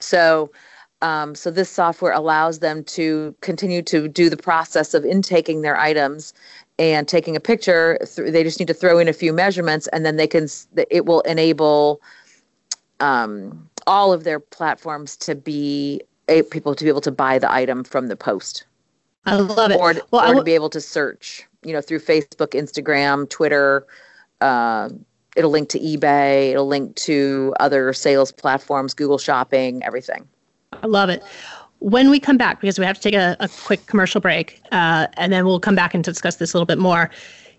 So 0.00 0.50
um, 1.02 1.34
so 1.34 1.50
this 1.50 1.70
software 1.70 2.12
allows 2.12 2.58
them 2.60 2.82
to 2.84 3.34
continue 3.42 3.82
to 3.82 4.08
do 4.08 4.30
the 4.30 4.36
process 4.36 4.94
of 4.94 5.04
intaking 5.04 5.62
their 5.62 5.76
items 5.76 6.32
and 6.78 7.06
taking 7.06 7.36
a 7.36 7.40
picture. 7.40 7.98
They 8.16 8.42
just 8.42 8.58
need 8.58 8.68
to 8.68 8.74
throw 8.74 8.98
in 8.98 9.08
a 9.08 9.12
few 9.12 9.32
measurements, 9.32 9.86
and 9.92 10.04
then 10.06 10.16
they 10.16 10.26
can. 10.26 10.48
It 10.90 11.04
will 11.06 11.20
enable 11.22 12.00
um, 13.00 13.68
all 13.86 14.12
of 14.12 14.24
their 14.24 14.40
platforms 14.40 15.16
to 15.18 15.34
be 15.34 16.00
people 16.50 16.74
to 16.74 16.84
be 16.84 16.90
able 16.90 17.00
to 17.02 17.12
buy 17.12 17.38
the 17.38 17.52
item 17.52 17.84
from 17.84 18.08
the 18.08 18.16
post, 18.16 18.66
I 19.26 19.36
love 19.36 19.70
it. 19.70 19.78
or, 19.78 19.94
well, 20.10 20.22
I 20.22 20.30
or 20.30 20.34
to 20.36 20.42
be 20.42 20.54
able 20.54 20.70
to 20.70 20.80
search. 20.80 21.45
You 21.66 21.72
know, 21.72 21.80
through 21.80 21.98
Facebook, 21.98 22.50
Instagram, 22.54 23.28
Twitter. 23.28 23.86
Uh, 24.40 24.88
it'll 25.34 25.50
link 25.50 25.68
to 25.70 25.80
eBay. 25.80 26.50
It'll 26.52 26.68
link 26.68 26.94
to 26.96 27.54
other 27.58 27.92
sales 27.92 28.30
platforms, 28.30 28.94
Google 28.94 29.18
Shopping, 29.18 29.82
everything. 29.82 30.28
I 30.82 30.86
love 30.86 31.10
it. 31.10 31.22
When 31.80 32.08
we 32.08 32.20
come 32.20 32.38
back, 32.38 32.60
because 32.60 32.78
we 32.78 32.84
have 32.86 32.96
to 32.96 33.02
take 33.02 33.14
a, 33.14 33.36
a 33.40 33.48
quick 33.64 33.84
commercial 33.86 34.20
break, 34.20 34.60
uh, 34.72 35.08
and 35.14 35.32
then 35.32 35.44
we'll 35.44 35.60
come 35.60 35.74
back 35.74 35.92
and 35.92 36.04
discuss 36.04 36.36
this 36.36 36.54
a 36.54 36.56
little 36.56 36.66
bit 36.66 36.78
more. 36.78 37.10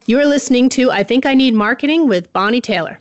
You 0.05 0.19
are 0.19 0.25
listening 0.25 0.69
to 0.69 0.89
I 0.89 1.03
Think 1.03 1.25
I 1.25 1.33
Need 1.33 1.53
Marketing 1.53 2.07
with 2.07 2.31
Bonnie 2.31 2.61
Taylor. 2.61 2.97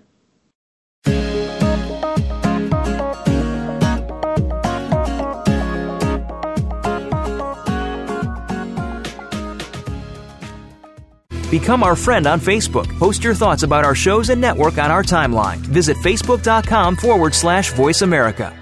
Become 11.61 11.83
our 11.85 11.97
friend 11.97 12.27
on 12.27 12.39
Facebook. 12.39 12.87
Post 12.99 13.25
your 13.25 13.33
thoughts 13.33 13.63
about 13.63 13.83
our 13.83 13.95
shows 13.95 14.29
and 14.29 14.39
network 14.39 14.77
on 14.77 14.91
our 14.91 15.03
timeline. 15.03 15.57
Visit 15.57 15.97
facebook.com 15.97 16.97
forward 16.97 17.35
slash 17.35 17.73
voice 17.73 18.03
America. 18.03 18.55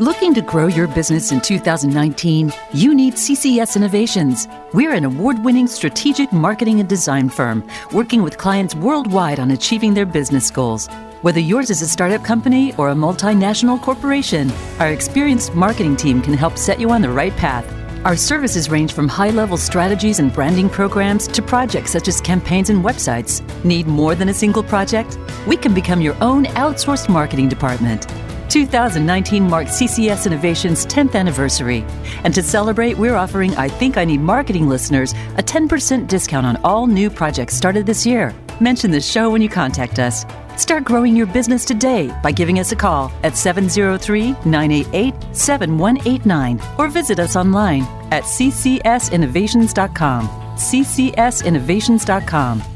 Looking 0.00 0.34
to 0.34 0.42
grow 0.42 0.66
your 0.66 0.88
business 0.88 1.30
in 1.30 1.40
2019? 1.40 2.52
You 2.72 2.92
need 2.92 3.14
CCS 3.14 3.76
Innovations. 3.76 4.48
We're 4.72 4.94
an 4.94 5.04
award 5.04 5.44
winning 5.44 5.68
strategic 5.68 6.32
marketing 6.32 6.80
and 6.80 6.88
design 6.88 7.28
firm 7.28 7.62
working 7.92 8.24
with 8.24 8.38
clients 8.38 8.74
worldwide 8.74 9.38
on 9.38 9.52
achieving 9.52 9.94
their 9.94 10.06
business 10.06 10.50
goals. 10.50 10.88
Whether 11.22 11.38
yours 11.38 11.70
is 11.70 11.82
a 11.82 11.88
startup 11.88 12.24
company 12.24 12.74
or 12.74 12.88
a 12.88 12.94
multinational 12.96 13.80
corporation, 13.80 14.50
our 14.80 14.88
experienced 14.88 15.54
marketing 15.54 15.94
team 15.94 16.20
can 16.20 16.34
help 16.34 16.58
set 16.58 16.80
you 16.80 16.90
on 16.90 17.00
the 17.00 17.10
right 17.10 17.34
path. 17.36 17.85
Our 18.06 18.16
services 18.16 18.70
range 18.70 18.92
from 18.92 19.08
high 19.08 19.30
level 19.30 19.56
strategies 19.56 20.20
and 20.20 20.32
branding 20.32 20.70
programs 20.70 21.26
to 21.26 21.42
projects 21.42 21.90
such 21.90 22.06
as 22.06 22.20
campaigns 22.20 22.70
and 22.70 22.84
websites. 22.84 23.42
Need 23.64 23.88
more 23.88 24.14
than 24.14 24.28
a 24.28 24.32
single 24.32 24.62
project? 24.62 25.18
We 25.44 25.56
can 25.56 25.74
become 25.74 26.00
your 26.00 26.16
own 26.22 26.44
outsourced 26.54 27.08
marketing 27.08 27.48
department. 27.48 28.06
2019 28.48 29.50
marks 29.50 29.72
CCS 29.72 30.24
Innovation's 30.24 30.86
10th 30.86 31.16
anniversary. 31.16 31.84
And 32.22 32.32
to 32.36 32.44
celebrate, 32.44 32.96
we're 32.96 33.16
offering 33.16 33.56
I 33.56 33.68
Think 33.68 33.96
I 33.96 34.04
Need 34.04 34.20
Marketing 34.20 34.68
listeners 34.68 35.12
a 35.36 35.42
10% 35.42 36.06
discount 36.06 36.46
on 36.46 36.58
all 36.62 36.86
new 36.86 37.10
projects 37.10 37.56
started 37.56 37.86
this 37.86 38.06
year. 38.06 38.32
Mention 38.60 38.92
the 38.92 39.00
show 39.00 39.30
when 39.30 39.42
you 39.42 39.48
contact 39.48 39.98
us. 39.98 40.24
Start 40.56 40.84
growing 40.84 41.14
your 41.14 41.26
business 41.26 41.64
today 41.64 42.10
by 42.22 42.32
giving 42.32 42.58
us 42.58 42.72
a 42.72 42.76
call 42.76 43.12
at 43.22 43.36
703 43.36 44.32
988 44.44 45.36
7189 45.36 46.60
or 46.78 46.88
visit 46.88 47.18
us 47.18 47.36
online 47.36 47.82
at 48.10 48.24
ccsinnovations.com. 48.24 50.28
ccsinnovations.com. 50.56 52.75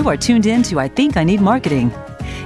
You 0.00 0.08
are 0.08 0.16
tuned 0.16 0.46
in 0.46 0.62
to 0.62 0.80
I 0.80 0.88
Think 0.88 1.18
I 1.18 1.24
Need 1.24 1.42
Marketing. 1.42 1.92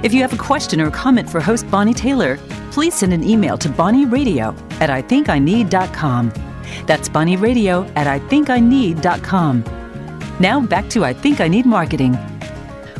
If 0.03 0.13
you 0.13 0.21
have 0.23 0.33
a 0.33 0.37
question 0.37 0.81
or 0.81 0.91
comment 0.91 1.29
for 1.29 1.39
host 1.39 1.71
Bonnie 1.71 1.93
Taylor, 1.93 2.35
please 2.71 2.93
send 2.93 3.13
an 3.13 3.23
email 3.23 3.57
to 3.59 3.69
bonnieradio 3.69 4.53
at 4.81 4.89
ithinkIneed.com. 4.89 6.33
That's 6.85 7.07
bonnieradio 7.07 7.89
at 7.95 8.07
ithinkIneed.com. 8.21 9.63
Now 10.41 10.59
back 10.59 10.89
to 10.89 11.05
I 11.05 11.13
Think 11.13 11.39
I 11.39 11.47
Need 11.47 11.65
Marketing. 11.65 12.17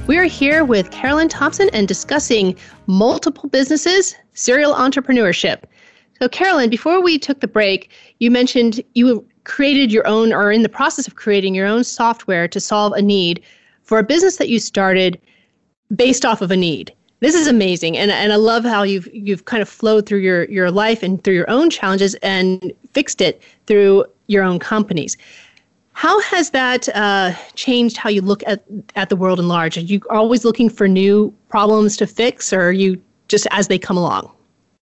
We're 0.07 0.23
here 0.23 0.63
with 0.63 0.89
Carolyn 0.89 1.27
Thompson 1.27 1.69
and 1.73 1.85
discussing 1.85 2.55
multiple 2.87 3.49
businesses, 3.49 4.15
serial 4.35 4.73
entrepreneurship. 4.73 5.63
So, 6.21 6.29
Carolyn, 6.29 6.69
before 6.69 7.03
we 7.03 7.19
took 7.19 7.41
the 7.41 7.49
break, 7.49 7.91
you 8.19 8.31
mentioned 8.31 8.81
you 8.93 9.27
created 9.43 9.91
your 9.91 10.07
own, 10.07 10.31
or 10.31 10.49
in 10.49 10.63
the 10.63 10.69
process 10.69 11.07
of 11.07 11.15
creating 11.15 11.55
your 11.55 11.67
own 11.67 11.83
software 11.83 12.47
to 12.47 12.61
solve 12.61 12.93
a 12.93 13.01
need 13.01 13.43
for 13.85 13.99
a 13.99 14.03
business 14.03 14.37
that 14.37 14.49
you 14.49 14.59
started 14.59 15.19
based 15.95 16.25
off 16.25 16.41
of 16.41 16.51
a 16.51 16.57
need. 16.57 16.93
This 17.21 17.33
is 17.33 17.47
amazing, 17.47 17.97
and 17.97 18.11
and 18.11 18.33
I 18.33 18.35
love 18.35 18.65
how 18.65 18.83
you've 18.83 19.07
you've 19.13 19.45
kind 19.45 19.61
of 19.61 19.69
flowed 19.69 20.05
through 20.05 20.19
your 20.19 20.45
your 20.45 20.69
life 20.69 21.01
and 21.01 21.23
through 21.23 21.35
your 21.35 21.49
own 21.49 21.69
challenges 21.69 22.13
and 22.15 22.73
fixed 22.93 23.21
it 23.21 23.41
through 23.67 24.05
your 24.27 24.43
own 24.43 24.59
companies. 24.59 25.15
How 25.93 26.19
has 26.21 26.49
that 26.49 26.89
uh, 26.89 27.31
changed 27.53 27.95
how 27.95 28.09
you 28.09 28.21
look 28.21 28.43
at 28.45 28.65
at 28.97 29.09
the 29.09 29.15
world 29.15 29.39
in 29.39 29.47
large? 29.47 29.77
Are 29.77 29.81
you 29.81 30.01
always 30.09 30.43
looking 30.43 30.69
for 30.69 30.89
new 30.89 31.33
problems 31.47 31.95
to 31.97 32.05
fix, 32.05 32.51
or 32.51 32.63
are 32.63 32.71
you 32.73 33.01
just 33.29 33.47
as 33.51 33.69
they 33.69 33.79
come 33.79 33.97
along? 33.97 34.29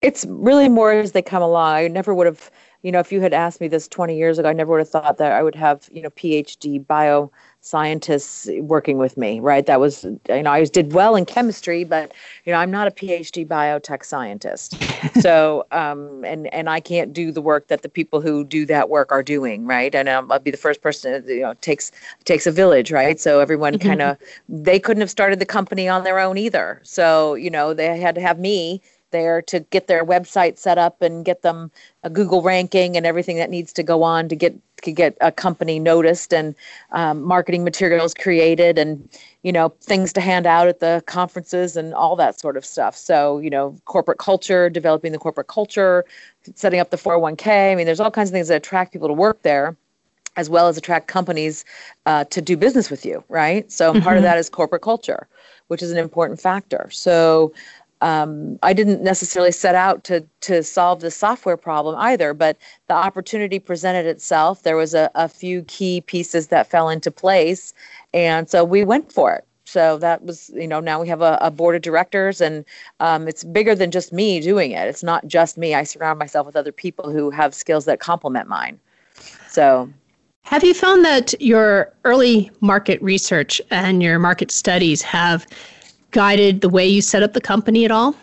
It's 0.02 0.26
really 0.28 0.70
more 0.70 0.92
as 0.92 1.14
they 1.14 1.22
come 1.22 1.42
along. 1.42 1.74
I 1.74 1.88
never 1.88 2.14
would 2.14 2.28
have, 2.28 2.52
you 2.84 2.92
know, 2.92 3.00
if 3.00 3.12
you 3.12 3.22
had 3.22 3.34
asked 3.34 3.62
me 3.62 3.68
this 3.68 3.88
20 3.88 4.16
years 4.16 4.38
ago, 4.38 4.50
I 4.50 4.54
never 4.54 4.72
would 4.74 4.80
have 4.80 4.90
thought 4.90 5.18
that 5.18 5.32
I 5.32 5.42
would 5.42 5.56
have, 5.56 5.90
you 5.92 6.02
know, 6.02 6.10
PhD 6.12 6.86
bio 6.86 7.32
scientists 7.68 8.48
working 8.60 8.98
with 8.98 9.18
me, 9.18 9.40
right? 9.40 9.66
That 9.66 9.80
was, 9.80 10.04
you 10.04 10.44
know, 10.44 10.52
I 10.52 10.64
did 10.64 10.94
well 10.94 11.16
in 11.16 11.26
chemistry, 11.26 11.84
but, 11.84 12.14
you 12.46 12.54
know, 12.54 12.60
I'm 12.60 12.72
not 12.72 12.88
a 12.88 12.92
PhD 12.92 13.46
biotech 13.46 14.06
scientist. 14.06 14.82
so, 15.20 15.66
um, 15.72 16.24
and, 16.24 16.52
and 16.54 16.70
I 16.70 16.80
can't 16.80 17.14
do 17.14 17.32
the 17.32 17.42
work 17.42 17.68
that 17.68 17.82
the 17.82 17.90
people 17.90 18.22
who 18.22 18.44
do 18.44 18.66
that 18.68 18.90
work 18.90 19.12
are 19.12 19.24
doing, 19.24 19.66
right? 19.66 19.94
And 19.94 20.08
um, 20.08 20.32
I'll 20.32 20.40
be 20.40 20.52
the 20.52 20.58
first 20.58 20.82
person, 20.82 21.24
you 21.28 21.42
know, 21.42 21.54
takes, 21.56 21.92
takes 22.26 22.48
a 22.48 22.52
village, 22.52 22.92
right? 22.92 23.20
So 23.20 23.40
everyone 23.40 23.74
mm-hmm. 23.74 23.88
kind 23.88 24.02
of, 24.02 24.18
they 24.48 24.80
couldn't 24.80 25.02
have 25.02 25.12
started 25.12 25.40
the 25.40 25.46
company 25.46 25.88
on 25.88 26.04
their 26.04 26.20
own 26.20 26.38
either. 26.38 26.80
So, 26.84 27.34
you 27.36 27.50
know, 27.50 27.74
they 27.74 28.00
had 28.00 28.16
to 28.16 28.22
have 28.22 28.40
me 28.40 28.82
there 29.12 29.42
to 29.44 29.60
get 29.60 29.88
their 29.88 30.06
website 30.06 30.58
set 30.58 30.78
up 30.78 31.02
and 31.02 31.26
get 31.26 31.42
them 31.42 31.72
a 32.04 32.10
Google 32.10 32.42
ranking 32.42 32.98
and 32.98 33.06
everything 33.06 33.38
that 33.38 33.50
needs 33.50 33.74
to 33.74 33.84
go 33.84 34.04
on 34.04 34.30
to 34.30 34.36
get 34.36 34.56
to 34.84 34.92
get 34.92 35.18
a 35.22 35.32
company 35.32 35.80
noticed 35.80 36.34
and 36.34 36.54
um, 36.92 37.24
marketing 37.24 37.64
materials 37.64 38.14
created 38.14 38.78
and 38.78 39.10
you 39.42 39.52
know 39.52 39.70
things 39.82 40.14
to 40.14 40.22
hand 40.22 40.46
out 40.46 40.68
at 40.68 40.80
the 40.80 41.04
conferences 41.08 41.76
and 41.76 41.94
all 41.94 42.16
that 42.16 42.40
sort 42.40 42.58
of 42.58 42.66
stuff. 42.66 42.96
So 42.96 43.40
you 43.40 43.50
know 43.50 43.76
corporate 43.86 44.20
culture, 44.20 44.70
developing 44.70 45.12
the 45.12 45.18
corporate 45.18 45.48
culture, 45.48 46.06
setting 46.56 46.80
up 46.80 46.90
the 46.92 46.98
401k. 46.98 47.72
I 47.72 47.76
mean, 47.76 47.86
there's 47.86 48.00
all 48.00 48.12
kinds 48.12 48.30
of 48.30 48.34
things 48.34 48.50
that 48.50 48.58
attract 48.58 48.94
people 48.94 49.08
to 49.08 49.14
work 49.14 49.42
there 49.42 49.76
as 50.38 50.50
well 50.50 50.68
as 50.68 50.78
attract 50.78 51.08
companies 51.08 51.66
uh, 52.06 52.24
to 52.26 52.42
do 52.42 52.56
business 52.56 52.90
with 52.90 53.06
you, 53.06 53.24
right? 53.28 53.70
So 53.72 53.92
mm-hmm. 53.92 54.04
part 54.04 54.18
of 54.18 54.22
mm-hmm. 54.22 54.32
that 54.32 54.38
is 54.38 54.50
corporate 54.50 54.84
culture, 54.84 55.28
which 55.68 55.82
is 55.82 55.92
an 55.92 55.98
important 55.98 56.40
factor. 56.40 56.88
So 56.92 57.54
um, 58.02 58.60
I 58.64 58.74
didn't 58.74 59.02
necessarily 59.02 59.52
set 59.52 59.76
out 59.76 60.04
to 60.06 60.26
to 60.42 60.64
solve 60.64 61.00
the 61.00 61.12
software 61.12 61.58
problem 61.58 61.96
either, 61.98 62.34
but 62.34 62.58
the 62.88 62.94
opportunity 62.94 63.60
presented 63.60 64.06
itself. 64.06 64.64
There 64.64 64.78
was 64.78 64.94
a, 64.94 65.10
a 65.16 65.28
few 65.28 65.64
key 65.64 66.02
pieces 66.02 66.48
that 66.48 66.68
fell 66.68 66.90
into 66.90 67.12
place, 67.12 67.74
and 68.14 68.50
so 68.50 68.64
we 68.64 68.84
went 68.84 69.12
for 69.12 69.34
it. 69.34 69.46
So 69.66 69.98
that 69.98 70.24
was, 70.24 70.50
you 70.56 70.68
know, 70.68 70.80
now 70.80 71.02
we 71.02 71.10
have 71.10 71.22
a, 71.22 71.38
a 71.42 71.52
board 71.52 71.76
of 71.76 71.82
directors, 71.82 72.40
and 72.40 72.64
um, 73.02 73.28
it's 73.28 73.44
bigger 73.44 73.76
than 73.76 73.92
just 73.92 74.14
me 74.14 74.40
doing 74.40 74.72
it. 74.72 74.88
It's 74.88 75.04
not 75.04 75.28
just 75.28 75.58
me. 75.58 75.76
I 75.76 75.84
surround 75.84 76.20
myself 76.20 76.46
with 76.46 76.56
other 76.56 76.72
people 76.72 77.12
who 77.12 77.30
have 77.32 77.54
skills 77.54 77.86
that 77.86 78.00
complement 78.00 78.48
mine. 78.48 78.80
So 79.50 79.90
have 80.44 80.64
you 80.64 80.74
found 80.74 81.04
that 81.04 81.34
your 81.42 81.92
early 82.06 82.50
market 82.62 83.02
research 83.02 83.60
and 83.70 84.02
your 84.02 84.20
market 84.20 84.52
studies 84.52 85.02
have 85.02 85.46
guided 86.12 86.62
the 86.62 86.70
way 86.70 86.88
you 86.88 87.02
set 87.02 87.24
up 87.24 87.34
the 87.34 87.42
company 87.42 87.86
at 87.86 87.92
all? 87.92 88.16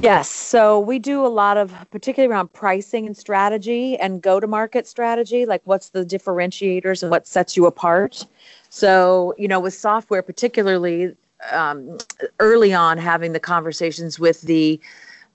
Yes. 0.00 0.28
So 0.28 0.78
we 0.78 0.98
do 0.98 1.24
a 1.24 1.28
lot 1.28 1.56
of, 1.56 1.74
particularly 1.90 2.30
around 2.30 2.52
pricing 2.52 3.06
and 3.06 3.16
strategy 3.16 3.96
and 3.96 4.20
go 4.20 4.40
to 4.40 4.46
market 4.46 4.86
strategy, 4.86 5.46
like 5.46 5.62
what's 5.64 5.88
the 5.88 6.04
differentiators 6.04 7.02
and 7.02 7.10
what 7.10 7.26
sets 7.26 7.56
you 7.56 7.64
apart. 7.64 8.26
So, 8.68 9.34
you 9.38 9.48
know, 9.48 9.58
with 9.58 9.72
software, 9.72 10.22
particularly 10.22 11.16
um, 11.50 11.96
early 12.40 12.74
on, 12.74 12.98
having 12.98 13.32
the 13.32 13.40
conversations 13.40 14.20
with 14.20 14.42
the 14.42 14.78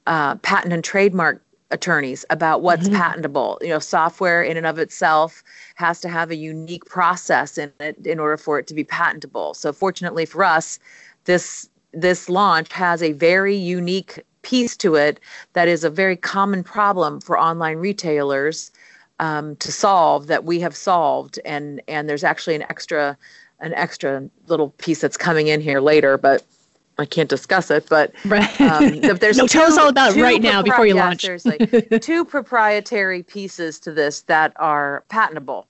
uh, 0.05 0.36
patent 0.36 0.74
and 0.74 0.84
trademark 0.84 1.41
attorneys 1.72 2.26
about 2.30 2.61
what's 2.61 2.88
mm-hmm. 2.88 2.97
patentable. 2.97 3.57
You 3.61 3.69
know, 3.69 3.80
software 3.80 4.43
in 4.43 4.57
and 4.57 4.65
of 4.65 4.78
itself 4.78 5.43
has 5.76 5.99
to 6.01 6.09
have 6.09 6.32
a 6.32 6.36
unique 6.36 6.86
process 6.86 7.57
in 7.57 7.72
it 7.80 8.05
in 8.05 8.19
order 8.19 8.38
for 8.38 8.59
it 8.59 8.67
to 8.67 8.74
be 8.74 8.84
patentable. 8.84 9.53
So 9.53 9.74
fortunately 9.74 10.26
for 10.26 10.43
us, 10.43 10.80
this 11.26 11.69
this 11.93 12.30
launch 12.30 12.72
has 12.72 13.03
a 13.03 13.11
very 13.13 13.55
unique 13.55 14.24
piece 14.43 14.76
to 14.78 14.95
it 14.95 15.19
that 15.53 15.67
is 15.67 15.84
a 15.84 15.89
very 15.89 16.15
common 16.15 16.63
problem 16.63 17.19
for 17.19 17.38
online 17.38 17.78
retailers 17.78 18.72
um, 19.19 19.55
to 19.57 19.72
solve 19.72 20.28
that 20.28 20.45
we 20.45 20.59
have 20.59 20.76
solved 20.76 21.39
and 21.45 21.82
and 21.88 22.09
there's 22.09 22.24
actually 22.24 22.55
an 22.55 22.63
extra 22.63 23.17
an 23.59 23.74
extra 23.76 24.28
little 24.47 24.69
piece 24.69 25.01
that's 25.01 25.17
coming 25.17 25.47
in 25.47 25.61
here 25.61 25.80
later 25.80 26.17
but 26.17 26.43
I 26.97 27.05
can't 27.05 27.29
discuss 27.29 27.71
it, 27.71 27.87
but 27.89 28.13
right. 28.25 28.61
um, 28.61 28.99
there's 29.19 29.37
no, 29.37 29.47
two, 29.47 29.59
tell 29.59 29.71
us 29.71 29.77
all 29.77 29.89
about 29.89 30.15
it 30.15 30.21
right 30.21 30.41
now 30.41 30.61
before 30.61 30.85
you 30.85 30.95
yeah, 30.95 31.05
launch. 31.05 31.21
Seriously, 31.21 31.57
two 31.99 32.25
proprietary 32.25 33.23
pieces 33.23 33.79
to 33.79 33.91
this 33.91 34.21
that 34.23 34.53
are 34.57 35.03
patentable, 35.09 35.67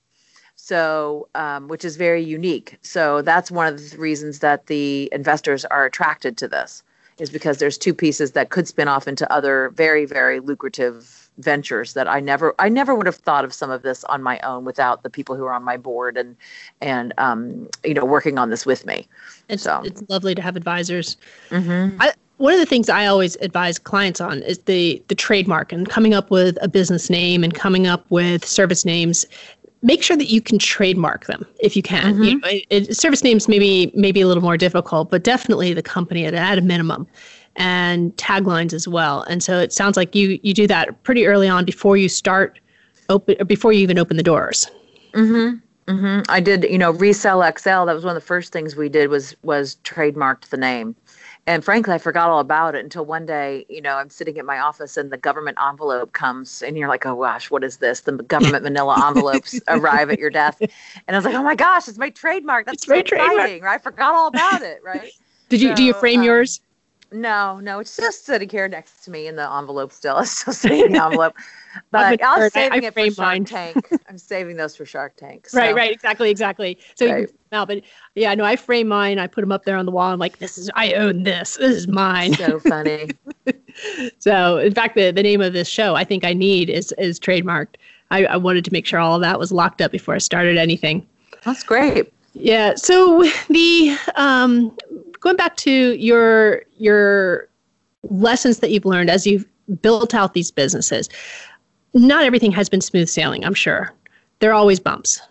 so 0.55 1.29
um, 1.35 1.67
which 1.67 1.85
is 1.85 1.95
very 1.95 2.23
unique. 2.23 2.77
So 2.81 3.21
that's 3.21 3.51
one 3.51 3.67
of 3.67 3.91
the 3.91 3.97
reasons 3.97 4.39
that 4.39 4.67
the 4.67 5.09
investors 5.11 5.65
are 5.65 5.85
attracted 5.85 6.37
to 6.37 6.47
this 6.47 6.83
is 7.19 7.29
because 7.29 7.57
there's 7.57 7.77
two 7.77 7.93
pieces 7.93 8.31
that 8.31 8.49
could 8.49 8.67
spin 8.67 8.87
off 8.87 9.07
into 9.07 9.31
other 9.31 9.69
very 9.69 10.05
very 10.05 10.39
lucrative 10.39 11.21
ventures 11.37 11.93
that 11.93 12.07
I 12.07 12.19
never 12.19 12.53
I 12.59 12.69
never 12.69 12.95
would 12.95 13.05
have 13.05 13.15
thought 13.15 13.45
of 13.45 13.53
some 13.53 13.71
of 13.71 13.81
this 13.81 14.03
on 14.05 14.21
my 14.21 14.39
own 14.39 14.65
without 14.65 15.03
the 15.03 15.09
people 15.09 15.35
who 15.35 15.45
are 15.45 15.53
on 15.53 15.63
my 15.63 15.77
board 15.77 16.17
and 16.17 16.35
and 16.81 17.13
um, 17.17 17.69
you 17.83 17.93
know 17.93 18.05
working 18.05 18.37
on 18.37 18.49
this 18.49 18.65
with 18.65 18.85
me. 18.85 19.07
It's 19.49 19.63
so. 19.63 19.81
it's 19.83 20.03
lovely 20.09 20.35
to 20.35 20.41
have 20.41 20.55
advisors. 20.55 21.17
Mm-hmm. 21.49 22.01
I, 22.01 22.13
one 22.37 22.53
of 22.53 22.59
the 22.59 22.65
things 22.65 22.89
I 22.89 23.05
always 23.05 23.35
advise 23.37 23.77
clients 23.77 24.19
on 24.19 24.41
is 24.43 24.59
the 24.59 25.01
the 25.07 25.15
trademark 25.15 25.71
and 25.71 25.87
coming 25.89 26.13
up 26.13 26.31
with 26.31 26.57
a 26.61 26.67
business 26.67 27.09
name 27.09 27.43
and 27.43 27.53
coming 27.53 27.87
up 27.87 28.05
with 28.09 28.45
service 28.45 28.85
names. 28.85 29.25
Make 29.83 30.03
sure 30.03 30.15
that 30.15 30.27
you 30.27 30.41
can 30.41 30.59
trademark 30.59 31.25
them 31.25 31.45
if 31.59 31.75
you 31.75 31.81
can. 31.81 32.13
Mm-hmm. 32.13 32.23
You 32.23 32.39
know, 32.39 32.47
it, 32.47 32.65
it, 32.69 32.97
service 32.97 33.23
names 33.23 33.47
maybe 33.47 33.91
maybe 33.95 34.21
a 34.21 34.27
little 34.27 34.43
more 34.43 34.57
difficult, 34.57 35.09
but 35.09 35.23
definitely 35.23 35.73
the 35.73 35.81
company 35.81 36.25
at, 36.25 36.33
at 36.33 36.57
a 36.57 36.61
minimum 36.61 37.07
and 37.55 38.15
taglines 38.17 38.73
as 38.73 38.87
well. 38.87 39.23
And 39.23 39.43
so 39.43 39.59
it 39.59 39.73
sounds 39.73 39.97
like 39.97 40.15
you 40.15 40.39
you 40.43 40.53
do 40.53 40.67
that 40.67 41.01
pretty 41.03 41.25
early 41.25 41.47
on 41.47 41.65
before 41.65 41.97
you 41.97 42.09
start 42.09 42.59
open 43.09 43.35
before 43.47 43.73
you 43.73 43.81
even 43.81 43.97
open 43.97 44.17
the 44.17 44.23
doors. 44.23 44.69
Mm-hmm. 45.13 45.57
Mm-hmm. 45.87 46.21
I 46.29 46.39
did, 46.39 46.63
you 46.69 46.77
know, 46.77 46.91
resell 46.91 47.41
XL. 47.41 47.85
That 47.85 47.93
was 47.93 48.05
one 48.05 48.15
of 48.15 48.21
the 48.21 48.25
first 48.25 48.53
things 48.53 48.75
we 48.75 48.87
did 48.87 49.09
was 49.09 49.35
was 49.43 49.77
trademarked 49.83 50.49
the 50.49 50.57
name. 50.57 50.95
And 51.47 51.65
frankly, 51.65 51.93
I 51.93 51.97
forgot 51.97 52.29
all 52.29 52.39
about 52.39 52.75
it 52.75 52.83
until 52.83 53.03
one 53.03 53.25
day, 53.25 53.65
you 53.67 53.81
know, 53.81 53.95
I'm 53.95 54.11
sitting 54.11 54.37
at 54.37 54.45
my 54.45 54.59
office 54.59 54.95
and 54.95 55.11
the 55.11 55.17
government 55.17 55.57
envelope 55.65 56.13
comes 56.13 56.61
and 56.61 56.77
you're 56.77 56.87
like, 56.87 57.05
oh 57.05 57.19
gosh, 57.19 57.49
what 57.49 57.63
is 57.63 57.77
this? 57.77 58.01
The 58.01 58.11
government 58.11 58.63
manila 58.63 59.03
envelopes 59.07 59.59
arrive 59.67 60.11
at 60.11 60.19
your 60.19 60.29
desk. 60.29 60.61
And 60.61 60.71
I 61.07 61.15
was 61.15 61.25
like, 61.25 61.33
oh 61.33 61.41
my 61.41 61.55
gosh, 61.55 61.87
it's 61.87 61.97
my 61.97 62.11
trademark. 62.11 62.67
That's 62.67 62.83
it's 62.83 62.85
so 62.85 62.93
exciting, 62.93 63.27
trademark. 63.27 63.63
right? 63.63 63.75
I 63.75 63.77
forgot 63.79 64.13
all 64.13 64.27
about 64.27 64.61
it, 64.61 64.81
right? 64.83 65.11
Did 65.49 65.61
you 65.61 65.69
so, 65.69 65.75
do 65.75 65.83
you 65.83 65.93
frame 65.93 66.19
um, 66.19 66.25
yours? 66.25 66.61
No, 67.11 67.59
no, 67.59 67.79
it's 67.79 67.97
just 67.97 68.25
sitting 68.25 68.47
here 68.47 68.69
next 68.69 69.03
to 69.03 69.11
me 69.11 69.27
in 69.27 69.35
the 69.35 69.51
envelope 69.51 69.91
still. 69.91 70.17
It's 70.19 70.31
still 70.31 70.53
sitting 70.53 70.85
in 70.85 70.91
the 70.93 71.03
envelope. 71.03 71.35
But 71.91 72.21
I'm 72.23 72.49
saving 72.49 72.83
I, 72.83 72.85
I 72.85 72.87
it 72.87 72.93
for 72.93 73.05
Shark 73.05 73.17
mine. 73.17 73.45
Tank. 73.45 73.89
I'm 74.09 74.17
saving 74.17 74.57
those 74.57 74.75
for 74.75 74.85
Shark 74.85 75.15
Tank. 75.15 75.49
So. 75.49 75.57
Right, 75.57 75.73
right, 75.73 75.91
exactly, 75.91 76.29
exactly. 76.29 76.77
So 76.95 77.07
right. 77.07 77.21
you 77.21 77.27
can 77.27 77.35
out, 77.53 77.67
but 77.67 77.81
yeah, 78.15 78.33
no, 78.33 78.43
I 78.43 78.55
frame 78.55 78.87
mine. 78.87 79.19
I 79.19 79.27
put 79.27 79.41
them 79.41 79.51
up 79.51 79.65
there 79.65 79.77
on 79.77 79.85
the 79.85 79.91
wall. 79.91 80.11
I'm 80.11 80.19
like, 80.19 80.39
this 80.39 80.57
is 80.57 80.69
I 80.75 80.93
own 80.93 81.23
this. 81.23 81.57
This 81.57 81.75
is 81.75 81.87
mine. 81.87 82.33
So 82.33 82.59
funny. 82.59 83.09
so 84.19 84.57
in 84.57 84.73
fact, 84.73 84.95
the 84.95 85.11
the 85.11 85.23
name 85.23 85.41
of 85.41 85.53
this 85.53 85.67
show, 85.67 85.95
I 85.95 86.03
think 86.03 86.23
I 86.23 86.33
need 86.33 86.69
is 86.69 86.93
is 86.97 87.19
trademarked. 87.19 87.75
I, 88.09 88.25
I 88.25 88.37
wanted 88.37 88.65
to 88.65 88.73
make 88.73 88.85
sure 88.85 88.99
all 88.99 89.15
of 89.15 89.21
that 89.21 89.39
was 89.39 89.51
locked 89.51 89.81
up 89.81 89.91
before 89.91 90.13
I 90.13 90.19
started 90.19 90.57
anything. 90.57 91.07
That's 91.43 91.63
great. 91.63 92.11
Yeah. 92.33 92.75
So 92.75 93.23
the 93.49 93.97
um, 94.15 94.75
going 95.19 95.35
back 95.35 95.57
to 95.57 95.71
your 95.93 96.63
your 96.77 97.47
lessons 98.09 98.59
that 98.59 98.71
you've 98.71 98.85
learned 98.85 99.09
as 99.09 99.27
you've 99.27 99.45
built 99.81 100.13
out 100.13 100.33
these 100.33 100.51
businesses, 100.51 101.09
not 101.93 102.23
everything 102.23 102.51
has 102.51 102.69
been 102.69 102.81
smooth 102.81 103.09
sailing. 103.09 103.43
I'm 103.45 103.53
sure 103.53 103.93
there 104.39 104.51
are 104.51 104.55
always 104.55 104.79
bumps. 104.79 105.21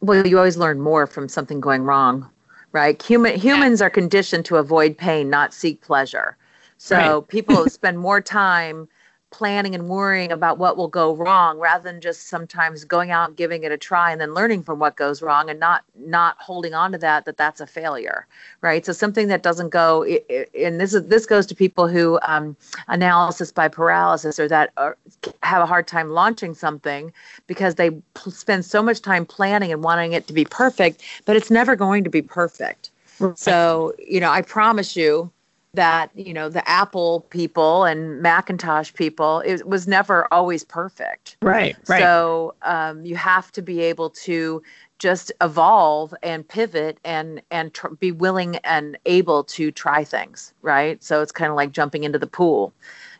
Well, 0.00 0.26
you 0.26 0.38
always 0.38 0.56
learn 0.56 0.80
more 0.80 1.06
from 1.06 1.28
something 1.28 1.60
going 1.60 1.82
wrong, 1.82 2.28
right? 2.72 3.00
Human 3.02 3.38
humans 3.38 3.80
yeah. 3.80 3.86
are 3.86 3.90
conditioned 3.90 4.44
to 4.46 4.56
avoid 4.56 4.96
pain, 4.96 5.28
not 5.28 5.52
seek 5.52 5.80
pleasure. 5.82 6.36
So 6.78 6.96
right. 6.96 7.28
people 7.28 7.68
spend 7.68 7.98
more 7.98 8.20
time 8.20 8.88
planning 9.30 9.74
and 9.74 9.88
worrying 9.88 10.32
about 10.32 10.58
what 10.58 10.76
will 10.76 10.88
go 10.88 11.14
wrong 11.14 11.58
rather 11.58 11.84
than 11.84 12.00
just 12.00 12.28
sometimes 12.28 12.84
going 12.84 13.10
out 13.10 13.28
and 13.28 13.36
giving 13.36 13.62
it 13.62 13.72
a 13.72 13.78
try 13.78 14.10
and 14.10 14.20
then 14.20 14.34
learning 14.34 14.62
from 14.62 14.78
what 14.78 14.96
goes 14.96 15.22
wrong 15.22 15.48
and 15.48 15.60
not 15.60 15.84
not 15.96 16.36
holding 16.40 16.74
on 16.74 16.92
to 16.92 16.98
that 16.98 17.24
that 17.24 17.36
that's 17.36 17.60
a 17.60 17.66
failure 17.66 18.26
right? 18.60 18.84
So 18.84 18.92
something 18.92 19.28
that 19.28 19.42
doesn't 19.42 19.70
go 19.70 20.04
and 20.04 20.80
this 20.80 20.94
is 20.94 21.06
this 21.06 21.26
goes 21.26 21.46
to 21.46 21.54
people 21.54 21.88
who 21.88 22.18
um, 22.22 22.56
analysis 22.88 23.52
by 23.52 23.68
paralysis 23.68 24.38
or 24.38 24.48
that 24.48 24.70
are, 24.76 24.96
have 25.42 25.62
a 25.62 25.66
hard 25.66 25.86
time 25.86 26.10
launching 26.10 26.54
something 26.54 27.12
because 27.46 27.76
they 27.76 27.90
spend 28.28 28.64
so 28.64 28.82
much 28.82 29.00
time 29.00 29.24
planning 29.24 29.72
and 29.72 29.84
wanting 29.84 30.12
it 30.12 30.26
to 30.26 30.32
be 30.32 30.44
perfect 30.44 31.02
but 31.24 31.36
it's 31.36 31.50
never 31.50 31.76
going 31.76 32.04
to 32.04 32.10
be 32.10 32.22
perfect. 32.22 32.90
So 33.34 33.94
you 33.98 34.18
know 34.20 34.30
i 34.30 34.42
promise 34.42 34.96
you 34.96 35.30
that 35.74 36.10
you 36.14 36.34
know 36.34 36.48
the 36.48 36.68
apple 36.68 37.20
people 37.30 37.84
and 37.84 38.20
macintosh 38.20 38.92
people 38.94 39.40
it 39.40 39.66
was 39.66 39.86
never 39.86 40.26
always 40.32 40.64
perfect. 40.64 41.36
Right 41.42 41.76
right. 41.88 42.00
So 42.00 42.54
um, 42.62 43.04
you 43.04 43.14
have 43.16 43.52
to 43.52 43.62
be 43.62 43.80
able 43.80 44.10
to 44.10 44.62
just 44.98 45.32
evolve 45.40 46.12
and 46.22 46.46
pivot 46.46 46.98
and 47.04 47.40
and 47.50 47.72
tr- 47.72 47.94
be 47.94 48.10
willing 48.10 48.56
and 48.56 48.98
able 49.06 49.44
to 49.44 49.70
try 49.70 50.02
things 50.02 50.52
right? 50.62 51.02
So 51.02 51.22
it's 51.22 51.32
kind 51.32 51.50
of 51.50 51.56
like 51.56 51.72
jumping 51.72 52.04
into 52.04 52.18
the 52.18 52.26
pool. 52.26 52.72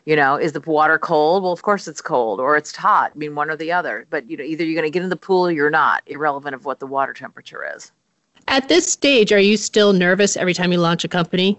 You 0.03 0.17
know 0.17 0.35
is 0.35 0.51
the 0.51 0.61
water 0.61 0.99
cold? 0.99 1.43
Well 1.43 1.53
of 1.53 1.61
course 1.61 1.87
it's 1.87 2.01
cold 2.01 2.41
or 2.41 2.57
it's 2.57 2.75
hot 2.75 3.11
i 3.15 3.17
mean 3.17 3.35
one 3.35 3.49
or 3.49 3.55
the 3.55 3.71
other 3.71 4.07
but 4.09 4.29
you 4.29 4.35
know 4.35 4.43
either 4.43 4.65
you're 4.65 4.75
going 4.75 4.91
to 4.91 4.91
get 4.91 5.03
in 5.03 5.09
the 5.09 5.15
pool 5.15 5.47
or 5.47 5.51
you're 5.51 5.69
not 5.69 6.03
irrelevant 6.07 6.55
of 6.55 6.65
what 6.65 6.79
the 6.79 6.87
water 6.87 7.13
temperature 7.13 7.63
is. 7.75 7.93
At 8.49 8.67
this 8.67 8.91
stage 8.91 9.31
are 9.31 9.39
you 9.39 9.55
still 9.55 9.93
nervous 9.93 10.35
every 10.35 10.53
time 10.53 10.73
you 10.73 10.79
launch 10.79 11.05
a 11.05 11.07
company 11.07 11.57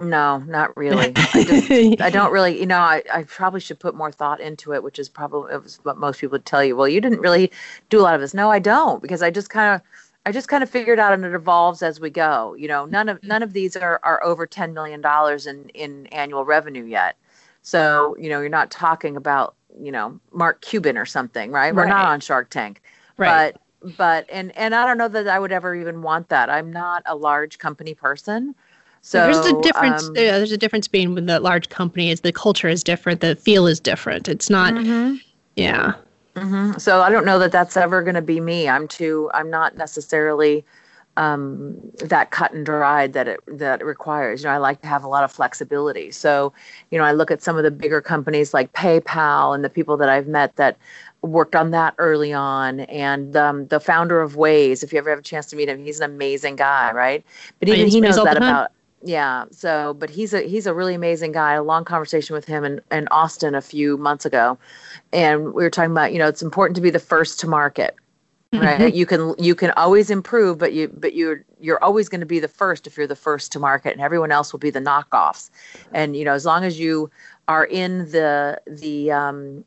no, 0.00 0.38
not 0.38 0.76
really. 0.76 1.12
I, 1.14 1.44
just, 1.44 2.00
I 2.00 2.10
don't 2.10 2.32
really, 2.32 2.58
you 2.58 2.66
know, 2.66 2.78
I, 2.78 3.02
I 3.12 3.24
probably 3.24 3.60
should 3.60 3.78
put 3.78 3.94
more 3.94 4.10
thought 4.10 4.40
into 4.40 4.72
it, 4.72 4.82
which 4.82 4.98
is 4.98 5.08
probably 5.08 5.54
what 5.82 5.98
most 5.98 6.20
people 6.20 6.32
would 6.32 6.46
tell 6.46 6.64
you. 6.64 6.76
Well, 6.76 6.88
you 6.88 7.00
didn't 7.00 7.20
really 7.20 7.50
do 7.90 8.00
a 8.00 8.02
lot 8.02 8.14
of 8.14 8.20
this. 8.20 8.32
No, 8.32 8.50
I 8.50 8.58
don't, 8.58 9.02
because 9.02 9.22
I 9.22 9.30
just 9.30 9.50
kind 9.50 9.74
of, 9.74 9.82
I 10.24 10.32
just 10.32 10.48
kind 10.48 10.62
of 10.62 10.70
figured 10.70 10.98
out, 10.98 11.12
and 11.12 11.24
it 11.24 11.34
evolves 11.34 11.82
as 11.82 12.00
we 12.00 12.08
go. 12.08 12.54
You 12.54 12.68
know, 12.68 12.86
none 12.86 13.08
of 13.08 13.18
mm-hmm. 13.18 13.28
none 13.28 13.42
of 13.42 13.52
these 13.52 13.76
are, 13.76 14.00
are 14.02 14.22
over 14.24 14.46
ten 14.46 14.72
million 14.72 15.00
dollars 15.00 15.46
in 15.46 15.68
in 15.70 16.06
annual 16.06 16.44
revenue 16.44 16.84
yet. 16.84 17.16
So 17.62 18.16
you 18.18 18.28
know, 18.28 18.40
you're 18.40 18.48
not 18.48 18.70
talking 18.70 19.16
about 19.16 19.56
you 19.78 19.92
know 19.92 20.18
Mark 20.32 20.60
Cuban 20.60 20.96
or 20.96 21.06
something, 21.06 21.50
right? 21.50 21.74
We're 21.74 21.86
not 21.86 22.06
on 22.06 22.20
Shark 22.20 22.50
Tank, 22.50 22.82
right? 23.18 23.54
But 23.82 23.96
but 23.96 24.26
and 24.30 24.56
and 24.56 24.74
I 24.74 24.86
don't 24.86 24.96
know 24.96 25.08
that 25.08 25.26
I 25.26 25.38
would 25.38 25.52
ever 25.52 25.74
even 25.74 26.02
want 26.02 26.28
that. 26.28 26.48
I'm 26.48 26.72
not 26.72 27.02
a 27.06 27.16
large 27.16 27.58
company 27.58 27.92
person. 27.92 28.54
So 29.02 29.18
there's 29.24 29.46
a 29.46 29.60
difference. 29.62 30.08
Um, 30.08 30.14
yeah, 30.16 30.38
there's 30.38 30.52
a 30.52 30.56
difference 30.56 30.86
being 30.88 31.14
with 31.14 31.26
the 31.26 31.40
large 31.40 31.68
company 31.68 32.10
is 32.10 32.20
the 32.20 32.32
culture 32.32 32.68
is 32.68 32.84
different, 32.84 33.20
the 33.20 33.34
feel 33.34 33.66
is 33.66 33.80
different. 33.80 34.28
It's 34.28 34.48
not. 34.48 34.74
Mm-hmm. 34.74 35.16
Yeah. 35.56 35.94
Mm-hmm. 36.36 36.78
So 36.78 37.02
I 37.02 37.10
don't 37.10 37.26
know 37.26 37.38
that 37.40 37.52
that's 37.52 37.76
ever 37.76 38.02
going 38.02 38.14
to 38.14 38.22
be 38.22 38.40
me. 38.40 38.68
I'm 38.68 38.86
too. 38.88 39.28
I'm 39.34 39.50
not 39.50 39.76
necessarily 39.76 40.64
um, 41.16 41.78
that 41.98 42.30
cut 42.30 42.52
and 42.54 42.64
dried 42.64 43.12
that 43.12 43.26
it 43.26 43.40
that 43.48 43.80
it 43.80 43.84
requires. 43.84 44.42
You 44.42 44.48
know, 44.48 44.54
I 44.54 44.58
like 44.58 44.80
to 44.82 44.86
have 44.86 45.02
a 45.02 45.08
lot 45.08 45.24
of 45.24 45.32
flexibility. 45.32 46.12
So, 46.12 46.52
you 46.90 46.96
know, 46.96 47.04
I 47.04 47.12
look 47.12 47.30
at 47.30 47.42
some 47.42 47.58
of 47.58 47.64
the 47.64 47.70
bigger 47.72 48.00
companies 48.00 48.54
like 48.54 48.72
PayPal 48.72 49.54
and 49.54 49.64
the 49.64 49.68
people 49.68 49.96
that 49.96 50.08
I've 50.08 50.28
met 50.28 50.56
that 50.56 50.78
worked 51.22 51.54
on 51.54 51.72
that 51.72 51.94
early 51.98 52.32
on 52.32 52.80
and 52.80 53.36
um, 53.36 53.66
the 53.66 53.80
founder 53.80 54.20
of 54.20 54.36
waze 54.36 54.82
if 54.82 54.92
you 54.92 54.98
ever 54.98 55.10
have 55.10 55.20
a 55.20 55.22
chance 55.22 55.46
to 55.46 55.54
meet 55.54 55.68
him 55.68 55.84
he's 55.84 56.00
an 56.00 56.10
amazing 56.10 56.56
guy 56.56 56.90
right 56.92 57.24
but 57.60 57.68
even 57.68 57.86
he 57.86 58.00
knows 58.00 58.16
that 58.16 58.36
about 58.36 58.72
yeah 59.02 59.44
so 59.50 59.94
but 59.94 60.10
he's 60.10 60.32
a 60.32 60.42
he's 60.42 60.66
a 60.66 60.74
really 60.74 60.94
amazing 60.94 61.32
guy. 61.32 61.54
A 61.54 61.62
long 61.62 61.84
conversation 61.84 62.34
with 62.34 62.44
him 62.44 62.64
in, 62.64 62.80
in 62.90 63.08
austin 63.08 63.54
a 63.54 63.60
few 63.60 63.96
months 63.96 64.24
ago 64.24 64.58
and 65.12 65.46
we 65.54 65.62
were 65.64 65.70
talking 65.70 65.90
about 65.90 66.12
you 66.12 66.18
know 66.18 66.28
it's 66.28 66.42
important 66.42 66.76
to 66.76 66.80
be 66.80 66.90
the 66.90 66.98
first 66.98 67.40
to 67.40 67.48
market 67.48 67.96
right? 68.52 68.80
Mm-hmm. 68.80 68.96
you 68.96 69.06
can 69.06 69.34
you 69.38 69.54
can 69.54 69.70
always 69.72 70.10
improve 70.10 70.58
but 70.58 70.72
you 70.72 70.88
but 70.88 71.14
you're 71.14 71.44
you're 71.60 71.82
always 71.82 72.08
going 72.08 72.20
to 72.20 72.26
be 72.26 72.38
the 72.38 72.48
first 72.48 72.86
if 72.86 72.96
you're 72.96 73.06
the 73.06 73.16
first 73.16 73.52
to 73.52 73.58
market 73.58 73.92
and 73.92 74.00
everyone 74.00 74.30
else 74.30 74.52
will 74.52 74.60
be 74.60 74.70
the 74.70 74.80
knockoffs. 74.80 75.50
And 75.92 76.16
you 76.16 76.24
know 76.24 76.34
as 76.34 76.44
long 76.44 76.64
as 76.64 76.78
you 76.78 77.10
are 77.48 77.64
in 77.64 78.10
the 78.10 78.60
the 78.66 79.12
um, 79.12 79.64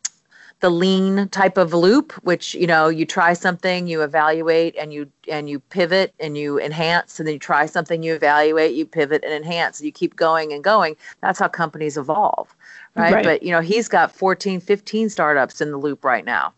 the 0.65 0.71
lean 0.71 1.29
type 1.29 1.59
of 1.59 1.75
loop 1.75 2.11
which 2.23 2.55
you 2.55 2.65
know 2.65 2.87
you 2.87 3.05
try 3.05 3.33
something 3.33 3.85
you 3.85 4.01
evaluate 4.01 4.75
and 4.77 4.91
you 4.91 5.07
and 5.29 5.47
you 5.47 5.59
pivot 5.59 6.11
and 6.19 6.39
you 6.39 6.59
enhance 6.59 7.19
and 7.19 7.27
then 7.27 7.33
you 7.33 7.39
try 7.39 7.67
something 7.67 8.01
you 8.01 8.15
evaluate 8.15 8.73
you 8.73 8.83
pivot 8.83 9.23
and 9.23 9.31
enhance 9.31 9.79
and 9.79 9.85
you 9.85 9.91
keep 9.91 10.15
going 10.15 10.51
and 10.51 10.63
going 10.63 10.95
that's 11.21 11.37
how 11.37 11.47
companies 11.47 11.97
evolve 11.97 12.55
right, 12.95 13.13
right. 13.13 13.23
but 13.23 13.43
you 13.43 13.51
know 13.51 13.61
he's 13.61 13.87
got 13.87 14.11
14 14.11 14.59
15 14.59 15.07
startups 15.07 15.61
in 15.61 15.69
the 15.69 15.77
loop 15.77 16.03
right 16.03 16.25
now 16.25 16.51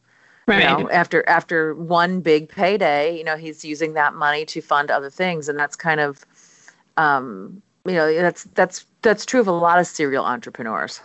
Right. 0.46 0.62
You 0.62 0.84
know, 0.84 0.90
after 0.92 1.28
after 1.28 1.76
one 1.76 2.22
big 2.22 2.48
payday, 2.48 3.18
you 3.18 3.26
know, 3.26 3.36
he's 3.36 3.66
using 3.66 3.96
that 3.96 4.14
money 4.14 4.46
to 4.46 4.62
fund 4.62 4.90
other 4.90 5.10
things, 5.10 5.50
and 5.50 5.60
that's 5.60 5.76
kind 5.76 6.00
of, 6.00 6.26
um, 6.96 7.62
you 7.84 7.92
know, 7.92 8.14
that's 8.14 8.46
that's 8.56 8.86
that's 9.02 9.26
true 9.26 9.42
of 9.42 9.48
a 9.48 9.52
lot 9.52 9.78
of 9.78 9.86
serial 9.88 10.24
entrepreneurs. 10.24 11.02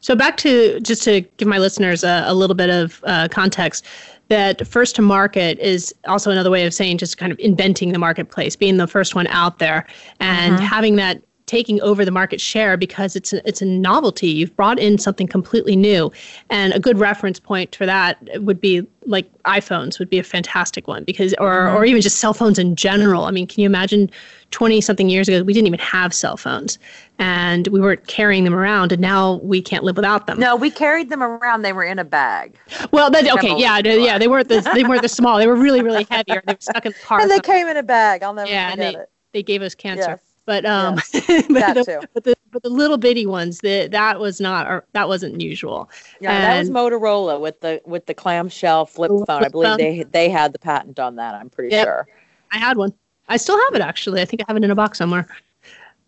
So 0.00 0.16
back 0.16 0.36
to 0.38 0.80
just 0.80 1.02
to 1.04 1.20
give 1.36 1.48
my 1.48 1.58
listeners 1.58 2.02
a, 2.04 2.24
a 2.26 2.34
little 2.34 2.56
bit 2.56 2.70
of 2.70 3.02
uh, 3.04 3.28
context, 3.30 3.86
that 4.28 4.66
first 4.66 4.96
to 4.96 5.02
market 5.02 5.58
is 5.58 5.94
also 6.06 6.30
another 6.30 6.50
way 6.50 6.64
of 6.64 6.72
saying 6.72 6.98
just 6.98 7.18
kind 7.18 7.32
of 7.32 7.38
inventing 7.40 7.92
the 7.92 7.98
marketplace, 7.98 8.56
being 8.56 8.76
the 8.76 8.86
first 8.86 9.14
one 9.14 9.26
out 9.26 9.58
there, 9.58 9.86
and 10.20 10.54
mm-hmm. 10.54 10.64
having 10.64 10.96
that 10.96 11.20
taking 11.50 11.80
over 11.80 12.04
the 12.04 12.12
market 12.12 12.40
share 12.40 12.76
because 12.76 13.16
it's 13.16 13.32
a, 13.32 13.46
it's 13.46 13.60
a 13.60 13.64
novelty. 13.64 14.28
You've 14.28 14.54
brought 14.54 14.78
in 14.78 14.98
something 14.98 15.26
completely 15.26 15.74
new, 15.74 16.12
and 16.48 16.72
a 16.72 16.78
good 16.78 16.96
reference 16.96 17.40
point 17.40 17.74
for 17.74 17.86
that 17.86 18.18
would 18.36 18.60
be 18.60 18.86
like 19.06 19.26
iPhones 19.42 19.98
would 19.98 20.08
be 20.08 20.20
a 20.20 20.22
fantastic 20.22 20.86
one 20.86 21.02
because, 21.02 21.34
or 21.40 21.50
mm-hmm. 21.50 21.76
or 21.76 21.84
even 21.84 22.00
just 22.02 22.18
cell 22.18 22.32
phones 22.32 22.56
in 22.56 22.76
general. 22.76 23.24
I 23.24 23.32
mean, 23.32 23.48
can 23.48 23.60
you 23.60 23.66
imagine? 23.66 24.10
20 24.50 24.80
something 24.80 25.08
years 25.08 25.28
ago, 25.28 25.44
we 25.44 25.52
didn't 25.52 25.68
even 25.68 25.78
have 25.78 26.12
cell 26.12 26.36
phones 26.36 26.76
and 27.20 27.68
we 27.68 27.80
weren't 27.80 28.04
carrying 28.08 28.42
them 28.42 28.52
around. 28.52 28.90
And 28.90 29.00
now 29.00 29.36
we 29.44 29.62
can't 29.62 29.84
live 29.84 29.94
without 29.94 30.26
them. 30.26 30.40
No, 30.40 30.56
we 30.56 30.72
carried 30.72 31.08
them 31.08 31.22
around. 31.22 31.62
They 31.62 31.72
were 31.72 31.84
in 31.84 32.00
a 32.00 32.04
bag. 32.04 32.56
Well, 32.90 33.12
that, 33.12 33.30
okay. 33.34 33.56
Yeah. 33.56 33.78
Yeah. 33.78 34.18
They 34.18 34.26
weren't 34.26 34.48
the, 34.48 34.68
they 34.74 34.82
weren't 34.82 35.02
the 35.02 35.08
small. 35.08 35.38
They 35.38 35.46
were 35.46 35.54
really, 35.54 35.82
really 35.82 36.04
heavy 36.10 36.32
or 36.32 36.42
they 36.44 36.54
were 36.54 36.60
stuck 36.60 36.84
in 36.84 36.90
the 36.90 36.98
car. 37.04 37.20
And 37.20 37.30
they 37.30 37.38
came 37.38 37.68
in 37.68 37.76
a 37.76 37.84
bag. 37.84 38.24
I'll 38.24 38.34
never 38.34 38.50
yeah, 38.50 38.72
forget 38.72 38.94
they, 38.94 39.00
it. 39.00 39.10
They 39.34 39.42
gave 39.44 39.62
us 39.62 39.76
cancer. 39.76 40.18
Yes. 40.18 40.29
But 40.50 40.66
um, 40.66 40.96
yes, 40.96 41.10
but, 41.48 41.74
the, 41.74 41.84
too. 41.84 42.00
but 42.12 42.24
the 42.24 42.34
but 42.50 42.64
the 42.64 42.70
little 42.70 42.96
bitty 42.96 43.24
ones 43.24 43.60
that 43.60 43.92
that 43.92 44.18
was 44.18 44.40
not 44.40 44.66
or 44.66 44.84
that 44.94 45.06
wasn't 45.06 45.40
usual. 45.40 45.88
Yeah, 46.18 46.32
and, 46.32 46.42
that 46.42 46.58
was 46.58 46.70
Motorola 46.70 47.40
with 47.40 47.60
the 47.60 47.80
with 47.86 48.06
the 48.06 48.14
clamshell 48.14 48.86
flip 48.86 49.12
phone. 49.28 49.44
I 49.44 49.48
believe 49.48 49.78
they 49.78 50.02
they 50.10 50.28
had 50.28 50.52
the 50.52 50.58
patent 50.58 50.98
on 50.98 51.14
that. 51.14 51.36
I'm 51.36 51.50
pretty 51.50 51.70
yep. 51.70 51.86
sure. 51.86 52.08
I 52.50 52.58
had 52.58 52.76
one. 52.76 52.92
I 53.28 53.36
still 53.36 53.56
have 53.66 53.76
it 53.76 53.80
actually. 53.80 54.20
I 54.20 54.24
think 54.24 54.42
I 54.42 54.46
have 54.48 54.56
it 54.56 54.64
in 54.64 54.72
a 54.72 54.74
box 54.74 54.98
somewhere. 54.98 55.28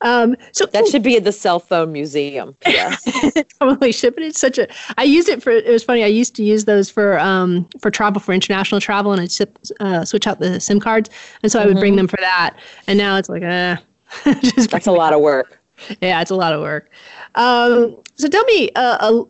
Um, 0.01 0.35
so 0.51 0.67
that 0.67 0.89
should 0.89 1.05
be 1.05 1.17
at 1.17 1.23
the 1.23 1.31
cell 1.31 1.61
phone 1.61 1.93
museum. 1.93 2.57
Yeah, 2.67 2.97
probably 3.61 3.93
should. 3.93 4.17
But 4.17 4.25
it's 4.25 4.41
such 4.41 4.59
a. 4.59 4.67
I 4.99 5.05
use 5.05 5.29
it 5.29 5.41
for. 5.41 5.53
It 5.53 5.71
was 5.71 5.85
funny. 5.85 6.03
I 6.03 6.09
used 6.09 6.35
to 6.35 6.43
use 6.43 6.65
those 6.65 6.91
for 6.91 7.17
um 7.21 7.69
for 7.81 7.93
travel 7.93 8.21
for 8.21 8.33
international 8.33 8.81
travel, 8.81 9.13
and 9.13 9.21
I'd 9.21 9.31
sip, 9.31 9.57
uh, 9.79 10.05
switch 10.05 10.27
out 10.27 10.41
the 10.41 10.59
SIM 10.59 10.81
cards, 10.81 11.11
and 11.45 11.53
so 11.53 11.61
I 11.61 11.67
would 11.67 11.77
bring 11.77 11.93
mm-hmm. 11.93 11.99
them 11.99 12.09
for 12.09 12.19
that. 12.19 12.57
And 12.89 12.99
now 12.99 13.17
it's 13.19 13.29
like, 13.29 13.45
uh, 13.45 13.77
that's 14.25 14.87
a 14.87 14.93
lot 14.93 15.13
of 15.13 15.21
work. 15.21 15.61
Yeah, 16.01 16.21
it's 16.21 16.31
a 16.31 16.37
lot 16.37 16.53
of 16.53 16.61
work. 16.61 16.91
Um, 17.35 17.97
so 18.17 18.29
tell 18.29 18.45
me, 18.45 18.71
uh, 18.77 18.99
uh, 19.01 19.25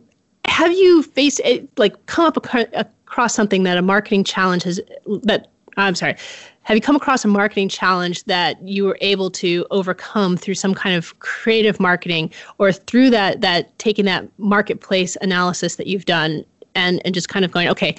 have 0.45 0.71
you 0.71 1.03
faced 1.03 1.41
like 1.77 2.05
come 2.05 2.25
up 2.25 2.37
ac- 2.53 2.67
across 2.73 3.33
something 3.33 3.63
that 3.63 3.77
a 3.77 3.81
marketing 3.81 4.23
challenge 4.23 4.63
has 4.63 4.79
that 5.23 5.49
I'm 5.77 5.95
sorry 5.95 6.15
have 6.63 6.77
you 6.77 6.81
come 6.81 6.95
across 6.95 7.25
a 7.25 7.27
marketing 7.27 7.67
challenge 7.69 8.23
that 8.23 8.61
you 8.65 8.85
were 8.85 8.97
able 9.01 9.29
to 9.29 9.65
overcome 9.69 10.37
through 10.37 10.55
some 10.55 10.73
kind 10.73 10.95
of 10.95 11.17
creative 11.19 11.79
marketing 11.79 12.31
or 12.57 12.71
through 12.71 13.09
that 13.09 13.41
that 13.41 13.77
taking 13.79 14.05
that 14.05 14.27
marketplace 14.37 15.17
analysis 15.21 15.75
that 15.75 15.87
you've 15.87 16.05
done 16.05 16.43
and 16.75 17.01
and 17.05 17.13
just 17.13 17.29
kind 17.29 17.45
of 17.45 17.51
going 17.51 17.67
okay 17.67 17.95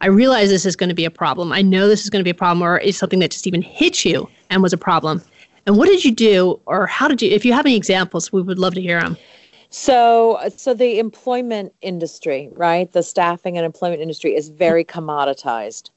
i 0.00 0.06
realize 0.06 0.48
this 0.48 0.66
is 0.66 0.76
going 0.76 0.88
to 0.88 0.94
be 0.94 1.04
a 1.04 1.10
problem 1.10 1.52
i 1.52 1.62
know 1.62 1.88
this 1.88 2.02
is 2.02 2.10
going 2.10 2.20
to 2.20 2.24
be 2.24 2.30
a 2.30 2.34
problem 2.34 2.62
or 2.62 2.78
is 2.78 2.96
something 2.96 3.20
that 3.20 3.30
just 3.30 3.46
even 3.46 3.62
hit 3.62 4.04
you 4.04 4.28
and 4.50 4.62
was 4.62 4.72
a 4.72 4.78
problem 4.78 5.22
and 5.66 5.76
what 5.76 5.86
did 5.88 6.04
you 6.04 6.12
do 6.12 6.60
or 6.66 6.86
how 6.86 7.08
did 7.08 7.20
you 7.20 7.30
if 7.30 7.44
you 7.44 7.52
have 7.52 7.66
any 7.66 7.76
examples 7.76 8.32
we 8.32 8.42
would 8.42 8.58
love 8.58 8.74
to 8.74 8.80
hear 8.80 9.00
them 9.00 9.16
so, 9.68 10.38
so 10.56 10.72
the 10.72 11.00
employment 11.00 11.74
industry, 11.82 12.48
right? 12.52 12.90
The 12.90 13.02
staffing 13.02 13.58
and 13.58 13.66
employment 13.66 14.00
industry 14.00 14.34
is 14.34 14.48
very 14.48 14.84
commoditized 14.84 15.90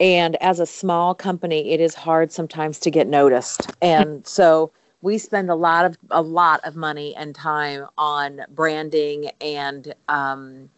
and 0.00 0.36
as 0.36 0.60
a 0.60 0.66
small 0.66 1.14
company 1.14 1.70
it 1.70 1.80
is 1.80 1.94
hard 1.94 2.30
sometimes 2.30 2.78
to 2.78 2.90
get 2.90 3.08
noticed 3.08 3.68
and 3.82 4.26
so 4.26 4.70
we 5.00 5.18
spend 5.18 5.50
a 5.50 5.54
lot 5.54 5.84
of 5.84 5.96
a 6.10 6.22
lot 6.22 6.60
of 6.64 6.76
money 6.76 7.14
and 7.16 7.34
time 7.34 7.86
on 7.96 8.40
branding 8.50 9.30
and 9.40 9.94
um, 10.08 10.68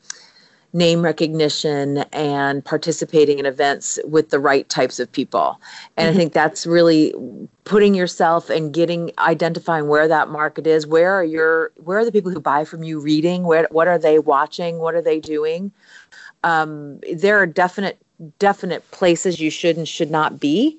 name 0.72 1.02
recognition 1.02 1.98
and 2.12 2.64
participating 2.64 3.38
in 3.38 3.46
events 3.46 3.98
with 4.04 4.30
the 4.30 4.38
right 4.38 4.68
types 4.68 5.00
of 5.00 5.10
people. 5.10 5.60
And 5.96 6.06
mm-hmm. 6.06 6.14
i 6.14 6.18
think 6.18 6.32
that's 6.32 6.66
really 6.66 7.12
putting 7.64 7.94
yourself 7.94 8.50
and 8.50 8.72
getting 8.72 9.12
identifying 9.18 9.88
where 9.88 10.08
that 10.08 10.28
market 10.28 10.66
is. 10.66 10.86
Where 10.86 11.12
are 11.12 11.24
your 11.24 11.72
where 11.76 11.98
are 11.98 12.04
the 12.04 12.12
people 12.12 12.30
who 12.30 12.40
buy 12.40 12.64
from 12.64 12.82
you 12.82 13.00
reading? 13.00 13.44
Where 13.44 13.66
what 13.70 13.88
are 13.88 13.98
they 13.98 14.18
watching? 14.18 14.78
What 14.78 14.94
are 14.94 15.02
they 15.02 15.20
doing? 15.20 15.72
Um, 16.44 17.00
there 17.12 17.38
are 17.38 17.46
definite 17.46 17.98
definite 18.38 18.88
places 18.90 19.40
you 19.40 19.50
should 19.50 19.76
and 19.76 19.88
should 19.88 20.10
not 20.10 20.38
be 20.38 20.78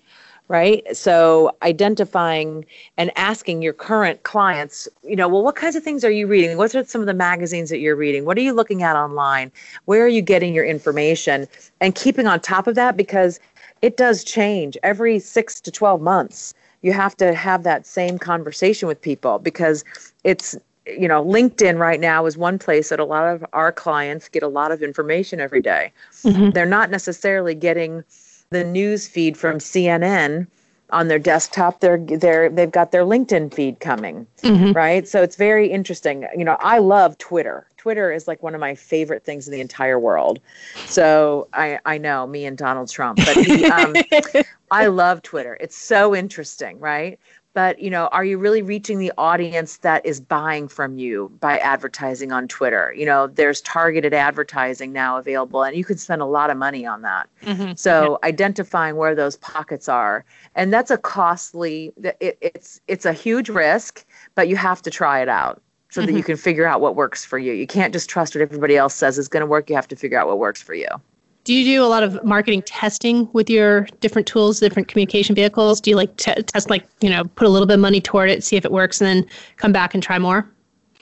right? 0.52 0.84
So 0.96 1.56
identifying 1.64 2.66
and 2.98 3.10
asking 3.16 3.62
your 3.62 3.72
current 3.72 4.24
clients 4.24 4.86
you 5.02 5.16
know 5.16 5.30
well 5.30 5.44
what 5.44 5.56
kinds 5.56 5.78
of 5.78 5.84
things 5.84 6.04
are 6.04 6.12
you 6.12 6.28
reading? 6.28 6.58
What 6.58 6.76
are 6.76 6.84
some 6.84 7.00
of 7.00 7.08
the 7.08 7.14
magazines 7.14 7.70
that 7.70 7.80
you're 7.80 7.96
reading? 7.96 8.26
What 8.26 8.38
are 8.38 8.42
you 8.42 8.52
looking 8.52 8.84
at 8.84 8.98
online? 8.98 9.50
Where 9.86 10.04
are 10.04 10.10
you 10.10 10.22
getting 10.22 10.54
your 10.54 10.66
information? 10.66 11.48
And 11.80 11.96
keeping 11.96 12.28
on 12.28 12.42
top 12.42 12.68
of 12.68 12.76
that 12.76 12.98
because 12.98 13.40
it 13.82 13.96
does 13.96 14.26
change 14.26 14.78
every 14.84 15.20
6 15.20 15.62
to 15.62 15.72
12 15.72 16.02
months. 16.02 16.54
You 16.82 16.92
have 16.92 17.16
to 17.18 17.34
have 17.34 17.64
that 17.64 17.86
same 17.86 18.20
conversation 18.20 18.90
with 18.90 19.02
people 19.02 19.40
because 19.40 19.86
it's 20.26 20.58
you 20.86 21.08
know, 21.08 21.24
LinkedIn 21.24 21.78
right 21.78 22.00
now 22.00 22.26
is 22.26 22.38
one 22.38 22.58
place 22.58 22.90
that 22.90 23.00
a 23.00 23.06
lot 23.06 23.28
of 23.28 23.46
our 23.54 23.72
clients 23.72 24.28
get 24.28 24.44
a 24.44 24.48
lot 24.48 24.72
of 24.72 24.82
information 24.82 25.40
every 25.40 25.62
day. 25.62 25.94
Mm-hmm. 26.24 26.50
They're 26.50 26.66
not 26.66 26.90
necessarily 26.90 27.54
getting 27.54 28.04
the 28.52 28.64
news 28.64 29.08
feed 29.08 29.36
from 29.38 29.58
CNN 29.58 30.46
on 30.92 31.08
their 31.08 31.20
desktop. 31.20 31.80
They're 31.80 31.98
they're 31.98 32.50
they've 32.50 32.72
got 32.72 32.92
their 32.92 33.04
LinkedIn 33.04 33.54
feed 33.54 33.80
coming, 33.80 34.28
mm-hmm. 34.44 34.74
right? 34.74 35.08
So 35.08 35.24
it's 35.24 35.36
very 35.36 35.70
interesting. 35.70 36.28
You 36.38 36.46
know, 36.46 36.58
I 36.60 36.78
love 36.78 37.18
Twitter. 37.18 37.66
Twitter 37.78 38.12
is 38.12 38.28
like 38.28 38.44
one 38.44 38.54
of 38.54 38.62
my 38.62 38.76
favorite 38.76 39.24
things 39.24 39.48
in 39.48 39.54
the 39.54 39.62
entire 39.62 40.00
world. 40.00 40.40
So 40.86 41.48
I 41.54 41.80
I 41.86 41.98
know 41.98 42.28
me 42.28 42.46
and 42.46 42.58
Donald 42.58 42.90
Trump, 42.90 43.18
but 43.26 43.38
he, 43.38 43.66
um, 43.66 43.96
I 44.72 44.88
love 44.88 45.22
Twitter. 45.24 45.58
It's 45.60 45.78
so 45.78 46.14
interesting, 46.16 46.80
right? 46.80 47.20
But 47.54 47.80
you 47.80 47.90
know 47.90 48.08
are 48.08 48.24
you 48.24 48.38
really 48.38 48.62
reaching 48.62 49.00
the 49.00 49.12
audience 49.18 49.78
that 49.78 50.06
is 50.06 50.20
buying 50.20 50.68
from 50.68 50.98
you 50.98 51.32
by 51.40 51.58
advertising 51.60 52.32
on 52.32 52.48
twitter 52.48 52.94
you 52.98 53.06
know 53.06 53.28
there's 53.28 53.62
targeted 53.62 54.14
advertising 54.14 54.92
now 54.92 55.18
available 55.18 55.64
and 55.64 55.76
you 55.76 55.84
can 55.84 55.98
spend 55.98 56.22
a 56.22 56.26
lot 56.26 56.50
of 56.50 56.58
money 56.58 56.86
on 56.86 57.02
that 57.02 57.30
mm-hmm. 57.44 57.74
so 57.76 58.20
yeah. 58.22 58.28
identifying 58.28 58.96
where 58.96 59.16
those 59.16 59.38
pockets 59.38 59.90
are 59.90 60.24
and 60.56 60.74
that's 60.74 60.92
a 60.92 60.98
costly 60.98 61.94
it, 62.20 62.38
it's 62.42 62.82
it's 62.88 63.06
a 63.06 63.14
huge 63.14 63.50
risk 63.50 64.06
but 64.36 64.48
you 64.48 64.56
have 64.56 64.82
to 64.82 64.90
try 64.90 65.22
it 65.22 65.30
out 65.30 65.62
so 65.90 66.00
mm-hmm. 66.00 66.08
that 66.08 66.14
you 66.14 66.20
mm-hmm. 66.20 66.28
can 66.28 66.38
figure 66.38 66.66
out 66.66 66.82
what 66.82 66.96
works 66.96 67.26
for 67.26 67.40
you 67.40 67.54
you 67.54 67.68
can't 67.68 67.94
just 67.94 68.10
trust 68.10 68.36
what 68.36 68.42
everybody 68.42 68.78
else 68.78 68.96
says 68.96 69.18
is 69.18 69.28
going 69.28 69.42
to 69.42 69.48
work 69.48 69.70
you 69.70 69.76
have 69.76 69.88
to 69.88 69.96
figure 69.96 70.20
out 70.20 70.28
what 70.28 70.40
works 70.40 70.62
for 70.62 70.74
you 70.74 70.88
do 71.44 71.54
you 71.54 71.66
do 71.66 71.84
a 71.84 71.88
lot 71.88 72.04
of 72.04 72.24
marketing 72.24 72.62
testing 72.64 73.28
with 73.34 73.50
your 73.50 73.88
different 74.00 74.28
tools, 74.28 74.60
different 74.60 74.88
communication 74.88 75.36
vehicles? 75.36 75.82
Do 75.82 75.90
you 75.90 75.96
like 75.96 76.16
t- 76.18 76.34
test, 76.44 76.70
like 76.70 76.86
you 77.02 77.10
know, 77.10 77.24
put 77.24 77.48
a 77.48 77.50
little 77.50 77.66
bit 77.66 77.76
of 77.76 77.80
money 77.80 78.00
toward 78.00 78.30
it, 78.30 78.44
see 78.44 78.56
if 78.56 78.66
it 78.66 78.72
works, 78.72 79.02
and 79.02 79.08
then 79.08 79.30
come 79.58 79.72
back 79.72 79.94
and 79.94 80.04
try 80.04 80.20
more? 80.20 80.50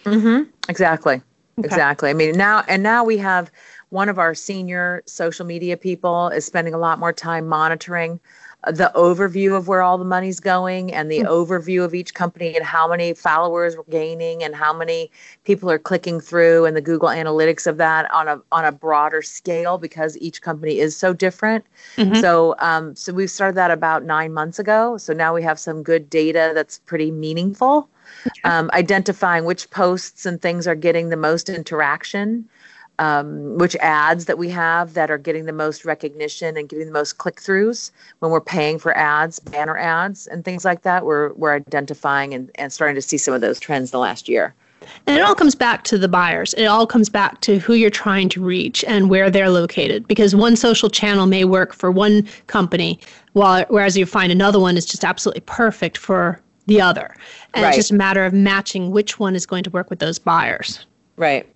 Mm-hmm. 0.06 0.50
Exactly. 0.70 1.16
Okay. 1.16 1.66
Exactly. 1.66 2.10
I 2.10 2.14
mean, 2.14 2.38
now 2.38 2.64
and 2.70 2.82
now 2.82 3.04
we 3.04 3.18
have 3.18 3.52
one 3.90 4.08
of 4.08 4.18
our 4.18 4.34
senior 4.34 5.04
social 5.06 5.46
media 5.46 5.76
people 5.76 6.30
is 6.30 6.46
spending 6.46 6.74
a 6.74 6.78
lot 6.78 7.00
more 7.00 7.12
time 7.12 7.48
monitoring 7.48 8.20
the 8.68 8.91
overview 8.93 9.55
of 9.55 9.70
where 9.70 9.82
all 9.82 9.97
the 9.97 10.03
money's 10.03 10.39
going 10.41 10.93
and 10.93 11.10
the 11.10 11.20
mm-hmm. 11.20 11.28
overview 11.28 11.84
of 11.84 11.95
each 11.95 12.14
company 12.14 12.55
and 12.55 12.66
how 12.66 12.89
many 12.89 13.14
followers 13.14 13.78
we're 13.78 13.84
gaining 13.84 14.43
and 14.43 14.53
how 14.53 14.74
many 14.74 15.10
people 15.45 15.72
are 15.72 15.80
clicking 15.80 16.20
through 16.20 16.66
and 16.66 16.76
the 16.76 16.82
Google 16.82 17.07
analytics 17.07 17.66
of 17.68 17.78
that 17.78 18.12
on 18.12 18.28
a 18.28 18.41
on 18.51 18.66
a 18.66 18.72
broader 18.72 19.22
scale 19.22 19.78
because 19.78 20.18
each 20.18 20.41
company 20.41 20.80
is 20.80 20.95
so 20.95 21.14
different. 21.14 21.64
Mm-hmm. 21.95 22.16
So 22.16 22.55
um, 22.60 22.95
so 22.95 23.14
we've 23.14 23.32
started 23.32 23.55
that 23.55 23.72
about 23.72 24.03
nine 24.03 24.34
months 24.34 24.60
ago. 24.60 24.97
So 24.97 25.14
now 25.14 25.34
we 25.34 25.41
have 25.43 25.57
some 25.57 25.82
good 25.82 26.10
data 26.10 26.51
that's 26.53 26.80
pretty 26.80 27.12
meaningful. 27.12 27.88
Um, 28.43 28.72
identifying 28.74 29.45
which 29.45 29.70
posts 29.70 30.26
and 30.26 30.41
things 30.41 30.68
are 30.68 30.76
getting 30.76 31.10
the 31.10 31.16
most 31.16 31.47
interaction 31.47 32.49
um, 33.00 33.58
which 33.58 33.76
ads 33.78 34.26
that 34.26 34.38
we 34.38 34.50
have 34.50 34.93
that 34.93 35.10
are 35.10 35.18
getting 35.18 35.45
the 35.45 35.54
most 35.54 35.86
recognition 35.86 36.58
and 36.58 36.68
getting 36.70 36.86
the 36.86 36.91
most 36.91 37.18
click 37.18 37.38
throughs 37.38 37.91
when 38.20 38.30
we're 38.30 38.41
paying 38.41 38.78
for 38.78 38.95
ads, 38.95 39.39
banner 39.39 39.78
ads, 39.78 40.28
and 40.28 40.45
things 40.45 40.66
like 40.66 40.82
that. 40.82 41.06
We're, 41.06 41.34
we're 41.34 41.56
identifying 41.56 42.34
and, 42.34 42.52
and 42.56 42.72
starting 42.72 42.95
to 42.95 43.02
see 43.02 43.18
some 43.18 43.34
of 43.34 43.41
those 43.41 43.60
trends 43.60 43.89
in 43.89 43.91
the 43.91 44.00
last 44.00 44.28
year. 44.28 44.54
And 45.08 45.18
it 45.18 45.22
all 45.22 45.36
comes 45.36 45.56
back 45.56 45.84
to 45.86 45.97
the 45.97 46.08
buyers. 46.08 46.54
It 46.56 46.66
all 46.66 46.88
comes 46.88 47.10
back 47.10 47.41
to 47.41 47.58
who 47.60 47.74
you're 47.74 47.89
trying 47.89 48.30
to 48.30 48.43
reach 48.43 48.84
and 48.86 49.10
where 49.10 49.30
they're 49.30 49.50
located. 49.50 50.08
Because 50.08 50.36
one 50.36 50.56
social 50.56 50.89
channel 50.89 51.26
may 51.26 51.45
work 51.45 51.74
for 51.74 51.91
one 51.91 52.28
company, 52.47 53.00
while 53.34 53.66
whereas 53.70 53.97
you 53.97 54.06
find 54.06 54.32
another 54.32 54.60
one 54.60 54.78
is 54.78 54.86
just 54.86 55.04
absolutely 55.04 55.41
perfect 55.41 55.97
for 55.97 56.41
the 56.66 56.82
other. 56.82 57.16
And 57.54 57.64
right. 57.64 57.70
it's 57.70 57.78
just 57.78 57.91
a 57.91 57.95
matter 57.95 58.26
of 58.26 58.34
matching 58.34 58.91
which 58.91 59.20
one 59.20 59.36
is 59.36 59.45
going 59.45 59.64
to 59.64 59.70
work 59.70 59.89
with 59.89 60.00
those 60.00 60.20
buyers. 60.20 60.86
Right. 61.18 61.47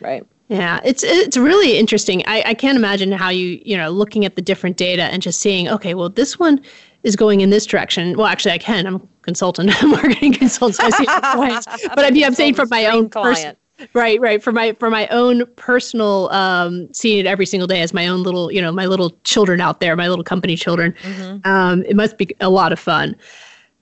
Right. 0.00 0.24
Yeah, 0.48 0.80
it's 0.84 1.02
it's 1.02 1.36
really 1.36 1.76
interesting. 1.76 2.22
I, 2.26 2.42
I 2.46 2.54
can't 2.54 2.76
imagine 2.76 3.10
how 3.10 3.30
you 3.30 3.60
you 3.64 3.76
know 3.76 3.90
looking 3.90 4.24
at 4.24 4.36
the 4.36 4.42
different 4.42 4.76
data 4.76 5.04
and 5.04 5.20
just 5.20 5.40
seeing 5.40 5.68
okay, 5.68 5.94
well 5.94 6.08
this 6.08 6.38
one 6.38 6.60
is 7.02 7.16
going 7.16 7.40
in 7.40 7.50
this 7.50 7.66
direction. 7.66 8.16
Well, 8.16 8.26
actually, 8.26 8.52
I 8.52 8.58
can. 8.58 8.86
I'm 8.86 8.96
a 8.96 9.00
consultant, 9.22 9.70
marketing 9.82 10.34
consultant. 10.34 10.76
So 10.76 10.84
I 10.86 10.90
see 10.90 11.06
clients, 11.06 11.66
but 11.88 12.04
I 12.04 12.10
mean, 12.10 12.24
I'm 12.24 12.34
saying 12.34 12.54
from 12.54 12.68
my 12.68 12.86
own 12.86 13.08
client. 13.10 13.58
right, 13.92 14.20
right. 14.20 14.42
For 14.42 14.52
my 14.52 14.72
for 14.74 14.88
my 14.88 15.08
own 15.08 15.44
personal, 15.56 16.28
um, 16.30 16.92
seeing 16.92 17.18
it 17.18 17.26
every 17.26 17.46
single 17.46 17.66
day 17.66 17.82
as 17.82 17.92
my 17.92 18.06
own 18.06 18.22
little, 18.22 18.50
you 18.52 18.62
know, 18.62 18.70
my 18.70 18.86
little 18.86 19.10
children 19.24 19.60
out 19.60 19.80
there, 19.80 19.96
my 19.96 20.08
little 20.08 20.24
company 20.24 20.56
children. 20.56 20.94
Mm-hmm. 21.02 21.48
Um, 21.48 21.84
it 21.84 21.96
must 21.96 22.18
be 22.18 22.28
a 22.40 22.50
lot 22.50 22.72
of 22.72 22.78
fun. 22.78 23.16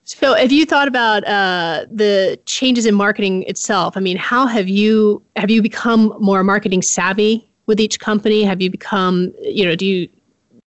So, 0.07 0.35
have 0.35 0.51
you 0.51 0.67
thought 0.67 0.87
about 0.87 1.25
uh, 1.25 1.87
the 1.91 2.39
changes 2.45 2.85
in 2.85 2.93
marketing 2.93 3.41
itself? 3.43 3.97
I 3.97 4.01
mean, 4.01 4.17
how 4.17 4.45
have 4.45 4.69
you 4.69 5.19
have 5.35 5.49
you 5.49 5.63
become 5.63 6.15
more 6.19 6.43
marketing 6.43 6.83
savvy 6.83 7.49
with 7.65 7.79
each 7.79 7.99
company? 7.99 8.43
Have 8.43 8.61
you 8.61 8.69
become, 8.69 9.33
you 9.41 9.65
know, 9.65 9.75
do 9.75 9.83
you 9.83 10.07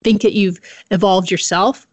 think 0.04 0.24
that 0.24 0.34
you've 0.34 0.60
evolved 0.90 1.30
yourself? 1.30 1.88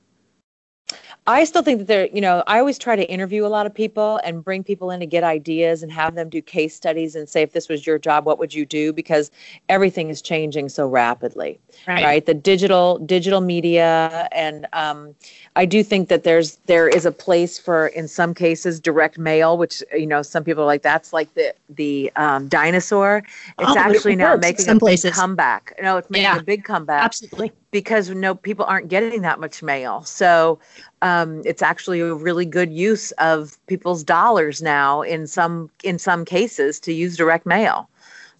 I 1.26 1.44
still 1.44 1.62
think 1.62 1.78
that 1.78 1.86
there, 1.86 2.08
you 2.12 2.20
know, 2.20 2.44
I 2.46 2.58
always 2.58 2.78
try 2.78 2.96
to 2.96 3.10
interview 3.10 3.46
a 3.46 3.48
lot 3.48 3.64
of 3.64 3.74
people 3.74 4.20
and 4.24 4.44
bring 4.44 4.62
people 4.62 4.90
in 4.90 5.00
to 5.00 5.06
get 5.06 5.24
ideas 5.24 5.82
and 5.82 5.90
have 5.90 6.14
them 6.14 6.28
do 6.28 6.42
case 6.42 6.74
studies 6.74 7.14
and 7.14 7.26
say, 7.26 7.40
if 7.40 7.52
this 7.52 7.66
was 7.66 7.86
your 7.86 7.98
job, 7.98 8.26
what 8.26 8.38
would 8.38 8.52
you 8.52 8.66
do? 8.66 8.92
Because 8.92 9.30
everything 9.70 10.10
is 10.10 10.20
changing 10.20 10.68
so 10.68 10.86
rapidly, 10.86 11.58
right? 11.86 12.04
right? 12.04 12.26
The 12.26 12.34
digital 12.34 12.98
digital 12.98 13.40
media, 13.40 14.28
and 14.32 14.66
um, 14.74 15.14
I 15.56 15.66
do 15.66 15.84
think 15.84 16.08
that 16.08 16.24
there's 16.24 16.56
there 16.66 16.88
is 16.88 17.06
a 17.06 17.12
place 17.12 17.58
for, 17.58 17.86
in 17.88 18.08
some 18.08 18.34
cases, 18.34 18.80
direct 18.80 19.18
mail, 19.18 19.56
which 19.56 19.82
you 19.92 20.06
know 20.06 20.22
some 20.22 20.42
people 20.42 20.64
are 20.64 20.66
like 20.66 20.82
that's 20.82 21.12
like 21.12 21.32
the 21.34 21.54
the 21.68 22.10
um, 22.16 22.48
dinosaur. 22.48 23.18
It's 23.58 23.70
oh, 23.70 23.78
actually 23.78 24.14
it 24.14 24.16
now 24.16 24.36
making 24.36 24.64
some 24.64 24.78
a 24.78 24.80
places. 24.80 25.10
big 25.10 25.14
comeback. 25.14 25.74
No, 25.80 25.96
it's 25.96 26.10
making 26.10 26.24
yeah, 26.24 26.38
a 26.38 26.42
big 26.42 26.64
comeback. 26.64 27.04
Absolutely 27.04 27.52
because 27.74 28.08
no 28.08 28.36
people 28.36 28.64
aren't 28.64 28.88
getting 28.88 29.22
that 29.22 29.40
much 29.40 29.60
mail. 29.60 30.04
So 30.04 30.60
um, 31.02 31.42
it's 31.44 31.60
actually 31.60 31.98
a 31.98 32.14
really 32.14 32.46
good 32.46 32.72
use 32.72 33.10
of 33.12 33.58
people's 33.66 34.04
dollars 34.04 34.62
now 34.62 35.02
in 35.02 35.26
some 35.26 35.68
in 35.82 35.98
some 35.98 36.24
cases 36.24 36.78
to 36.80 36.92
use 36.92 37.16
direct 37.16 37.46
mail. 37.46 37.88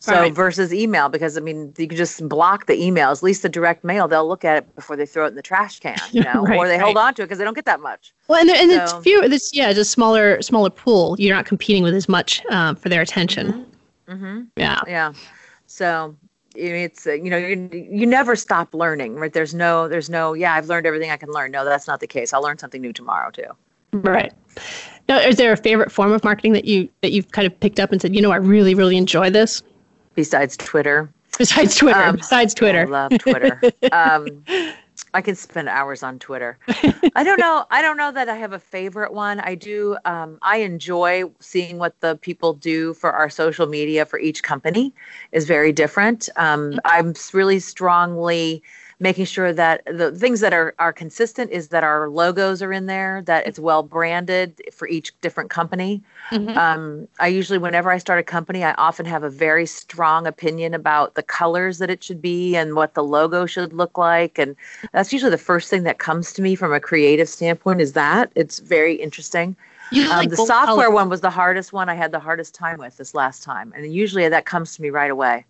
So 0.05 0.13
right. 0.13 0.35
versus 0.35 0.75
email, 0.75 1.09
because 1.09 1.39
I 1.39 1.41
mean 1.41 1.73
you 1.79 1.89
can 1.89 1.97
just 1.97 2.29
block 2.29 2.67
the 2.67 2.75
emails. 2.75 3.17
At 3.17 3.23
least 3.23 3.41
the 3.41 3.49
direct 3.49 3.85
mail, 3.85 4.07
they'll 4.07 4.29
look 4.29 4.45
at 4.45 4.59
it 4.59 4.75
before 4.75 4.97
they 4.97 5.07
throw 5.07 5.25
it 5.25 5.29
in 5.29 5.35
the 5.35 5.41
trash 5.41 5.81
can, 5.81 5.97
you 6.13 6.23
know, 6.23 6.43
right, 6.43 6.59
or 6.59 6.69
they 6.69 6.75
right. 6.75 6.83
hold 6.83 6.99
on 6.99 7.15
to 7.15 7.23
it 7.23 7.25
because 7.25 7.39
they 7.39 7.45
don't 7.45 7.55
get 7.55 7.65
that 7.65 7.81
much. 7.81 8.13
Well, 8.29 8.39
and, 8.39 8.51
and 8.51 8.71
so, 8.71 8.83
it's 8.83 8.93
fewer. 9.03 9.29
This 9.29 9.55
yeah, 9.55 9.73
just 9.73 9.93
smaller 9.93 10.43
smaller 10.43 10.69
pool. 10.69 11.17
You're 11.19 11.35
not 11.35 11.47
competing 11.47 11.83
with 11.83 11.95
as 11.95 12.07
much 12.07 12.45
um, 12.51 12.77
for 12.77 12.91
their 12.91 13.01
attention. 13.01 13.67
Mm-hmm. 14.09 14.13
Mm-hmm. 14.13 14.43
Yeah, 14.57 14.81
yeah. 14.87 15.15
So 15.67 16.15
it's 16.55 17.07
you 17.07 17.31
know 17.31 17.37
you, 17.37 17.69
you 17.73 18.07
never 18.07 18.37
stop 18.37 18.73
learning 18.75 19.17
right 19.17 19.33
there's 19.33 19.55
no 19.55 19.89
there's 19.89 20.09
no 20.09 20.35
yeah 20.35 20.55
i've 20.55 20.69
learned 20.69 20.87
everything 20.87 21.11
i 21.11 21.17
can 21.17 21.29
learn 21.31 21.51
no 21.51 21.65
that's 21.65 21.89
not 21.89 21.99
the 21.99 22.07
case 22.07 22.33
i'll 22.33 22.43
learn 22.43 22.57
something 22.59 22.81
new 22.81 22.93
tomorrow 22.93 23.29
too 23.31 23.43
right 23.93 24.33
now 25.09 25.19
is 25.19 25.37
there 25.37 25.53
a 25.53 25.57
favorite 25.57 25.91
form 25.91 26.13
of 26.13 26.23
marketing 26.23 26.53
that 26.53 26.65
you 26.65 26.89
that 27.03 27.11
you've 27.11 27.33
kind 27.33 27.45
of 27.45 27.59
picked 27.59 27.81
up 27.81 27.91
and 27.91 28.01
said 28.01 28.15
you 28.15 28.23
know 28.23 28.31
i 28.31 28.37
really 28.37 28.75
really 28.75 28.97
enjoy 28.97 29.29
this 29.29 29.63
besides 30.15 30.57
twitter 30.57 31.11
besides 31.39 31.77
twitter 31.77 32.03
um, 32.03 32.17
besides 32.17 32.55
twitter 32.55 32.83
i 32.83 32.85
love 32.85 33.19
twitter 33.19 33.61
um, 33.93 34.43
I 35.13 35.23
can 35.23 35.35
spend 35.35 35.69
hours 35.69 36.03
on 36.03 36.19
Twitter. 36.19 36.59
I 37.15 37.25
don't 37.25 37.39
know. 37.39 37.65
I 37.71 37.83
don't 37.83 37.97
know 37.97 38.13
that 38.13 38.29
I 38.29 38.37
have 38.37 38.53
a 38.53 38.59
favorite 38.59 39.13
one. 39.13 39.41
I 39.41 39.55
do. 39.55 39.97
Um, 40.05 40.39
I 40.43 40.59
enjoy 40.59 41.25
seeing 41.41 41.79
what 41.79 41.99
the 42.01 42.17
people 42.17 42.55
do 42.55 42.95
for 42.95 43.13
our 43.13 43.31
social 43.31 43.67
media 43.67 44.07
for 44.07 44.19
each 44.19 44.43
company 44.43 44.93
is 45.33 45.47
very 45.47 45.73
different. 45.73 46.29
Um, 46.37 46.73
mm-hmm. 46.73 46.79
I'm 46.85 47.15
really 47.33 47.61
strongly 47.61 48.63
making 49.05 49.27
sure 49.27 49.53
that 49.53 49.83
the 49.85 50.11
things 50.13 50.41
that 50.41 50.55
are, 50.55 50.75
are 50.79 50.93
consistent 50.93 51.51
is 51.51 51.69
that 51.69 51.85
our 51.85 52.09
logos 52.09 52.63
are 52.63 52.73
in 52.73 52.87
there, 52.87 53.21
that 53.27 53.47
it's 53.47 53.59
well 53.59 53.83
branded 53.83 54.63
for 54.73 54.89
each 54.89 55.13
different 55.21 55.51
company. 55.51 56.03
Mm-hmm. 56.31 56.57
Um, 56.57 57.07
I 57.21 57.29
usually, 57.29 57.59
whenever 57.59 57.91
I 57.91 57.99
start 57.99 58.19
a 58.19 58.23
company, 58.23 58.65
I 58.65 58.73
often 58.75 59.05
have 59.05 59.23
a 59.23 59.29
very 59.29 59.67
strong 59.67 60.27
opinion 60.27 60.73
about 60.73 61.17
the 61.17 61.23
colors 61.23 61.77
that 61.79 61.91
it 61.91 62.03
should 62.03 62.23
be 62.23 62.57
and 62.57 62.75
what 62.75 62.95
the 62.95 63.05
logo 63.05 63.45
should 63.45 63.75
look 63.75 63.99
like. 63.99 64.39
And 64.39 64.57
that's 64.93 65.13
usually 65.13 65.31
the 65.31 65.39
first 65.53 65.69
thing 65.69 65.83
that 65.83 65.99
comes 65.99 66.33
to 66.33 66.41
me 66.41 66.55
from 66.55 66.73
a 66.73 66.81
creative 66.81 67.29
standpoint 67.29 67.83
is 67.83 67.93
that. 67.93 68.33
It's 68.35 68.59
very 68.59 68.95
interesting. 68.95 69.55
Um, 69.93 70.09
like 70.09 70.31
the 70.31 70.37
software 70.37 70.87
color. 70.87 70.91
one 70.91 71.09
was 71.11 71.21
the 71.21 71.31
hardest 71.31 71.75
one 71.75 71.91
I 71.91 71.95
had 71.95 72.11
the 72.11 72.19
hardest 72.19 72.55
time 72.55 72.79
with 72.79 72.97
this 72.97 73.15
last 73.15 73.43
time. 73.43 73.73
And 73.77 73.95
usually 73.95 74.27
that 74.29 74.47
comes 74.47 74.75
to 74.75 74.83
me 74.83 74.89
right 74.89 75.11
away 75.11 75.45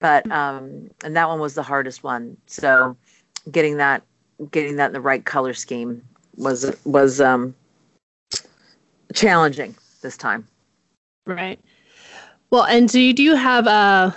but 0.00 0.30
um, 0.30 0.90
and 1.04 1.16
that 1.16 1.28
one 1.28 1.40
was 1.40 1.54
the 1.54 1.62
hardest 1.62 2.02
one. 2.02 2.36
So 2.46 2.96
getting 3.50 3.76
that 3.78 4.02
getting 4.50 4.76
that 4.76 4.86
in 4.86 4.92
the 4.92 5.00
right 5.00 5.24
color 5.24 5.54
scheme 5.54 6.02
was 6.36 6.74
was 6.84 7.20
um, 7.20 7.54
challenging 9.14 9.76
this 10.02 10.16
time. 10.16 10.46
Right. 11.26 11.58
Well, 12.50 12.64
and 12.64 12.90
so 12.90 12.98
you, 12.98 13.12
do 13.12 13.22
you 13.22 13.36
have 13.36 13.66
uh, 13.66 14.12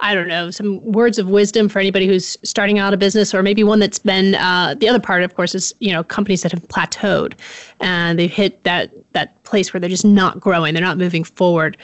I 0.00 0.14
don't 0.14 0.28
know 0.28 0.50
some 0.50 0.84
words 0.84 1.18
of 1.18 1.28
wisdom 1.28 1.68
for 1.68 1.78
anybody 1.78 2.06
who's 2.06 2.36
starting 2.42 2.78
out 2.78 2.92
a 2.92 2.96
business, 2.96 3.32
or 3.34 3.42
maybe 3.42 3.64
one 3.64 3.78
that's 3.78 3.98
been 3.98 4.34
uh, 4.34 4.74
the 4.78 4.88
other 4.88 5.00
part, 5.00 5.22
of 5.22 5.34
course, 5.34 5.54
is 5.54 5.74
you 5.78 5.92
know 5.92 6.02
companies 6.02 6.42
that 6.42 6.52
have 6.52 6.62
plateaued 6.68 7.34
and 7.80 8.18
they've 8.18 8.30
hit 8.30 8.62
that 8.64 8.90
that 9.12 9.42
place 9.44 9.72
where 9.72 9.80
they're 9.80 9.88
just 9.88 10.04
not 10.04 10.40
growing, 10.40 10.74
they're 10.74 10.82
not 10.82 10.98
moving 10.98 11.24
forward. 11.24 11.76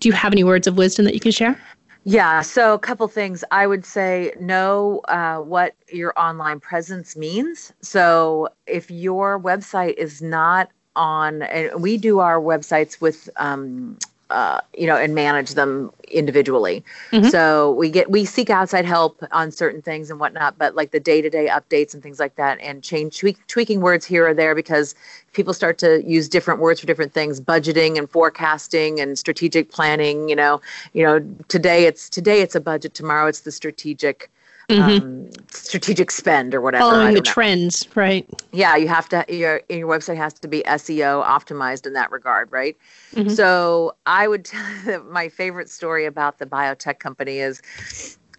Do 0.00 0.08
you 0.08 0.12
have 0.12 0.32
any 0.32 0.44
words 0.44 0.66
of 0.66 0.76
wisdom 0.76 1.04
that 1.06 1.14
you 1.14 1.20
can 1.20 1.32
share? 1.32 1.60
Yeah, 2.04 2.40
so 2.42 2.74
a 2.74 2.78
couple 2.78 3.06
things. 3.08 3.44
I 3.50 3.66
would 3.66 3.84
say 3.84 4.32
know 4.40 5.00
uh, 5.08 5.38
what 5.38 5.74
your 5.92 6.18
online 6.18 6.60
presence 6.60 7.16
means. 7.16 7.72
So 7.82 8.48
if 8.66 8.90
your 8.90 9.38
website 9.38 9.94
is 9.94 10.22
not 10.22 10.70
on, 10.96 11.42
and 11.42 11.82
we 11.82 11.98
do 11.98 12.20
our 12.20 12.40
websites 12.40 13.00
with 13.00 13.28
um, 13.36 13.98
uh, 14.30 14.60
you 14.74 14.86
know, 14.86 14.96
and 14.96 15.14
manage 15.14 15.50
them 15.54 15.90
individually. 16.10 16.84
Mm-hmm. 17.10 17.28
So 17.28 17.72
we 17.72 17.90
get 17.90 18.10
we 18.10 18.24
seek 18.24 18.50
outside 18.50 18.84
help 18.84 19.22
on 19.32 19.50
certain 19.50 19.82
things 19.82 20.10
and 20.10 20.20
whatnot, 20.20 20.58
but 20.58 20.74
like 20.74 20.90
the 20.90 21.00
day 21.00 21.20
to 21.20 21.30
day 21.30 21.48
updates 21.48 21.94
and 21.94 22.02
things 22.02 22.18
like 22.18 22.36
that, 22.36 22.58
and 22.60 22.82
change 22.82 23.18
tweak, 23.18 23.44
tweaking 23.46 23.80
words 23.80 24.04
here 24.04 24.26
or 24.26 24.34
there 24.34 24.54
because 24.54 24.94
people 25.32 25.54
start 25.54 25.78
to 25.78 26.02
use 26.04 26.28
different 26.28 26.60
words 26.60 26.80
for 26.80 26.86
different 26.86 27.12
things, 27.12 27.40
budgeting 27.40 27.98
and 27.98 28.10
forecasting 28.10 29.00
and 29.00 29.18
strategic 29.18 29.70
planning. 29.70 30.28
You 30.28 30.36
know, 30.36 30.60
you 30.92 31.02
know, 31.02 31.20
today 31.48 31.86
it's 31.86 32.08
today 32.08 32.40
it's 32.40 32.54
a 32.54 32.60
budget, 32.60 32.94
tomorrow 32.94 33.28
it's 33.28 33.40
the 33.40 33.52
strategic 33.52 34.30
mm-hmm. 34.68 35.06
um, 35.06 35.30
strategic 35.50 36.10
spend 36.10 36.54
or 36.54 36.60
whatever. 36.60 36.84
Following 36.84 37.14
the 37.14 37.20
know. 37.20 37.32
trends, 37.32 37.88
right? 37.94 38.28
Yeah, 38.52 38.76
you 38.76 38.88
have 38.88 39.08
to 39.10 39.24
your 39.28 39.62
your 39.68 39.88
website 39.88 40.16
has 40.16 40.34
to 40.34 40.48
be 40.48 40.62
SEO 40.66 41.24
optimized 41.24 41.86
in 41.86 41.92
that 41.94 42.10
regard, 42.10 42.50
right? 42.52 42.76
Mm-hmm. 43.14 43.30
So 43.30 43.94
I 44.06 44.28
would 44.28 44.44
tell 44.84 45.02
my 45.04 45.28
favorite 45.28 45.70
story 45.70 46.06
about 46.06 46.38
the 46.38 46.46
biotech 46.46 46.98
company 46.98 47.38
is. 47.38 47.62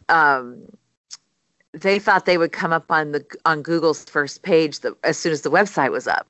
Um, 0.09 0.63
they 1.71 1.99
thought 1.99 2.25
they 2.25 2.39
would 2.39 2.51
come 2.51 2.73
up 2.73 2.91
on 2.91 3.11
the 3.11 3.23
on 3.45 3.61
Google's 3.61 4.03
first 4.05 4.41
page 4.41 4.79
the, 4.79 4.97
as 5.03 5.19
soon 5.19 5.31
as 5.31 5.41
the 5.41 5.51
website 5.51 5.91
was 5.91 6.07
up 6.07 6.27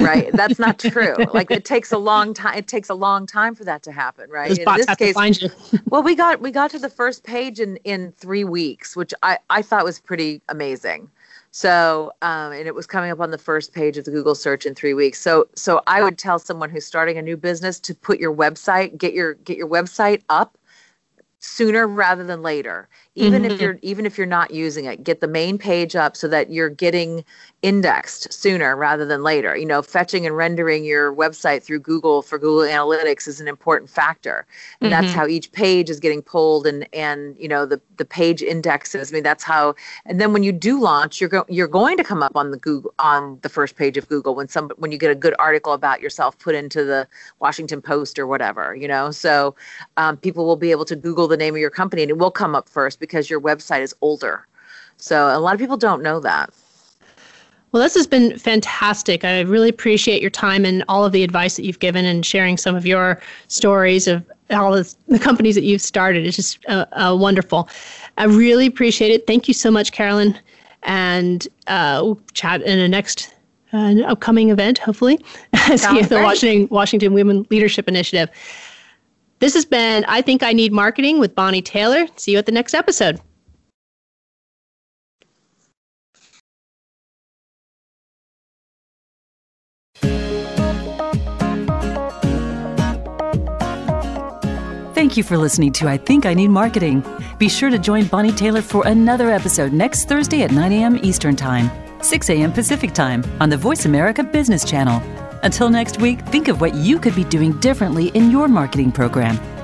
right. 0.00 0.30
That's 0.32 0.58
not 0.58 0.78
true. 0.78 1.16
Like 1.32 1.50
it 1.50 1.64
takes 1.64 1.92
a 1.92 1.98
long 1.98 2.34
time 2.34 2.56
it 2.58 2.66
takes 2.66 2.88
a 2.88 2.94
long 2.94 3.26
time 3.26 3.54
for 3.54 3.64
that 3.64 3.82
to 3.84 3.92
happen 3.92 4.30
right? 4.30 4.48
Those 4.48 4.58
in 4.58 4.64
this 4.76 4.96
case 4.96 5.14
well 5.90 6.02
we 6.02 6.14
got 6.14 6.40
we 6.40 6.50
got 6.50 6.70
to 6.72 6.78
the 6.78 6.90
first 6.90 7.24
page 7.24 7.60
in 7.60 7.76
in 7.78 8.12
three 8.12 8.44
weeks 8.44 8.96
which 8.96 9.12
i 9.22 9.38
i 9.50 9.62
thought 9.62 9.84
was 9.84 9.98
pretty 9.98 10.40
amazing. 10.48 11.10
So 11.50 12.12
um, 12.20 12.52
and 12.52 12.66
it 12.66 12.74
was 12.74 12.86
coming 12.86 13.10
up 13.10 13.20
on 13.20 13.30
the 13.30 13.38
first 13.38 13.72
page 13.72 13.96
of 13.96 14.04
the 14.04 14.10
google 14.10 14.34
search 14.34 14.66
in 14.66 14.74
three 14.74 14.94
weeks. 14.94 15.20
So 15.20 15.48
so 15.54 15.82
i 15.86 16.02
would 16.02 16.18
tell 16.18 16.38
someone 16.38 16.70
who's 16.70 16.86
starting 16.86 17.18
a 17.18 17.22
new 17.22 17.36
business 17.36 17.80
to 17.80 17.94
put 17.94 18.20
your 18.20 18.34
website 18.34 18.96
get 18.98 19.14
your 19.14 19.34
get 19.34 19.56
your 19.56 19.68
website 19.68 20.22
up 20.28 20.58
sooner 21.38 21.86
rather 21.86 22.24
than 22.24 22.42
later 22.42 22.88
even 23.16 23.42
mm-hmm. 23.42 23.50
if 23.50 23.60
you're 23.60 23.78
even 23.82 24.06
if 24.06 24.16
you're 24.16 24.26
not 24.26 24.52
using 24.52 24.84
it 24.84 25.02
get 25.02 25.20
the 25.20 25.26
main 25.26 25.58
page 25.58 25.96
up 25.96 26.16
so 26.16 26.28
that 26.28 26.50
you're 26.50 26.68
getting 26.68 27.24
indexed 27.62 28.32
sooner 28.32 28.76
rather 28.76 29.04
than 29.04 29.22
later 29.22 29.56
you 29.56 29.66
know 29.66 29.82
fetching 29.82 30.26
and 30.26 30.36
rendering 30.36 30.84
your 30.84 31.14
website 31.14 31.62
through 31.62 31.80
google 31.80 32.22
for 32.22 32.38
google 32.38 32.60
analytics 32.60 33.26
is 33.26 33.40
an 33.40 33.48
important 33.48 33.90
factor 33.90 34.46
and 34.80 34.92
mm-hmm. 34.92 35.02
that's 35.02 35.14
how 35.14 35.26
each 35.26 35.50
page 35.52 35.90
is 35.90 35.98
getting 35.98 36.22
pulled 36.22 36.66
and 36.66 36.86
and 36.92 37.36
you 37.38 37.48
know 37.48 37.64
the 37.66 37.80
the 37.96 38.04
page 38.04 38.42
indexes 38.42 39.10
i 39.10 39.14
mean 39.14 39.22
that's 39.22 39.42
how 39.42 39.74
and 40.04 40.20
then 40.20 40.32
when 40.32 40.42
you 40.42 40.52
do 40.52 40.80
launch 40.80 41.20
you're 41.20 41.30
go, 41.30 41.44
you're 41.48 41.66
going 41.66 41.96
to 41.96 42.04
come 42.04 42.22
up 42.22 42.36
on 42.36 42.50
the 42.50 42.58
google 42.58 42.92
on 42.98 43.38
the 43.42 43.48
first 43.48 43.76
page 43.76 43.96
of 43.96 44.06
google 44.08 44.34
when 44.34 44.46
some 44.46 44.70
when 44.76 44.92
you 44.92 44.98
get 44.98 45.10
a 45.10 45.14
good 45.14 45.34
article 45.38 45.72
about 45.72 46.00
yourself 46.00 46.38
put 46.38 46.54
into 46.54 46.84
the 46.84 47.08
washington 47.40 47.80
post 47.80 48.18
or 48.18 48.26
whatever 48.26 48.76
you 48.76 48.86
know 48.86 49.10
so 49.10 49.54
um, 49.96 50.16
people 50.18 50.44
will 50.44 50.56
be 50.56 50.70
able 50.70 50.84
to 50.84 50.94
google 50.94 51.26
the 51.26 51.36
name 51.36 51.54
of 51.54 51.60
your 51.60 51.70
company 51.70 52.02
and 52.02 52.10
it 52.10 52.18
will 52.18 52.30
come 52.30 52.54
up 52.54 52.68
first 52.68 53.00
because 53.06 53.30
your 53.30 53.40
website 53.40 53.82
is 53.82 53.94
older. 54.00 54.46
So 54.96 55.36
a 55.36 55.38
lot 55.38 55.54
of 55.54 55.60
people 55.60 55.76
don't 55.76 56.02
know 56.02 56.20
that. 56.20 56.50
Well, 57.72 57.82
this 57.82 57.94
has 57.94 58.06
been 58.06 58.38
fantastic. 58.38 59.24
I 59.24 59.40
really 59.40 59.68
appreciate 59.68 60.22
your 60.22 60.30
time 60.30 60.64
and 60.64 60.82
all 60.88 61.04
of 61.04 61.12
the 61.12 61.22
advice 61.22 61.56
that 61.56 61.64
you've 61.64 61.80
given 61.80 62.04
and 62.04 62.24
sharing 62.24 62.56
some 62.56 62.74
of 62.74 62.86
your 62.86 63.20
stories 63.48 64.06
of 64.06 64.24
all 64.50 64.72
the 64.72 65.18
companies 65.18 65.56
that 65.56 65.64
you've 65.64 65.82
started. 65.82 66.24
It's 66.24 66.36
just 66.36 66.64
uh, 66.68 66.86
uh, 66.92 67.16
wonderful. 67.18 67.68
I 68.16 68.24
really 68.24 68.66
appreciate 68.66 69.10
it. 69.10 69.26
Thank 69.26 69.48
you 69.48 69.54
so 69.54 69.70
much, 69.70 69.92
Carolyn. 69.92 70.38
And 70.84 71.46
uh, 71.66 72.00
we'll 72.02 72.20
chat 72.32 72.62
in 72.62 72.78
a 72.78 72.88
next 72.88 73.34
uh, 73.72 73.94
upcoming 74.06 74.50
event, 74.50 74.78
hopefully, 74.78 75.22
the 75.52 76.20
Washington, 76.22 76.68
Washington 76.70 77.12
Women 77.12 77.46
Leadership 77.50 77.88
Initiative. 77.88 78.30
This 79.38 79.54
has 79.54 79.64
been 79.64 80.04
I 80.06 80.22
Think 80.22 80.42
I 80.42 80.52
Need 80.52 80.72
Marketing 80.72 81.18
with 81.18 81.34
Bonnie 81.34 81.62
Taylor. 81.62 82.06
See 82.16 82.32
you 82.32 82.38
at 82.38 82.46
the 82.46 82.52
next 82.52 82.74
episode. 82.74 83.20
Thank 94.94 95.16
you 95.16 95.22
for 95.22 95.36
listening 95.38 95.72
to 95.74 95.88
I 95.88 95.98
Think 95.98 96.26
I 96.26 96.34
Need 96.34 96.48
Marketing. 96.48 97.04
Be 97.38 97.48
sure 97.48 97.70
to 97.70 97.78
join 97.78 98.06
Bonnie 98.06 98.32
Taylor 98.32 98.62
for 98.62 98.86
another 98.86 99.30
episode 99.30 99.72
next 99.72 100.08
Thursday 100.08 100.42
at 100.42 100.50
9 100.50 100.72
a.m. 100.72 100.98
Eastern 101.02 101.36
Time, 101.36 101.70
6 102.02 102.30
a.m. 102.30 102.52
Pacific 102.52 102.92
Time 102.92 103.22
on 103.40 103.50
the 103.50 103.56
Voice 103.56 103.84
America 103.84 104.24
Business 104.24 104.64
Channel. 104.64 105.25
Until 105.46 105.70
next 105.70 106.00
week, 106.00 106.26
think 106.26 106.48
of 106.48 106.60
what 106.60 106.74
you 106.74 106.98
could 106.98 107.14
be 107.14 107.22
doing 107.22 107.52
differently 107.60 108.08
in 108.14 108.32
your 108.32 108.48
marketing 108.48 108.90
program. 108.90 109.55